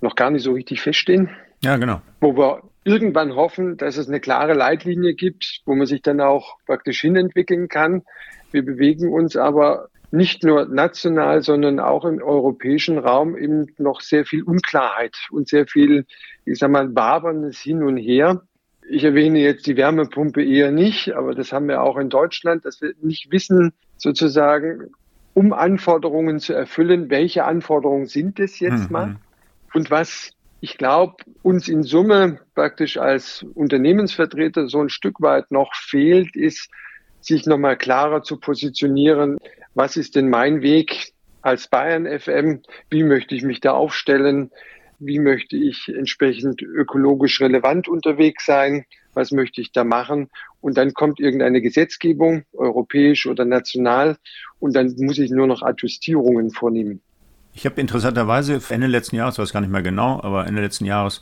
noch 0.00 0.16
gar 0.16 0.30
nicht 0.30 0.42
so 0.42 0.52
richtig 0.52 0.80
feststehen. 0.80 1.30
Ja, 1.62 1.76
genau. 1.76 2.02
Wo 2.20 2.36
wir 2.36 2.62
irgendwann 2.84 3.34
hoffen, 3.34 3.76
dass 3.76 3.96
es 3.96 4.08
eine 4.08 4.20
klare 4.20 4.54
Leitlinie 4.54 5.14
gibt, 5.14 5.60
wo 5.66 5.74
man 5.74 5.86
sich 5.86 6.02
dann 6.02 6.20
auch 6.20 6.56
praktisch 6.66 7.00
hinentwickeln 7.00 7.68
kann. 7.68 8.02
Wir 8.50 8.64
bewegen 8.64 9.12
uns 9.12 9.36
aber 9.36 9.88
nicht 10.10 10.44
nur 10.44 10.66
national, 10.66 11.42
sondern 11.42 11.80
auch 11.80 12.04
im 12.04 12.22
europäischen 12.22 12.98
Raum 12.98 13.36
eben 13.36 13.66
noch 13.78 14.02
sehr 14.02 14.26
viel 14.26 14.42
Unklarheit 14.42 15.16
und 15.30 15.48
sehr 15.48 15.66
viel, 15.66 16.04
ich 16.44 16.58
sag 16.58 16.70
mal, 16.70 16.94
waberndes 16.94 17.58
Hin 17.60 17.82
und 17.82 17.96
Her. 17.96 18.42
Ich 18.88 19.04
erwähne 19.04 19.38
jetzt 19.38 19.66
die 19.66 19.76
Wärmepumpe 19.76 20.44
eher 20.44 20.70
nicht, 20.70 21.14
aber 21.14 21.34
das 21.34 21.52
haben 21.52 21.68
wir 21.68 21.82
auch 21.82 21.96
in 21.96 22.10
Deutschland, 22.10 22.66
dass 22.66 22.82
wir 22.82 22.92
nicht 23.00 23.30
wissen, 23.30 23.72
sozusagen, 23.96 24.90
um 25.32 25.54
Anforderungen 25.54 26.40
zu 26.40 26.52
erfüllen, 26.52 27.08
welche 27.08 27.44
Anforderungen 27.44 28.06
sind 28.06 28.38
es 28.38 28.60
jetzt 28.60 28.90
mhm. 28.90 28.92
mal 28.92 29.16
und 29.72 29.90
was 29.90 30.32
ich 30.62 30.78
glaube, 30.78 31.16
uns 31.42 31.68
in 31.68 31.82
Summe 31.82 32.38
praktisch 32.54 32.96
als 32.96 33.44
Unternehmensvertreter 33.54 34.68
so 34.68 34.80
ein 34.80 34.88
Stück 34.88 35.20
weit 35.20 35.50
noch 35.50 35.74
fehlt, 35.74 36.36
ist, 36.36 36.70
sich 37.20 37.46
nochmal 37.46 37.76
klarer 37.76 38.22
zu 38.22 38.38
positionieren. 38.38 39.38
Was 39.74 39.96
ist 39.96 40.14
denn 40.14 40.30
mein 40.30 40.62
Weg 40.62 41.12
als 41.42 41.68
Bayern 41.68 42.06
FM? 42.06 42.62
Wie 42.90 43.02
möchte 43.02 43.34
ich 43.34 43.42
mich 43.42 43.60
da 43.60 43.72
aufstellen? 43.72 44.50
wie 45.04 45.18
möchte 45.18 45.56
ich 45.56 45.88
entsprechend 45.88 46.62
ökologisch 46.62 47.40
relevant 47.40 47.88
unterwegs 47.88 48.46
sein, 48.46 48.84
was 49.14 49.32
möchte 49.32 49.60
ich 49.60 49.72
da 49.72 49.84
machen. 49.84 50.30
Und 50.60 50.76
dann 50.76 50.94
kommt 50.94 51.18
irgendeine 51.18 51.60
Gesetzgebung, 51.60 52.44
europäisch 52.52 53.26
oder 53.26 53.44
national, 53.44 54.16
und 54.60 54.76
dann 54.76 54.94
muss 54.98 55.18
ich 55.18 55.30
nur 55.30 55.48
noch 55.48 55.62
Adjustierungen 55.62 56.50
vornehmen. 56.50 57.02
Ich 57.54 57.66
habe 57.66 57.80
interessanterweise 57.80 58.60
Ende 58.70 58.86
letzten 58.86 59.16
Jahres, 59.16 59.38
weiß 59.38 59.52
gar 59.52 59.60
nicht 59.60 59.70
mehr 59.70 59.82
genau, 59.82 60.22
aber 60.22 60.46
Ende 60.46 60.62
letzten 60.62 60.86
Jahres 60.86 61.20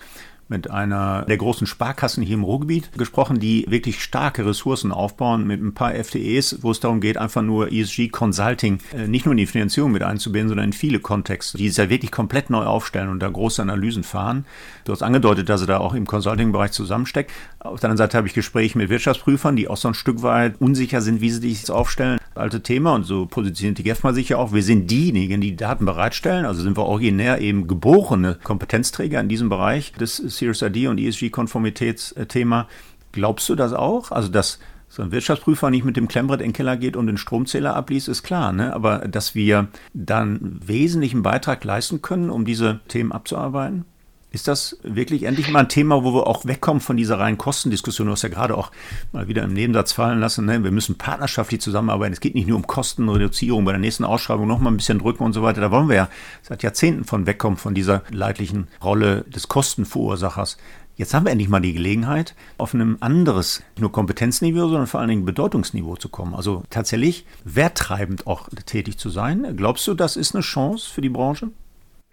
mit 0.51 0.71
einer 0.71 1.25
der 1.27 1.37
großen 1.37 1.67
Sparkassen 1.67 2.23
hier 2.23 2.35
im 2.35 2.43
Ruhrgebiet 2.43 2.91
gesprochen, 2.99 3.39
die 3.39 3.65
wirklich 3.69 4.03
starke 4.03 4.45
Ressourcen 4.45 4.93
aufbauen 4.93 5.47
mit 5.47 5.63
ein 5.63 5.73
paar 5.73 5.95
FTEs, 5.95 6.59
wo 6.63 6.73
es 6.73 6.81
darum 6.81 7.01
geht, 7.01 7.17
einfach 7.17 7.43
nur 7.43 7.73
ESG 7.73 8.09
Consulting 8.09 8.81
äh, 8.93 9.07
nicht 9.07 9.25
nur 9.25 9.33
in 9.33 9.39
die 9.39 9.47
Finanzierung 9.47 9.93
mit 9.93 10.03
einzubinden, 10.03 10.49
sondern 10.49 10.67
in 10.67 10.73
viele 10.73 10.99
Kontexte, 10.99 11.57
die 11.57 11.69
es 11.69 11.77
ja 11.77 11.89
wirklich 11.89 12.11
komplett 12.11 12.51
neu 12.51 12.65
aufstellen 12.65 13.09
und 13.09 13.21
da 13.21 13.29
große 13.29 13.63
Analysen 13.63 14.03
fahren. 14.03 14.45
Du 14.85 14.93
hast 14.93 15.03
angedeutet, 15.03 15.49
dass 15.49 15.61
er 15.61 15.69
da 15.69 15.79
auch 15.79 15.95
im 15.95 16.07
Consulting-Bereich 16.07 16.73
zusammensteckt. 16.73 17.31
Auf 17.61 17.79
der 17.79 17.91
anderen 17.91 17.99
Seite 17.99 18.17
habe 18.17 18.27
ich 18.27 18.35
Gespräche 18.35 18.77
mit 18.77 18.91
Wirtschaftsprüfern, 18.91 19.55
die 19.55 19.69
auch 19.69 19.77
so 19.77 19.89
ein 19.89 19.95
Stück 19.95 20.23
weit 20.23 20.61
unsicher 20.61 21.01
sind, 21.01 21.21
wie 21.21 21.31
sie 21.31 21.41
sich 21.41 21.71
aufstellen. 21.71 22.19
Alte 22.35 22.63
Thema 22.63 22.95
und 22.95 23.05
so 23.05 23.27
positioniert 23.27 23.79
die 23.79 23.83
GEFMA 23.83 24.13
sich 24.13 24.31
ja 24.31 24.39
auch. 24.39 24.53
Wir 24.53 24.63
sind 24.63 24.91
diejenigen, 24.91 25.41
die 25.41 25.57
Daten 25.57 25.85
bereitstellen, 25.85 26.45
also 26.45 26.63
sind 26.63 26.77
wir 26.77 26.87
originär 26.87 27.41
eben 27.41 27.69
geborene 27.69 28.39
Kompetenzträger 28.43 29.21
in 29.21 29.29
diesem 29.29 29.49
Bereich 29.49 29.93
des 29.93 30.17
CSRD 30.41 30.89
und 30.89 30.99
ESG-Konformitätsthema. 30.99 32.69
Glaubst 33.13 33.49
du 33.49 33.55
das 33.55 33.73
auch? 33.73 34.11
Also, 34.11 34.29
dass 34.29 34.59
so 34.89 35.03
ein 35.03 35.13
Wirtschaftsprüfer 35.13 35.71
nicht 35.71 35.85
mit 35.85 35.97
dem 35.97 36.09
Klemmbrett 36.09 36.41
in 36.41 36.49
den 36.49 36.53
Keller 36.53 36.77
geht 36.77 36.97
und 36.97 37.07
den 37.07 37.17
Stromzähler 37.17 37.77
abliest, 37.77 38.09
ist 38.09 38.25
klar. 38.25 38.53
Ne? 38.53 38.75
Aber 38.75 38.99
dass 39.07 39.37
wir 39.37 39.69
dann 39.95 40.59
wesentlichen 40.65 41.23
Beitrag 41.23 41.63
leisten 41.63 42.03
können, 42.03 42.29
um 42.29 42.45
diese 42.45 42.81
Themen 42.89 43.13
abzuarbeiten? 43.13 43.85
Ist 44.33 44.47
das 44.47 44.79
wirklich 44.85 45.25
endlich 45.25 45.51
mal 45.51 45.61
ein 45.61 45.69
Thema, 45.69 46.05
wo 46.05 46.15
wir 46.15 46.29
auch 46.29 46.45
wegkommen 46.45 46.81
von 46.81 46.97
dieser 46.97 47.19
reinen 47.19 47.37
Kostendiskussion? 47.37 48.07
Du 48.07 48.13
hast 48.13 48.23
ja 48.23 48.29
gerade 48.29 48.57
auch 48.57 48.71
mal 49.11 49.27
wieder 49.27 49.43
im 49.43 49.53
Nebensatz 49.53 49.93
fallen 49.93 50.21
lassen, 50.21 50.45
ne? 50.45 50.63
wir 50.63 50.71
müssen 50.71 50.97
partnerschaftlich 50.97 51.61
zusammenarbeiten. 51.61 52.13
Es 52.13 52.21
geht 52.21 52.37
nicht 52.37 52.47
nur 52.47 52.57
um 52.57 52.67
Kostenreduzierung, 52.67 53.65
bei 53.65 53.73
der 53.73 53.81
nächsten 53.81 54.05
Ausschreibung 54.05 54.47
noch 54.47 54.61
mal 54.61 54.71
ein 54.71 54.77
bisschen 54.77 55.01
drücken 55.01 55.25
und 55.25 55.33
so 55.33 55.43
weiter. 55.43 55.61
Da 55.61 55.73
wollen 55.73 55.89
wir 55.89 55.97
ja 55.97 56.09
seit 56.43 56.63
Jahrzehnten 56.63 57.05
von 57.05 57.27
wegkommen, 57.27 57.57
von 57.57 57.75
dieser 57.75 58.05
leidlichen 58.11 58.69
Rolle 58.81 59.23
des 59.23 59.49
Kostenverursachers. 59.49 60.59
Jetzt 60.95 61.13
haben 61.13 61.25
wir 61.25 61.33
endlich 61.33 61.49
mal 61.49 61.61
die 61.61 61.73
Gelegenheit, 61.73 62.37
auf 62.57 62.73
einem 62.73 62.99
anderes, 63.01 63.65
nicht 63.71 63.81
nur 63.81 63.91
Kompetenzniveau, 63.91 64.69
sondern 64.69 64.87
vor 64.87 65.01
allen 65.01 65.09
Dingen 65.09 65.25
Bedeutungsniveau 65.25 65.97
zu 65.97 66.09
kommen. 66.09 66.35
Also 66.35 66.63
tatsächlich 66.71 67.27
werttreibend 67.43 68.29
auch 68.29 68.49
tätig 68.67 68.99
zu 68.99 69.11
sein. 69.11 69.57
Glaubst 69.57 69.89
du, 69.89 69.95
das 69.95 70.17
ist 70.17 70.37
eine 70.37 70.43
Chance 70.43 70.89
für 70.89 71.01
die 71.01 71.09
Branche? 71.09 71.51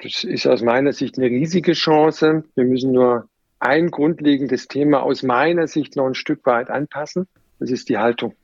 Das 0.02 0.24
ist 0.24 0.45
aus 0.45 0.62
meiner 0.62 0.93
Sicht 0.93 1.18
eine 1.18 1.28
riesige 1.28 1.74
Chance. 1.74 2.43
Wir 2.56 2.66
müssen 2.66 2.91
nur 2.91 3.28
ein 3.60 3.89
grundlegendes 3.89 4.68
Thema 4.68 5.02
aus 5.02 5.24
meiner 5.24 5.68
Sicht 5.68 5.95
noch 5.95 6.06
ein 6.06 6.14
Stück 6.14 6.45
weit 6.45 6.70
anpassen. 6.70 7.28
Das 7.60 7.72
ist 7.72 7.89
die 7.89 7.98
Haltung. 7.98 8.36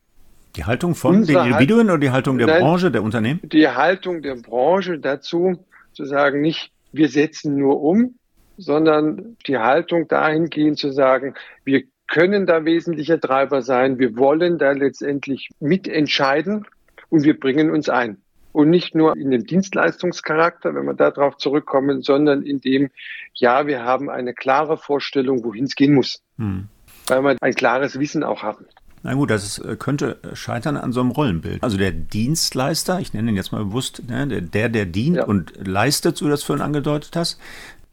Die 0.55 0.65
Haltung 0.65 0.95
von 0.95 1.17
Unsere 1.17 1.43
den 1.43 1.51
Individuen 1.51 1.89
oder 1.89 1.99
die 1.99 2.11
Haltung 2.11 2.37
der 2.37 2.47
Nein, 2.47 2.61
Branche, 2.61 2.91
der 2.91 3.03
Unternehmen? 3.03 3.39
Die 3.43 3.67
Haltung 3.67 4.21
der 4.21 4.35
Branche 4.35 4.99
dazu, 4.99 5.63
zu 5.93 6.05
sagen, 6.05 6.41
nicht 6.41 6.71
wir 6.91 7.09
setzen 7.09 7.57
nur 7.57 7.81
um, 7.81 8.15
sondern 8.57 9.35
die 9.47 9.57
Haltung 9.57 10.07
dahingehend 10.07 10.77
zu 10.77 10.91
sagen, 10.91 11.33
wir 11.65 11.83
können 12.07 12.45
da 12.45 12.65
wesentlicher 12.65 13.19
Treiber 13.19 13.63
sein, 13.63 13.97
wir 13.97 14.15
wollen 14.15 14.59
da 14.59 14.71
letztendlich 14.71 15.49
mitentscheiden 15.59 16.65
und 17.09 17.23
wir 17.23 17.39
bringen 17.39 17.71
uns 17.71 17.89
ein 17.89 18.17
und 18.53 18.69
nicht 18.69 18.95
nur 18.95 19.17
in 19.17 19.31
dem 19.31 19.45
Dienstleistungscharakter, 19.45 20.73
wenn 20.73 20.85
wir 20.85 20.93
darauf 20.93 21.37
zurückkommen, 21.37 22.01
sondern 22.01 22.43
in 22.43 22.61
dem, 22.61 22.89
ja, 23.33 23.67
wir 23.67 23.83
haben 23.83 24.09
eine 24.09 24.33
klare 24.33 24.77
Vorstellung, 24.77 25.43
wohin 25.43 25.65
es 25.65 25.75
gehen 25.75 25.93
muss, 25.93 26.21
hm. 26.37 26.69
weil 27.07 27.21
wir 27.23 27.35
ein 27.41 27.53
klares 27.53 27.99
Wissen 27.99 28.23
auch 28.23 28.43
haben. 28.43 28.65
Na 29.05 29.15
gut, 29.15 29.31
das 29.31 29.43
ist, 29.43 29.57
äh, 29.59 29.75
könnte 29.75 30.17
scheitern 30.33 30.77
an 30.77 30.93
so 30.93 31.01
einem 31.01 31.11
Rollenbild. 31.11 31.61
Also 31.61 31.77
der 31.77 31.91
Dienstleister, 31.91 33.01
ich 33.01 33.13
nenne 33.13 33.31
ihn 33.31 33.35
jetzt 33.35 33.51
mal 33.51 33.65
bewusst, 33.65 34.01
ne, 34.07 34.41
der, 34.41 34.69
der 34.69 34.85
dient 34.85 35.17
ja. 35.17 35.25
und 35.25 35.51
leistet, 35.67 36.15
so 36.15 36.29
das 36.29 36.43
vorhin 36.43 36.63
angedeutet 36.63 37.13
hast, 37.17 37.37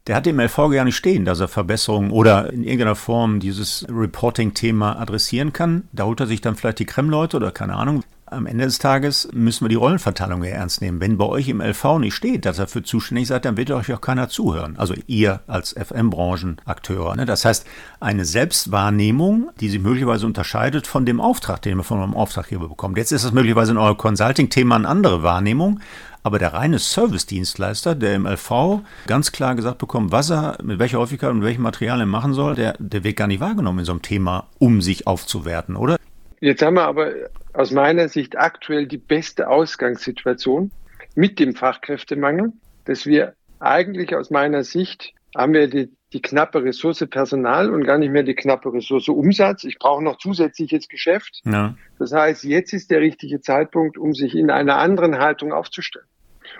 der 0.07 0.15
hat 0.15 0.25
im 0.25 0.39
LV 0.39 0.55
gar 0.71 0.85
nicht 0.85 0.95
stehen, 0.95 1.25
dass 1.25 1.39
er 1.41 1.47
Verbesserungen 1.47 2.11
oder 2.11 2.51
in 2.51 2.63
irgendeiner 2.63 2.95
Form 2.95 3.39
dieses 3.39 3.85
Reporting-Thema 3.89 4.99
adressieren 4.99 5.53
kann. 5.53 5.83
Da 5.91 6.05
holt 6.05 6.19
er 6.21 6.27
sich 6.27 6.41
dann 6.41 6.55
vielleicht 6.55 6.79
die 6.79 6.85
Kremleute 6.85 7.37
oder 7.37 7.51
keine 7.51 7.75
Ahnung 7.75 8.03
am 8.31 8.45
Ende 8.45 8.63
des 8.63 8.79
Tages 8.79 9.27
müssen 9.33 9.65
wir 9.65 9.69
die 9.69 9.75
Rollenverteilung 9.75 10.43
ja 10.43 10.51
ernst 10.51 10.81
nehmen. 10.81 11.01
Wenn 11.01 11.17
bei 11.17 11.25
euch 11.25 11.49
im 11.49 11.61
LV 11.61 11.99
nicht 11.99 12.15
steht, 12.15 12.45
dass 12.45 12.59
ihr 12.59 12.67
für 12.67 12.81
zuständig 12.81 13.27
seid, 13.27 13.45
dann 13.45 13.57
wird 13.57 13.71
euch 13.71 13.93
auch 13.93 14.01
keiner 14.01 14.29
zuhören. 14.29 14.75
Also 14.77 14.93
ihr 15.07 15.41
als 15.47 15.73
FM-Branchenakteure. 15.73 17.15
Ne? 17.17 17.25
Das 17.25 17.43
heißt, 17.43 17.67
eine 17.99 18.23
Selbstwahrnehmung, 18.23 19.49
die 19.59 19.69
sich 19.69 19.81
möglicherweise 19.81 20.25
unterscheidet 20.25 20.87
von 20.87 21.05
dem 21.05 21.19
Auftrag, 21.19 21.61
den 21.61 21.77
wir 21.77 21.83
von 21.83 21.99
eurem 21.99 22.15
Auftraggeber 22.15 22.69
bekommt. 22.69 22.97
Jetzt 22.97 23.11
ist 23.11 23.25
das 23.25 23.33
möglicherweise 23.33 23.73
in 23.73 23.77
eurem 23.77 23.97
Consulting-Thema 23.97 24.75
eine 24.75 24.87
andere 24.87 25.23
Wahrnehmung. 25.23 25.79
Aber 26.23 26.37
der 26.39 26.53
reine 26.53 26.77
Service-Dienstleister, 26.79 27.95
der 27.95 28.15
im 28.15 28.27
LV 28.27 28.81
ganz 29.07 29.31
klar 29.31 29.55
gesagt 29.55 29.79
bekommt, 29.79 30.11
was 30.11 30.29
er 30.29 30.57
mit 30.63 30.79
welcher 30.79 30.99
Häufigkeit 30.99 31.31
und 31.31 31.43
welchen 31.43 31.63
Materialien 31.63 32.07
machen 32.07 32.33
soll, 32.33 32.55
der, 32.55 32.75
der 32.77 33.03
wird 33.03 33.17
gar 33.17 33.27
nicht 33.27 33.39
wahrgenommen 33.39 33.79
in 33.79 33.85
so 33.85 33.91
einem 33.91 34.03
Thema, 34.03 34.45
um 34.59 34.81
sich 34.81 35.07
aufzuwerten, 35.07 35.75
oder? 35.75 35.97
Jetzt 36.39 36.61
haben 36.61 36.75
wir 36.75 36.85
aber 36.85 37.11
aus 37.53 37.71
meiner 37.71 38.07
Sicht 38.07 38.37
aktuell 38.37 38.87
die 38.87 38.97
beste 38.97 39.49
Ausgangssituation 39.49 40.71
mit 41.15 41.39
dem 41.39 41.55
Fachkräftemangel, 41.55 42.53
dass 42.85 43.05
wir 43.05 43.35
eigentlich 43.59 44.15
aus 44.15 44.29
meiner 44.29 44.63
Sicht 44.63 45.13
haben 45.35 45.53
wir 45.53 45.67
die, 45.67 45.89
die 46.13 46.21
knappe 46.21 46.63
Ressource 46.63 47.05
Personal 47.09 47.69
und 47.69 47.85
gar 47.85 47.97
nicht 47.97 48.11
mehr 48.11 48.23
die 48.23 48.35
knappe 48.35 48.73
Ressource 48.73 49.07
Umsatz. 49.07 49.63
Ich 49.63 49.79
brauche 49.79 50.03
noch 50.03 50.17
zusätzliches 50.17 50.87
Geschäft. 50.87 51.41
Ja. 51.45 51.75
Das 51.99 52.11
heißt, 52.11 52.43
jetzt 52.43 52.73
ist 52.73 52.91
der 52.91 52.99
richtige 52.99 53.39
Zeitpunkt, 53.39 53.97
um 53.97 54.13
sich 54.13 54.35
in 54.35 54.49
einer 54.49 54.77
anderen 54.77 55.19
Haltung 55.19 55.53
aufzustellen 55.53 56.07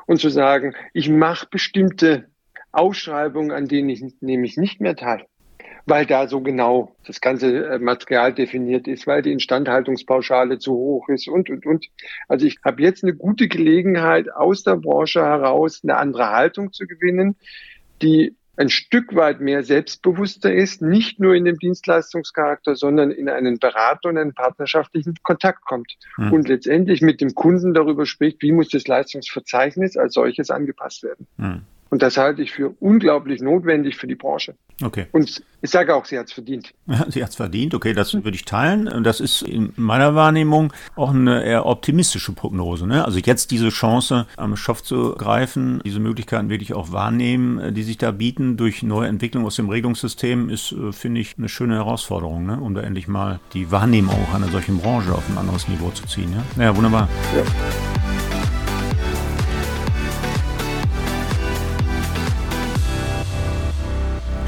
und 0.05 0.19
zu 0.19 0.29
sagen, 0.29 0.73
ich 0.93 1.09
mache 1.09 1.47
bestimmte 1.49 2.27
Ausschreibungen, 2.71 3.51
an 3.51 3.67
denen 3.67 3.89
ich 3.89 4.03
nämlich 4.21 4.55
nicht 4.55 4.79
mehr 4.79 4.95
teil 4.95 5.25
weil 5.85 6.05
da 6.05 6.27
so 6.27 6.41
genau 6.41 6.95
das 7.05 7.21
ganze 7.21 7.65
äh, 7.65 7.79
Material 7.79 8.33
definiert 8.33 8.87
ist, 8.87 9.07
weil 9.07 9.21
die 9.21 9.31
Instandhaltungspauschale 9.31 10.59
zu 10.59 10.73
hoch 10.73 11.09
ist 11.09 11.27
und, 11.27 11.49
und, 11.49 11.65
und. 11.65 11.85
Also 12.27 12.45
ich 12.45 12.57
habe 12.63 12.81
jetzt 12.81 13.03
eine 13.03 13.13
gute 13.13 13.47
Gelegenheit, 13.47 14.31
aus 14.31 14.63
der 14.63 14.75
Branche 14.75 15.21
heraus 15.21 15.81
eine 15.83 15.97
andere 15.97 16.29
Haltung 16.29 16.73
zu 16.73 16.85
gewinnen, 16.85 17.35
die 18.01 18.35
ein 18.57 18.69
Stück 18.69 19.15
weit 19.15 19.39
mehr 19.39 19.63
selbstbewusster 19.63 20.53
ist, 20.53 20.81
nicht 20.81 21.19
nur 21.19 21.33
in 21.33 21.45
dem 21.45 21.57
Dienstleistungscharakter, 21.57 22.75
sondern 22.75 23.09
in 23.09 23.29
einen 23.29 23.59
Berater 23.59 24.09
und 24.09 24.17
einen 24.17 24.33
partnerschaftlichen 24.33 25.15
Kontakt 25.23 25.65
kommt 25.65 25.97
mhm. 26.17 26.33
und 26.33 26.47
letztendlich 26.47 27.01
mit 27.01 27.21
dem 27.21 27.33
Kunden 27.33 27.73
darüber 27.73 28.05
spricht, 28.05 28.41
wie 28.41 28.51
muss 28.51 28.69
das 28.69 28.87
Leistungsverzeichnis 28.87 29.97
als 29.97 30.13
solches 30.13 30.51
angepasst 30.51 31.03
werden. 31.03 31.27
Mhm. 31.37 31.61
Und 31.91 32.01
das 32.01 32.15
halte 32.15 32.41
ich 32.41 32.53
für 32.53 32.73
unglaublich 32.79 33.41
notwendig 33.41 33.97
für 33.97 34.07
die 34.07 34.15
Branche. 34.15 34.55
Okay. 34.81 35.07
Und 35.11 35.43
ich 35.61 35.69
sage 35.69 35.93
auch, 35.93 36.05
sie 36.05 36.17
hat 36.17 36.27
es 36.27 36.33
verdient. 36.33 36.73
Ja, 36.87 37.05
sie 37.09 37.21
hat 37.21 37.31
es 37.31 37.35
verdient, 37.35 37.73
okay, 37.75 37.93
das 37.93 38.13
würde 38.13 38.33
ich 38.33 38.45
teilen. 38.45 38.87
Und 38.87 39.03
das 39.03 39.19
ist 39.19 39.41
in 39.41 39.73
meiner 39.75 40.15
Wahrnehmung 40.15 40.71
auch 40.95 41.09
eine 41.09 41.43
eher 41.43 41.65
optimistische 41.65 42.31
Prognose. 42.31 42.87
Ne? 42.87 43.03
Also 43.03 43.19
jetzt 43.19 43.51
diese 43.51 43.69
Chance 43.69 44.25
am 44.37 44.55
Schopf 44.55 44.83
zu 44.83 45.15
greifen, 45.15 45.81
diese 45.83 45.99
Möglichkeiten 45.99 46.49
wirklich 46.49 46.73
auch 46.73 46.93
wahrnehmen, 46.93 47.73
die 47.73 47.83
sich 47.83 47.97
da 47.97 48.11
bieten 48.11 48.55
durch 48.55 48.83
neue 48.83 49.09
Entwicklungen 49.09 49.45
aus 49.45 49.57
dem 49.57 49.67
Regelungssystem, 49.67 50.49
ist, 50.49 50.71
äh, 50.71 50.93
finde 50.93 51.19
ich, 51.19 51.37
eine 51.37 51.49
schöne 51.49 51.75
Herausforderung, 51.75 52.45
ne? 52.45 52.57
um 52.61 52.73
da 52.73 52.81
endlich 52.81 53.09
mal 53.09 53.41
die 53.53 53.69
Wahrnehmung 53.69 54.15
auch 54.15 54.33
einer 54.33 54.47
solchen 54.47 54.77
Branche 54.77 55.11
auf 55.11 55.29
ein 55.29 55.37
anderes 55.37 55.67
Niveau 55.67 55.89
zu 55.89 56.07
ziehen. 56.07 56.33
Ja, 56.55 56.63
ja 56.63 56.77
wunderbar. 56.77 57.09
Ja. 57.35 58.00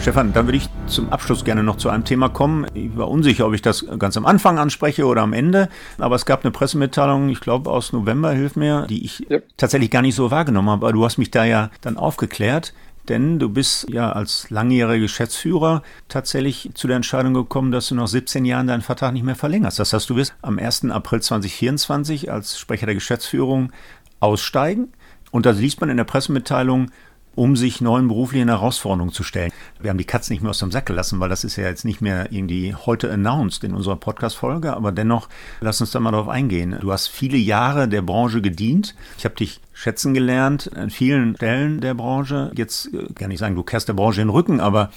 Stefan, 0.04 0.34
dann 0.34 0.47
würde 0.47 0.58
ich 0.58 0.68
zum 0.88 1.14
Abschluss 1.14 1.45
gerne 1.45 1.64
noch 1.64 1.78
zu 1.78 1.88
einem 1.88 2.04
Thema 2.04 2.28
kommen. 2.28 2.68
Ich 2.74 2.97
war 2.97 3.10
unsicher, 3.10 3.47
ob 3.47 3.54
ich 3.54 3.62
das 3.62 3.86
ganz 3.99 4.18
am 4.18 4.26
Anfang 4.26 4.60
anspreche 4.60 5.06
oder 5.06 5.22
am 5.22 5.32
Ende, 5.32 5.70
aber 5.97 6.18
es 6.18 6.26
gab 6.26 6.43
eine 6.43 6.51
Pressemitteilung, 6.51 7.30
ich 7.30 7.39
glaube 7.39 7.72
aus 7.72 7.93
November, 7.93 8.34
hilf 8.34 8.58
mir, 8.58 8.86
die 8.89 9.06
ich 9.06 9.26
ja. 9.30 9.39
tatsächlich 9.56 9.91
gar 9.91 10.01
nicht 10.01 10.16
so 10.16 10.30
wahrgenommen 10.30 10.70
habe, 10.70 10.88
aber 10.88 10.91
du 10.91 11.06
hast 11.06 11.20
mich 11.20 11.32
da 11.32 11.45
ja 11.45 11.70
dann 11.80 11.95
aufgeklärt. 11.95 12.74
Denn 13.08 13.39
du 13.39 13.47
bist 13.47 13.89
ja 13.89 14.12
als 14.12 14.49
langjähriger 14.49 14.99
Geschäftsführer 14.99 15.84
tatsächlich 16.10 16.72
zu 16.74 16.88
der 16.88 16.97
Entscheidung 16.97 17.34
gekommen, 17.34 17.72
dass 17.72 17.88
du 17.88 17.95
nach 17.95 18.08
17 18.08 18.43
Jahren 18.43 18.68
deinen 18.68 18.82
Vertrag 18.82 19.14
nicht 19.14 19.24
mehr 19.24 19.36
verlängerst. 19.36 19.80
Das 19.80 19.93
heißt, 19.93 20.10
du 20.10 20.18
wirst 20.18 20.36
am 20.41 20.60
1. 20.60 20.91
April 20.91 21.22
2024 21.22 22.30
als 22.30 22.60
Sprecher 22.60 22.88
der 22.88 22.95
Geschäftsführung 22.95 23.72
aussteigen. 24.20 24.91
Und 25.32 25.45
da 25.45 25.51
liest 25.51 25.80
man 25.80 25.89
in 25.89 25.97
der 25.97 26.04
Pressemitteilung, 26.04 26.91
um 27.36 27.55
sich 27.55 27.81
neuen 27.81 28.07
beruflichen 28.07 28.49
Herausforderungen 28.49 29.11
zu 29.11 29.23
stellen. 29.23 29.51
Wir 29.79 29.89
haben 29.89 29.97
die 29.97 30.05
Katze 30.05 30.31
nicht 30.31 30.41
mehr 30.41 30.51
aus 30.51 30.59
dem 30.59 30.71
Sack 30.71 30.86
gelassen, 30.86 31.19
weil 31.19 31.29
das 31.29 31.43
ist 31.43 31.55
ja 31.55 31.65
jetzt 31.65 31.86
nicht 31.86 32.01
mehr 32.01 32.31
irgendwie 32.31 32.75
heute 32.75 33.11
announced 33.11 33.63
in 33.63 33.73
unserer 33.73 33.95
Podcast-Folge, 33.95 34.73
aber 34.73 34.91
dennoch, 34.91 35.29
lass 35.61 35.81
uns 35.81 35.91
da 35.91 35.99
mal 35.99 36.11
drauf 36.11 36.29
eingehen. 36.29 36.77
Du 36.79 36.91
hast 36.91 37.07
viele 37.07 37.38
Jahre 37.38 37.88
der 37.88 38.01
Branche 38.01 38.41
gedient. 38.41 38.95
Ich 39.17 39.25
habe 39.25 39.36
dich 39.36 39.59
schätzen 39.73 40.13
gelernt 40.13 40.71
an 40.75 40.91
vielen 40.91 41.36
Stellen 41.36 41.81
der 41.81 41.95
Branche. 41.95 42.51
Jetzt 42.55 42.93
äh, 42.93 43.07
kann 43.13 43.31
ich 43.31 43.39
sagen, 43.39 43.55
du 43.55 43.63
kehrst 43.63 43.88
der 43.88 43.93
Branche 43.93 44.21
in 44.21 44.27
den 44.27 44.34
Rücken, 44.34 44.59
aber 44.59 44.91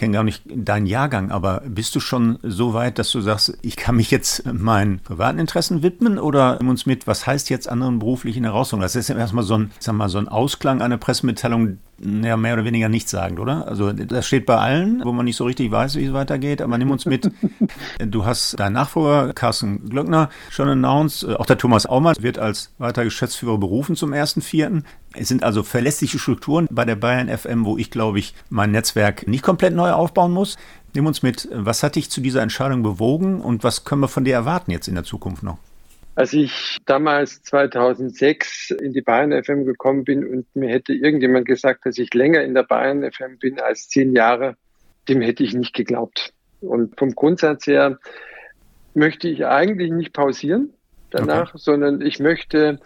kenne 0.00 0.14
gar 0.14 0.24
nicht 0.24 0.42
deinen 0.46 0.86
Jahrgang, 0.86 1.30
aber 1.30 1.62
bist 1.66 1.94
du 1.94 2.00
schon 2.00 2.38
so 2.42 2.72
weit, 2.72 2.98
dass 2.98 3.12
du 3.12 3.20
sagst, 3.20 3.56
ich 3.60 3.76
kann 3.76 3.96
mich 3.96 4.10
jetzt 4.10 4.50
meinen 4.50 4.98
privaten 5.00 5.38
Interessen 5.38 5.82
widmen 5.82 6.18
oder 6.18 6.56
nimm 6.58 6.70
uns 6.70 6.86
mit, 6.86 7.06
was 7.06 7.26
heißt 7.26 7.50
jetzt 7.50 7.68
anderen 7.68 7.98
beruflichen 7.98 8.44
Herausforderungen? 8.44 8.84
Das 8.84 8.96
ist 8.96 9.08
ja 9.08 9.16
erstmal 9.16 9.44
so 9.44 9.58
ein, 9.58 9.70
sag 9.78 9.94
mal, 9.94 10.08
so 10.08 10.16
ein 10.16 10.26
Ausklang 10.26 10.80
einer 10.80 10.96
Pressemitteilung, 10.96 11.78
ja, 12.02 12.36
mehr 12.36 12.54
oder 12.54 12.64
weniger 12.64 12.88
nichts 12.88 13.10
sagen, 13.10 13.38
oder? 13.38 13.68
Also 13.68 13.92
das 13.92 14.26
steht 14.26 14.46
bei 14.46 14.56
allen, 14.56 15.02
wo 15.04 15.12
man 15.12 15.26
nicht 15.26 15.36
so 15.36 15.44
richtig 15.44 15.70
weiß, 15.70 15.96
wie 15.96 16.06
es 16.06 16.12
weitergeht, 16.12 16.62
aber 16.62 16.78
nimm 16.78 16.90
uns 16.90 17.06
mit. 17.06 17.30
Du 17.98 18.24
hast 18.24 18.58
deinen 18.58 18.72
Nachfolger, 18.72 19.32
Carsten 19.32 19.88
Glöckner, 19.88 20.30
schon 20.48 20.68
announced. 20.68 21.28
Auch 21.38 21.46
der 21.46 21.58
Thomas 21.58 21.86
Aumann 21.86 22.16
wird 22.20 22.38
als 22.38 22.72
weiterer 22.78 23.04
Geschäftsführer 23.04 23.58
berufen 23.58 23.94
zum 23.94 24.12
1.4. 24.12 24.82
Es 25.14 25.28
sind 25.28 25.44
also 25.44 25.62
verlässliche 25.62 26.18
Strukturen 26.18 26.66
bei 26.70 26.84
der 26.84 26.96
Bayern 26.96 27.28
FM, 27.28 27.64
wo 27.64 27.76
ich, 27.76 27.90
glaube 27.90 28.18
ich, 28.18 28.34
mein 28.48 28.70
Netzwerk 28.70 29.28
nicht 29.28 29.42
komplett 29.42 29.74
neu 29.74 29.92
aufbauen 29.92 30.32
muss. 30.32 30.56
Nimm 30.94 31.06
uns 31.06 31.22
mit, 31.22 31.48
was 31.52 31.82
hat 31.82 31.96
dich 31.96 32.10
zu 32.10 32.20
dieser 32.20 32.42
Entscheidung 32.42 32.82
bewogen 32.82 33.40
und 33.40 33.62
was 33.62 33.84
können 33.84 34.00
wir 34.00 34.08
von 34.08 34.24
dir 34.24 34.34
erwarten 34.34 34.70
jetzt 34.70 34.88
in 34.88 34.94
der 34.94 35.04
Zukunft 35.04 35.42
noch? 35.42 35.58
Als 36.20 36.34
ich 36.34 36.76
damals 36.84 37.42
2006 37.44 38.72
in 38.72 38.92
die 38.92 39.00
Bayern 39.00 39.32
FM 39.42 39.64
gekommen 39.64 40.04
bin 40.04 40.22
und 40.28 40.54
mir 40.54 40.68
hätte 40.68 40.92
irgendjemand 40.92 41.46
gesagt, 41.46 41.86
dass 41.86 41.96
ich 41.96 42.12
länger 42.12 42.42
in 42.42 42.52
der 42.52 42.64
Bayern 42.64 43.10
FM 43.10 43.38
bin 43.38 43.58
als 43.58 43.88
zehn 43.88 44.14
Jahre, 44.14 44.56
dem 45.08 45.22
hätte 45.22 45.42
ich 45.44 45.54
nicht 45.54 45.72
geglaubt. 45.72 46.34
Und 46.60 46.98
vom 46.98 47.14
Grundsatz 47.14 47.66
her 47.66 47.98
möchte 48.92 49.30
ich 49.30 49.46
eigentlich 49.46 49.92
nicht 49.92 50.12
pausieren 50.12 50.74
danach, 51.08 51.54
okay. 51.54 51.58
sondern 51.58 52.02
ich 52.02 52.18
möchte, 52.18 52.80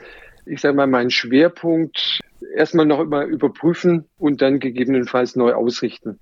ich 0.46 0.60
sage 0.60 0.76
mal, 0.76 0.86
meinen 0.86 1.10
Schwerpunkt 1.10 2.20
erstmal 2.54 2.86
noch 2.86 3.00
immer 3.00 3.24
überprüfen 3.24 4.04
und 4.16 4.42
dann 4.42 4.60
gegebenenfalls 4.60 5.34
neu 5.34 5.54
ausrichten. 5.54 6.20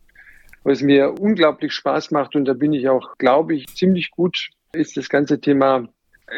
Was 0.64 0.80
mir 0.80 1.20
unglaublich 1.20 1.74
Spaß 1.74 2.10
macht 2.10 2.36
und 2.36 2.46
da 2.46 2.54
bin 2.54 2.72
ich 2.72 2.88
auch, 2.88 3.18
glaube 3.18 3.54
ich, 3.54 3.66
ziemlich 3.66 4.10
gut, 4.12 4.48
ist 4.72 4.96
das 4.96 5.10
ganze 5.10 5.42
Thema 5.42 5.88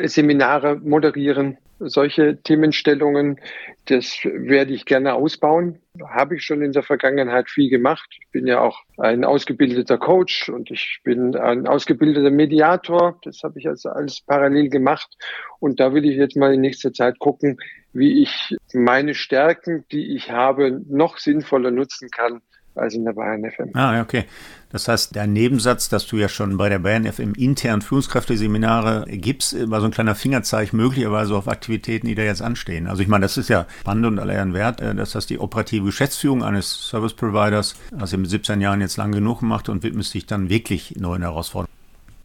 Seminare 0.05 0.77
moderieren, 0.77 1.59
solche 1.79 2.41
Themenstellungen, 2.43 3.39
das 3.87 4.19
werde 4.25 4.73
ich 4.73 4.87
gerne 4.87 5.15
ausbauen. 5.15 5.81
Habe 6.09 6.37
ich 6.37 6.43
schon 6.43 6.63
in 6.63 6.73
der 6.73 6.83
Vergangenheit 6.83 7.49
viel 7.49 7.69
gemacht. 7.69 8.09
Ich 8.19 8.31
bin 8.33 8.47
ja 8.47 8.61
auch 8.61 8.81
ein 8.99 9.25
ausgebildeter 9.25 9.99
Coach 9.99 10.49
und 10.49 10.71
ich 10.71 11.01
bin 11.05 11.37
ein 11.37 11.67
ausgebildeter 11.67 12.31
Mediator. 12.31 13.19
Das 13.23 13.43
habe 13.43 13.59
ich 13.59 13.69
also 13.69 13.91
alles 13.91 14.21
parallel 14.21 14.69
gemacht. 14.71 15.17
Und 15.61 15.81
da 15.81 15.93
will 15.93 16.05
ich 16.05 16.17
jetzt 16.17 16.37
mal 16.37 16.55
in 16.55 16.61
nächster 16.61 16.93
Zeit 16.93 17.19
gucken, 17.19 17.59
wie 17.93 18.23
ich 18.23 18.57
meine 18.73 19.15
Stärken, 19.15 19.85
die 19.93 20.17
ich 20.17 20.31
habe, 20.31 20.81
noch 20.89 21.19
sinnvoller 21.19 21.71
nutzen 21.71 22.09
kann, 22.11 22.41
als 22.75 22.95
in 22.95 23.05
der 23.05 23.13
Bayern 23.13 23.45
FM. 23.49 23.71
Ah, 23.75 24.01
okay. 24.01 24.25
Das 24.71 24.89
heißt, 24.89 25.15
der 25.15 25.29
Nebensatz, 25.29 25.89
dass 25.89 26.07
du 26.07 26.17
ja 26.17 26.29
schon 26.29 26.57
bei 26.57 26.69
der 26.69 26.81
Bayern 26.81 27.05
FM 27.07 27.35
intern 27.35 27.81
Führungskräfteseminare 27.81 29.05
gibst, 29.09 29.71
war 29.71 29.81
so 29.81 29.87
ein 29.87 29.93
kleiner 29.93 30.17
Fingerzeig 30.17 30.73
möglicherweise 30.73 31.37
auf 31.37 31.47
Aktivitäten, 31.47 32.09
die 32.09 32.17
da 32.17 32.23
jetzt 32.23 32.43
anstehen. 32.43 32.89
Also 32.89 33.01
ich 33.01 33.09
meine, 33.09 33.23
das 33.23 33.37
ist 33.37 33.49
ja 33.49 33.67
spannend 33.81 34.07
und 34.07 34.19
aller 34.19 34.35
Ehren 34.35 34.53
wert, 34.53 34.81
äh, 34.81 34.95
dass 34.95 35.13
das 35.13 35.27
die 35.27 35.39
operative 35.39 35.85
Geschäftsführung 35.85 36.43
eines 36.43 36.89
Service 36.89 37.15
Providers, 37.15 37.77
also 37.97 38.19
mit 38.19 38.31
17 38.31 38.61
Jahren 38.61 38.81
jetzt 38.81 38.97
lang 38.97 39.13
genug 39.13 39.41
gemacht 39.41 39.69
und 39.69 39.85
widmest 39.85 40.13
dich 40.15 40.27
dann 40.27 40.51
wirklich 40.51 40.97
neuen 40.97 41.23
Herausforderungen. 41.23 41.75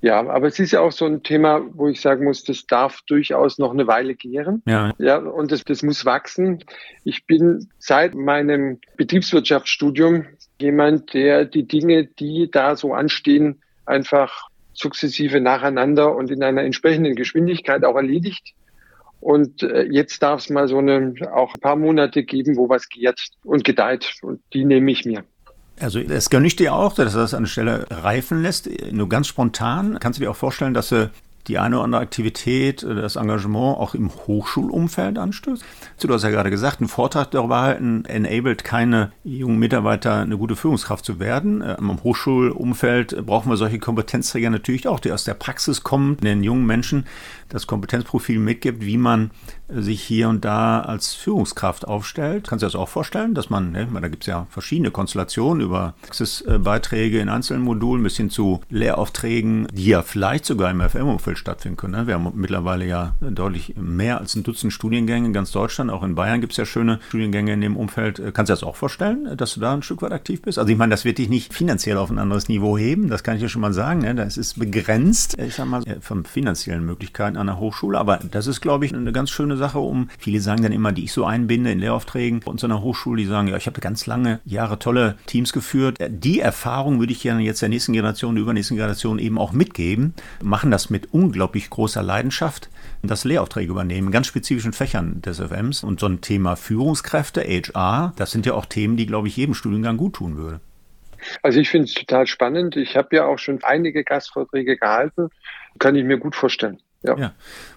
Ja, 0.02 0.26
aber 0.30 0.48
es 0.48 0.60
ist 0.60 0.72
ja 0.72 0.80
auch 0.80 0.94
so 0.94 1.06
ein 1.06 1.24
Thema, 1.24 1.62
wo 1.74 1.90
ich 1.90 2.00
sagen 2.00 2.24
muss, 2.24 2.44
das 2.46 2.66
darf 2.66 3.02
durchaus 3.02 3.58
noch 3.58 3.72
eine 3.72 3.86
Weile 3.86 4.16
gären. 4.16 4.64
Ja. 4.66 4.94
Ja, 4.98 5.18
und 5.18 5.52
das, 5.52 5.66
das 5.66 5.84
muss 5.84 6.06
wachsen. 6.06 6.64
Ich 7.04 7.26
bin 7.26 7.68
seit 7.80 8.16
meinem 8.16 8.80
Betriebswirtschaftsstudium 8.96 10.26
jemand, 10.60 11.14
der 11.14 11.46
die 11.46 11.68
Dinge, 11.68 12.06
die 12.06 12.50
da 12.52 12.76
so 12.76 12.94
anstehen, 12.94 13.62
einfach 13.86 14.50
sukzessive 14.74 15.42
nacheinander 15.42 16.16
und 16.16 16.32
in 16.32 16.44
einer 16.44 16.64
entsprechenden 16.64 17.16
Geschwindigkeit 17.16 17.84
auch 17.84 17.96
erledigt. 17.96 18.54
Und 19.22 19.64
äh, 19.64 19.84
jetzt 19.84 20.24
darf 20.24 20.42
es 20.42 20.50
mal 20.50 20.68
so 20.68 20.78
eine, 20.78 21.14
auch 21.34 21.54
ein 21.54 21.60
paar 21.60 21.76
Monate 21.76 22.24
geben, 22.24 22.56
wo 22.56 22.70
was 22.70 22.88
gärt 22.88 23.20
und 23.44 23.66
gedeiht. 23.66 24.14
Und 24.22 24.42
die 24.54 24.64
nehme 24.64 24.92
ich 24.92 25.04
mir. 25.04 25.24
Also 25.82 26.00
es 26.00 26.30
gönne 26.30 26.48
ich 26.48 26.56
dir 26.56 26.74
auch, 26.74 26.94
dass 26.94 27.16
er 27.16 27.22
das 27.22 27.34
an 27.34 27.44
der 27.44 27.50
Stelle 27.50 27.86
reifen 27.90 28.42
lässt. 28.42 28.70
Nur 28.92 29.10
ganz 29.10 29.28
spontan. 29.28 29.98
Kannst 30.00 30.20
du 30.20 30.24
dir 30.24 30.32
auch 30.32 30.36
vorstellen, 30.36 30.74
dass 30.74 30.90
du 30.90 31.12
die 31.48 31.58
eine 31.58 31.78
oder 31.78 31.86
andere 31.86 32.02
Aktivität, 32.02 32.84
äh, 32.84 32.96
das 32.96 33.16
Engagement 33.16 33.78
auch 33.78 33.96
im 33.96 34.10
Hochschulumfeld 34.10 35.18
anstößt. 35.18 35.64
Du 36.02 36.14
hast 36.14 36.24
ja 36.24 36.30
gerade 36.30 36.50
gesagt, 36.50 36.80
einen 36.80 36.90
Vortrag 36.90 37.32
darüber 37.32 37.62
halten, 37.62 38.06
enabled 38.06 38.64
keine 38.64 39.12
jungen 39.24 39.60
Mitarbeiter 39.60 40.16
eine 40.16 40.38
gute 40.38 40.56
Führungskraft 40.56 41.06
zu 41.06 41.20
werden. 41.20 41.62
Äh, 41.62 41.76
Im 41.78 42.04
Hochschulumfeld 42.04 43.26
brauchen 43.26 43.50
wir 43.50 43.58
solche 43.58 43.80
Kompetenzträger 43.80 44.50
natürlich 44.50 44.88
auch, 44.88 45.00
die 45.00 45.12
aus 45.12 45.24
der 45.24 45.34
Praxis 45.34 45.84
kommen, 45.84 46.18
den 46.18 46.44
jungen 46.44 46.66
Menschen 46.66 47.06
das 47.50 47.68
Kompetenzprofil 47.68 48.40
mitgibt, 48.40 48.86
wie 48.86 48.98
man 48.98 49.32
sich 49.68 50.02
hier 50.02 50.30
und 50.30 50.46
da 50.46 50.82
als 50.82 51.14
Führungskraft 51.14 51.88
aufstellt. 51.88 52.48
Kannst 52.48 52.64
du 52.64 52.68
dir 52.68 52.72
das 52.72 52.80
auch 52.80 52.90
vorstellen, 52.90 53.34
dass 53.34 53.50
man, 53.50 53.72
ne, 53.72 53.88
da 53.92 54.08
gibt 54.08 54.24
es 54.24 54.28
ja 54.28 54.48
verschiedene 54.50 54.92
Konstellationen 54.92 55.62
über 55.62 55.96
Praxisbeiträge 56.04 57.20
in 57.20 57.30
einzelnen 57.30 57.64
Modulen 57.64 58.04
bis 58.04 58.18
hin 58.18 58.30
zu 58.30 58.62
Lehraufträgen, 58.70 59.68
die 59.74 59.88
ja 59.88 60.02
vielleicht 60.02 60.46
sogar 60.46 60.72
im 60.72 60.82
FM-Umfeld 60.82 61.29
stattfinden 61.38 61.78
können. 61.78 61.94
Ne? 61.94 62.08
Wir 62.08 62.16
haben 62.16 62.32
mittlerweile 62.36 62.86
ja 62.86 63.16
deutlich 63.22 63.76
mehr 63.78 64.20
als 64.20 64.36
ein 64.36 64.44
Dutzend 64.44 64.74
Studiengänge 64.74 65.28
in 65.28 65.34
ganz 65.34 65.52
Deutschland. 65.52 65.92
Auch 65.92 66.04
in 66.04 66.16
Bayern 66.16 66.42
gibt 66.42 66.54
es 66.54 66.58
ja 66.58 66.66
schöne 66.66 67.00
Studiengänge 67.08 67.54
in 67.54 67.62
dem 67.62 67.78
Umfeld. 67.78 68.18
Kannst 68.18 68.50
du 68.50 68.54
dir 68.54 68.60
das 68.60 68.64
auch 68.64 68.76
vorstellen, 68.76 69.38
dass 69.38 69.54
du 69.54 69.60
da 69.60 69.74
ein 69.74 69.84
Stück 69.84 70.02
weit 70.02 70.12
aktiv 70.12 70.42
bist? 70.42 70.58
Also 70.58 70.72
ich 70.72 70.78
meine, 70.78 70.92
das 70.92 71.06
wird 71.06 71.18
dich 71.18 71.30
nicht 71.30 71.54
finanziell 71.54 71.98
auf 71.98 72.10
ein 72.10 72.20
anderes 72.20 72.48
Niveau 72.48 72.78
heben, 72.78 73.10
das 73.10 73.24
kann 73.24 73.36
ich 73.36 73.42
dir 73.42 73.50
schon 73.50 73.62
mal 73.62 73.74
sagen. 73.74 74.02
Ne? 74.02 74.16
Das 74.16 74.38
ist 74.38 74.60
begrenzt, 74.60 75.38
ich 75.40 75.56
sag 75.56 75.68
mal, 75.68 75.84
von 76.02 76.26
finanziellen 76.26 76.86
Möglichkeiten 76.86 77.38
an 77.38 77.48
der 77.48 77.60
Hochschule. 77.60 77.98
Aber 77.98 78.20
das 78.32 78.48
ist, 78.48 78.62
glaube 78.62 78.86
ich, 78.86 78.94
eine 78.94 79.12
ganz 79.12 79.30
schöne 79.30 79.58
Sache, 79.58 79.80
um, 79.80 80.10
viele 80.18 80.42
sagen 80.42 80.64
dann 80.64 80.72
immer, 80.72 80.92
die 80.92 81.06
ich 81.06 81.14
so 81.14 81.26
einbinde 81.26 81.72
in 81.72 81.80
Lehraufträgen 81.80 82.42
bei 82.42 82.52
uns 82.52 82.64
an 82.64 82.70
der 82.70 82.82
Hochschule, 82.82 83.22
die 83.22 83.28
sagen, 83.28 83.48
ja, 83.48 83.58
ich 83.58 83.68
habe 83.68 83.82
ganz 83.82 84.06
lange 84.06 84.40
Jahre 84.46 84.80
tolle 84.80 85.16
Teams 85.26 85.54
geführt. 85.54 85.98
Die 86.08 86.40
Erfahrung 86.40 87.00
würde 87.00 87.14
ich 87.14 87.22
gerne 87.22 87.42
jetzt 87.42 87.62
der 87.62 87.70
nächsten 87.70 87.94
Generation, 87.94 88.36
der 88.36 88.44
übernächsten 88.44 88.78
Generation 88.78 89.20
eben 89.20 89.38
auch 89.38 89.52
mitgeben, 89.52 90.14
machen 90.42 90.72
das 90.72 90.90
mit 90.90 91.14
unglaublich 91.20 91.70
großer 91.70 92.02
Leidenschaft, 92.02 92.70
dass 93.04 93.26
Lehraufträge 93.26 93.72
übernehmen, 93.72 94.12
ganz 94.12 94.28
spezifischen 94.28 94.74
Fächern 94.74 95.22
des 95.22 95.40
FMs. 95.40 95.84
Und 95.84 96.00
so 96.00 96.08
ein 96.08 96.22
Thema 96.22 96.56
Führungskräfte, 96.56 97.42
HR, 97.42 98.14
das 98.16 98.32
sind 98.32 98.46
ja 98.46 98.54
auch 98.54 98.66
Themen, 98.66 98.98
die, 98.98 99.06
glaube 99.06 99.28
ich, 99.28 99.38
jedem 99.38 99.54
Studiengang 99.54 99.98
gut 99.98 100.16
tun 100.16 100.38
würde. 100.38 100.62
Also 101.44 101.60
ich 101.60 101.70
finde 101.70 101.86
es 101.86 101.94
total 101.94 102.28
spannend. 102.28 102.78
Ich 102.78 102.96
habe 102.96 103.16
ja 103.16 103.26
auch 103.26 103.38
schon 103.38 103.62
einige 103.64 104.04
Gastvorträge 104.04 104.78
gehalten. 104.78 105.30
Kann 105.78 105.96
ich 105.96 106.06
mir 106.06 106.18
gut 106.18 106.36
vorstellen. 106.36 106.80
Ja. 107.02 107.18
ja. 107.18 107.34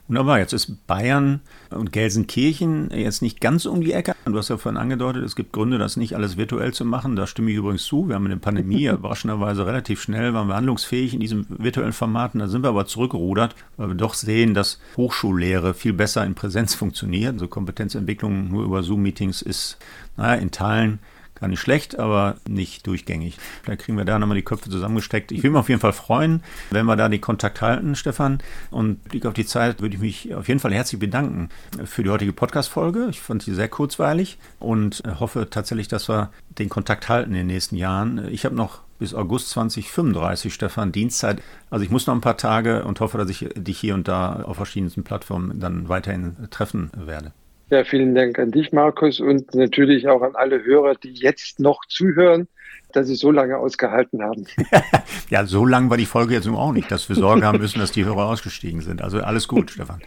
Wunderbar. 0.09 0.41
Jetzt 0.41 0.53
ist 0.53 0.87
Bayern 0.87 1.41
und 1.71 1.93
Gelsenkirchen 1.93 2.91
jetzt 2.91 3.23
nicht 3.23 3.41
ganz 3.41 3.67
um 3.67 3.81
die 3.81 3.93
Ecke. 3.93 4.15
Du 4.25 4.37
hast 4.37 4.49
ja 4.49 4.59
vorhin 4.59 4.81
angedeutet, 4.81 5.25
es 5.25 5.37
gibt 5.37 5.53
Gründe, 5.53 5.79
das 5.79 5.97
nicht 5.97 6.17
alles 6.17 6.37
virtuell 6.37 6.75
zu 6.75 6.85
machen. 6.85 7.15
Da 7.15 7.29
stimme 7.29 7.51
ich 7.51 7.57
übrigens 7.57 7.85
zu. 7.85 8.09
Wir 8.09 8.17
haben 8.17 8.27
in 8.27 8.33
der 8.33 8.39
Pandemie 8.39 8.87
überraschenderweise 8.89 9.65
relativ 9.65 10.03
schnell, 10.03 10.35
waren 10.35 10.49
wir 10.49 10.57
handlungsfähig 10.57 11.15
in 11.15 11.21
diesem 11.21 11.47
virtuellen 11.49 11.93
Formaten. 11.93 12.41
Da 12.41 12.49
sind 12.49 12.63
wir 12.63 12.71
aber 12.71 12.87
zurückgerudert, 12.87 13.55
weil 13.77 13.89
wir 13.89 13.95
doch 13.95 14.15
sehen, 14.15 14.55
dass 14.55 14.81
Hochschullehre 14.97 15.73
viel 15.73 15.93
besser 15.93 16.25
in 16.27 16.35
Präsenz 16.35 16.75
funktioniert. 16.75 17.35
Also 17.35 17.47
Kompetenzentwicklung 17.47 18.49
nur 18.49 18.65
über 18.65 18.83
Zoom-Meetings 18.83 19.41
ist, 19.41 19.79
naja, 20.17 20.41
in 20.41 20.51
Teilen 20.51 20.99
Gar 21.43 21.49
nicht 21.49 21.59
schlecht, 21.59 21.99
aber 21.99 22.37
nicht 22.49 22.87
durchgängig. 22.87 23.37
Vielleicht 23.65 23.81
kriegen 23.81 23.99
wir 23.99 24.05
da 24.05 24.17
nochmal 24.17 24.37
die 24.37 24.45
Köpfe 24.45 24.71
zusammengesteckt. 24.71 25.33
Ich 25.33 25.43
will 25.43 25.51
mich 25.51 25.59
auf 25.59 25.69
jeden 25.69 25.81
Fall 25.81 25.93
freuen, 25.93 26.41
wenn 26.71 26.87
wir 26.87 26.95
da 26.95 27.09
den 27.09 27.21
Kontakt 27.21 27.61
halten, 27.61 27.97
Stefan. 27.97 28.39
Und 28.71 29.03
Blick 29.03 29.27
auf 29.27 29.35
die 29.35 29.45
Zeit 29.45 29.81
würde 29.81 29.97
ich 29.97 30.01
mich 30.01 30.35
auf 30.37 30.47
jeden 30.47 30.61
Fall 30.61 30.73
herzlich 30.73 31.01
bedanken 31.01 31.49
für 31.85 32.05
die 32.05 32.11
heutige 32.11 32.33
Podcast-Folge. 32.33 33.09
Ich 33.11 33.21
fand 33.21 33.43
sie 33.43 33.55
sehr 33.55 33.67
kurzweilig 33.67 34.39
und 34.61 35.03
hoffe 35.19 35.51
tatsächlich, 35.51 35.89
dass 35.89 36.09
wir 36.09 36.31
den 36.61 36.69
Kontakt 36.69 37.09
halten 37.09 37.33
in 37.33 37.39
den 37.39 37.49
nächsten 37.49 37.75
Jahren. 37.75 38.29
Ich 38.31 38.45
habe 38.45 38.55
noch 38.55 38.83
bis 39.01 39.13
August 39.13 39.51
2035, 39.51 40.55
Stefan, 40.55 40.93
Dienstzeit. 40.93 41.43
Also 41.71 41.85
ich 41.85 41.91
muss 41.91 42.07
noch 42.07 42.15
ein 42.15 42.21
paar 42.21 42.37
Tage 42.37 42.85
und 42.85 43.01
hoffe, 43.01 43.19
dass 43.19 43.29
ich 43.29 43.49
dich 43.57 43.81
hier 43.81 43.95
und 43.95 44.07
da 44.07 44.45
auf 44.45 44.59
verschiedensten 44.59 45.03
Plattformen 45.03 45.59
dann 45.59 45.89
weiterhin 45.89 46.37
treffen 46.51 46.93
werde. 46.97 47.33
Ja, 47.73 47.85
vielen 47.85 48.15
Dank 48.15 48.39
an 48.39 48.51
dich, 48.51 48.71
Markus, 48.71 49.19
und 49.19 49.55
natürlich 49.55 50.07
auch 50.07 50.21
an 50.21 50.37
alle 50.37 50.63
Hörer, 50.63 50.95
die 50.95 51.15
jetzt 51.15 51.59
noch 51.59 51.87
zuhören. 51.87 52.47
dass 52.93 53.07
Sie 53.07 53.15
so 53.15 53.31
lange 53.31 53.57
ausgehalten 53.57 54.23
haben. 54.23 54.45
ja, 55.31 55.47
so 55.47 55.65
lang 55.65 55.89
war 55.89 55.97
die 55.97 56.05
Folge 56.05 56.35
jetzt 56.35 56.45
nun 56.45 56.57
auch 56.57 56.73
nicht, 56.73 56.93
dass 56.93 57.09
wir 57.09 57.17
Sorge 57.17 57.47
haben 57.47 57.57
müssen, 57.57 57.79
dass 57.79 57.91
die 57.91 58.05
Hörer 58.05 58.27
ausgestiegen 58.27 58.83
sind. 58.83 59.01
Also 59.01 59.21
alles 59.21 59.49
gut, 59.49 59.71
Stefan. 59.75 60.03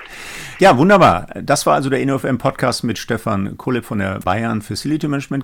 Ja, 0.59 0.77
wunderbar. 0.77 1.25
Das 1.41 1.65
war 1.65 1.73
also 1.73 1.89
der 1.89 1.99
InnoFM 2.01 2.37
Podcast 2.37 2.83
mit 2.83 2.99
Stefan 2.99 3.57
Kullip 3.57 3.85
von 3.85 3.97
der 3.97 4.19
Bayern 4.19 4.61
Facility 4.61 5.07
Management. 5.07 5.43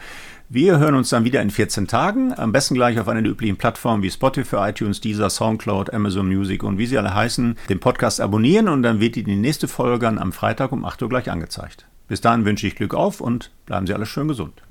Wir 0.54 0.80
hören 0.80 0.96
uns 0.96 1.08
dann 1.08 1.24
wieder 1.24 1.42
in 1.42 1.50
14 1.50 1.88
Tagen. 1.88 2.38
Am 2.38 2.52
besten 2.52 2.74
gleich 2.74 3.00
auf 3.00 3.08
einer 3.08 3.22
der 3.22 3.32
üblichen 3.32 3.56
Plattformen 3.56 4.04
wie 4.04 4.12
Spotify, 4.12 4.58
iTunes, 4.72 5.00
Deezer, 5.00 5.30
Soundcloud, 5.30 5.94
Amazon 5.94 6.28
Music 6.28 6.62
und 6.64 6.78
wie 6.78 6.88
sie 6.88 6.98
alle 6.98 7.16
heißen, 7.16 7.56
den 7.70 7.80
Podcast 7.80 8.20
abonnieren 8.20 8.68
und 8.68 8.84
dann 8.84 9.00
wird 9.00 9.16
die 9.16 9.24
nächste 9.24 9.70
Folge 9.70 10.08
dann 10.08 10.20
am 10.20 10.34
Freitag 10.34 10.74
um 10.74 10.84
8 10.84 11.04
Uhr 11.04 11.08
gleich 11.08 11.32
angezeigt. 11.32 11.88
Bis 12.10 12.20
dahin 12.20 12.44
wünsche 12.44 12.68
ich 12.68 12.76
Glück 12.76 12.94
auf 12.94 13.22
und 13.22 13.50
bleiben 13.66 13.88
Sie 13.88 13.94
alle 13.94 14.06
schön 14.06 14.28
gesund. 14.28 14.62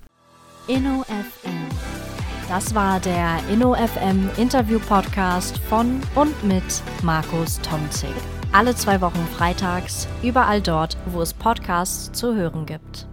InnoFM. 0.66 1.64
Das 2.50 2.74
war 2.74 3.00
der 3.00 3.38
InnoFM 3.50 4.28
Interview 4.36 4.80
Podcast 4.80 5.56
von 5.70 6.02
und 6.14 6.44
mit 6.44 6.82
Markus 7.02 7.58
Tomzig. 7.62 8.10
Alle 8.52 8.74
zwei 8.74 9.00
Wochen 9.00 9.26
freitags, 9.34 10.08
überall 10.22 10.60
dort, 10.60 10.98
wo 11.06 11.22
es 11.22 11.32
Podcasts 11.32 12.12
zu 12.12 12.34
hören 12.34 12.66
gibt. 12.66 13.08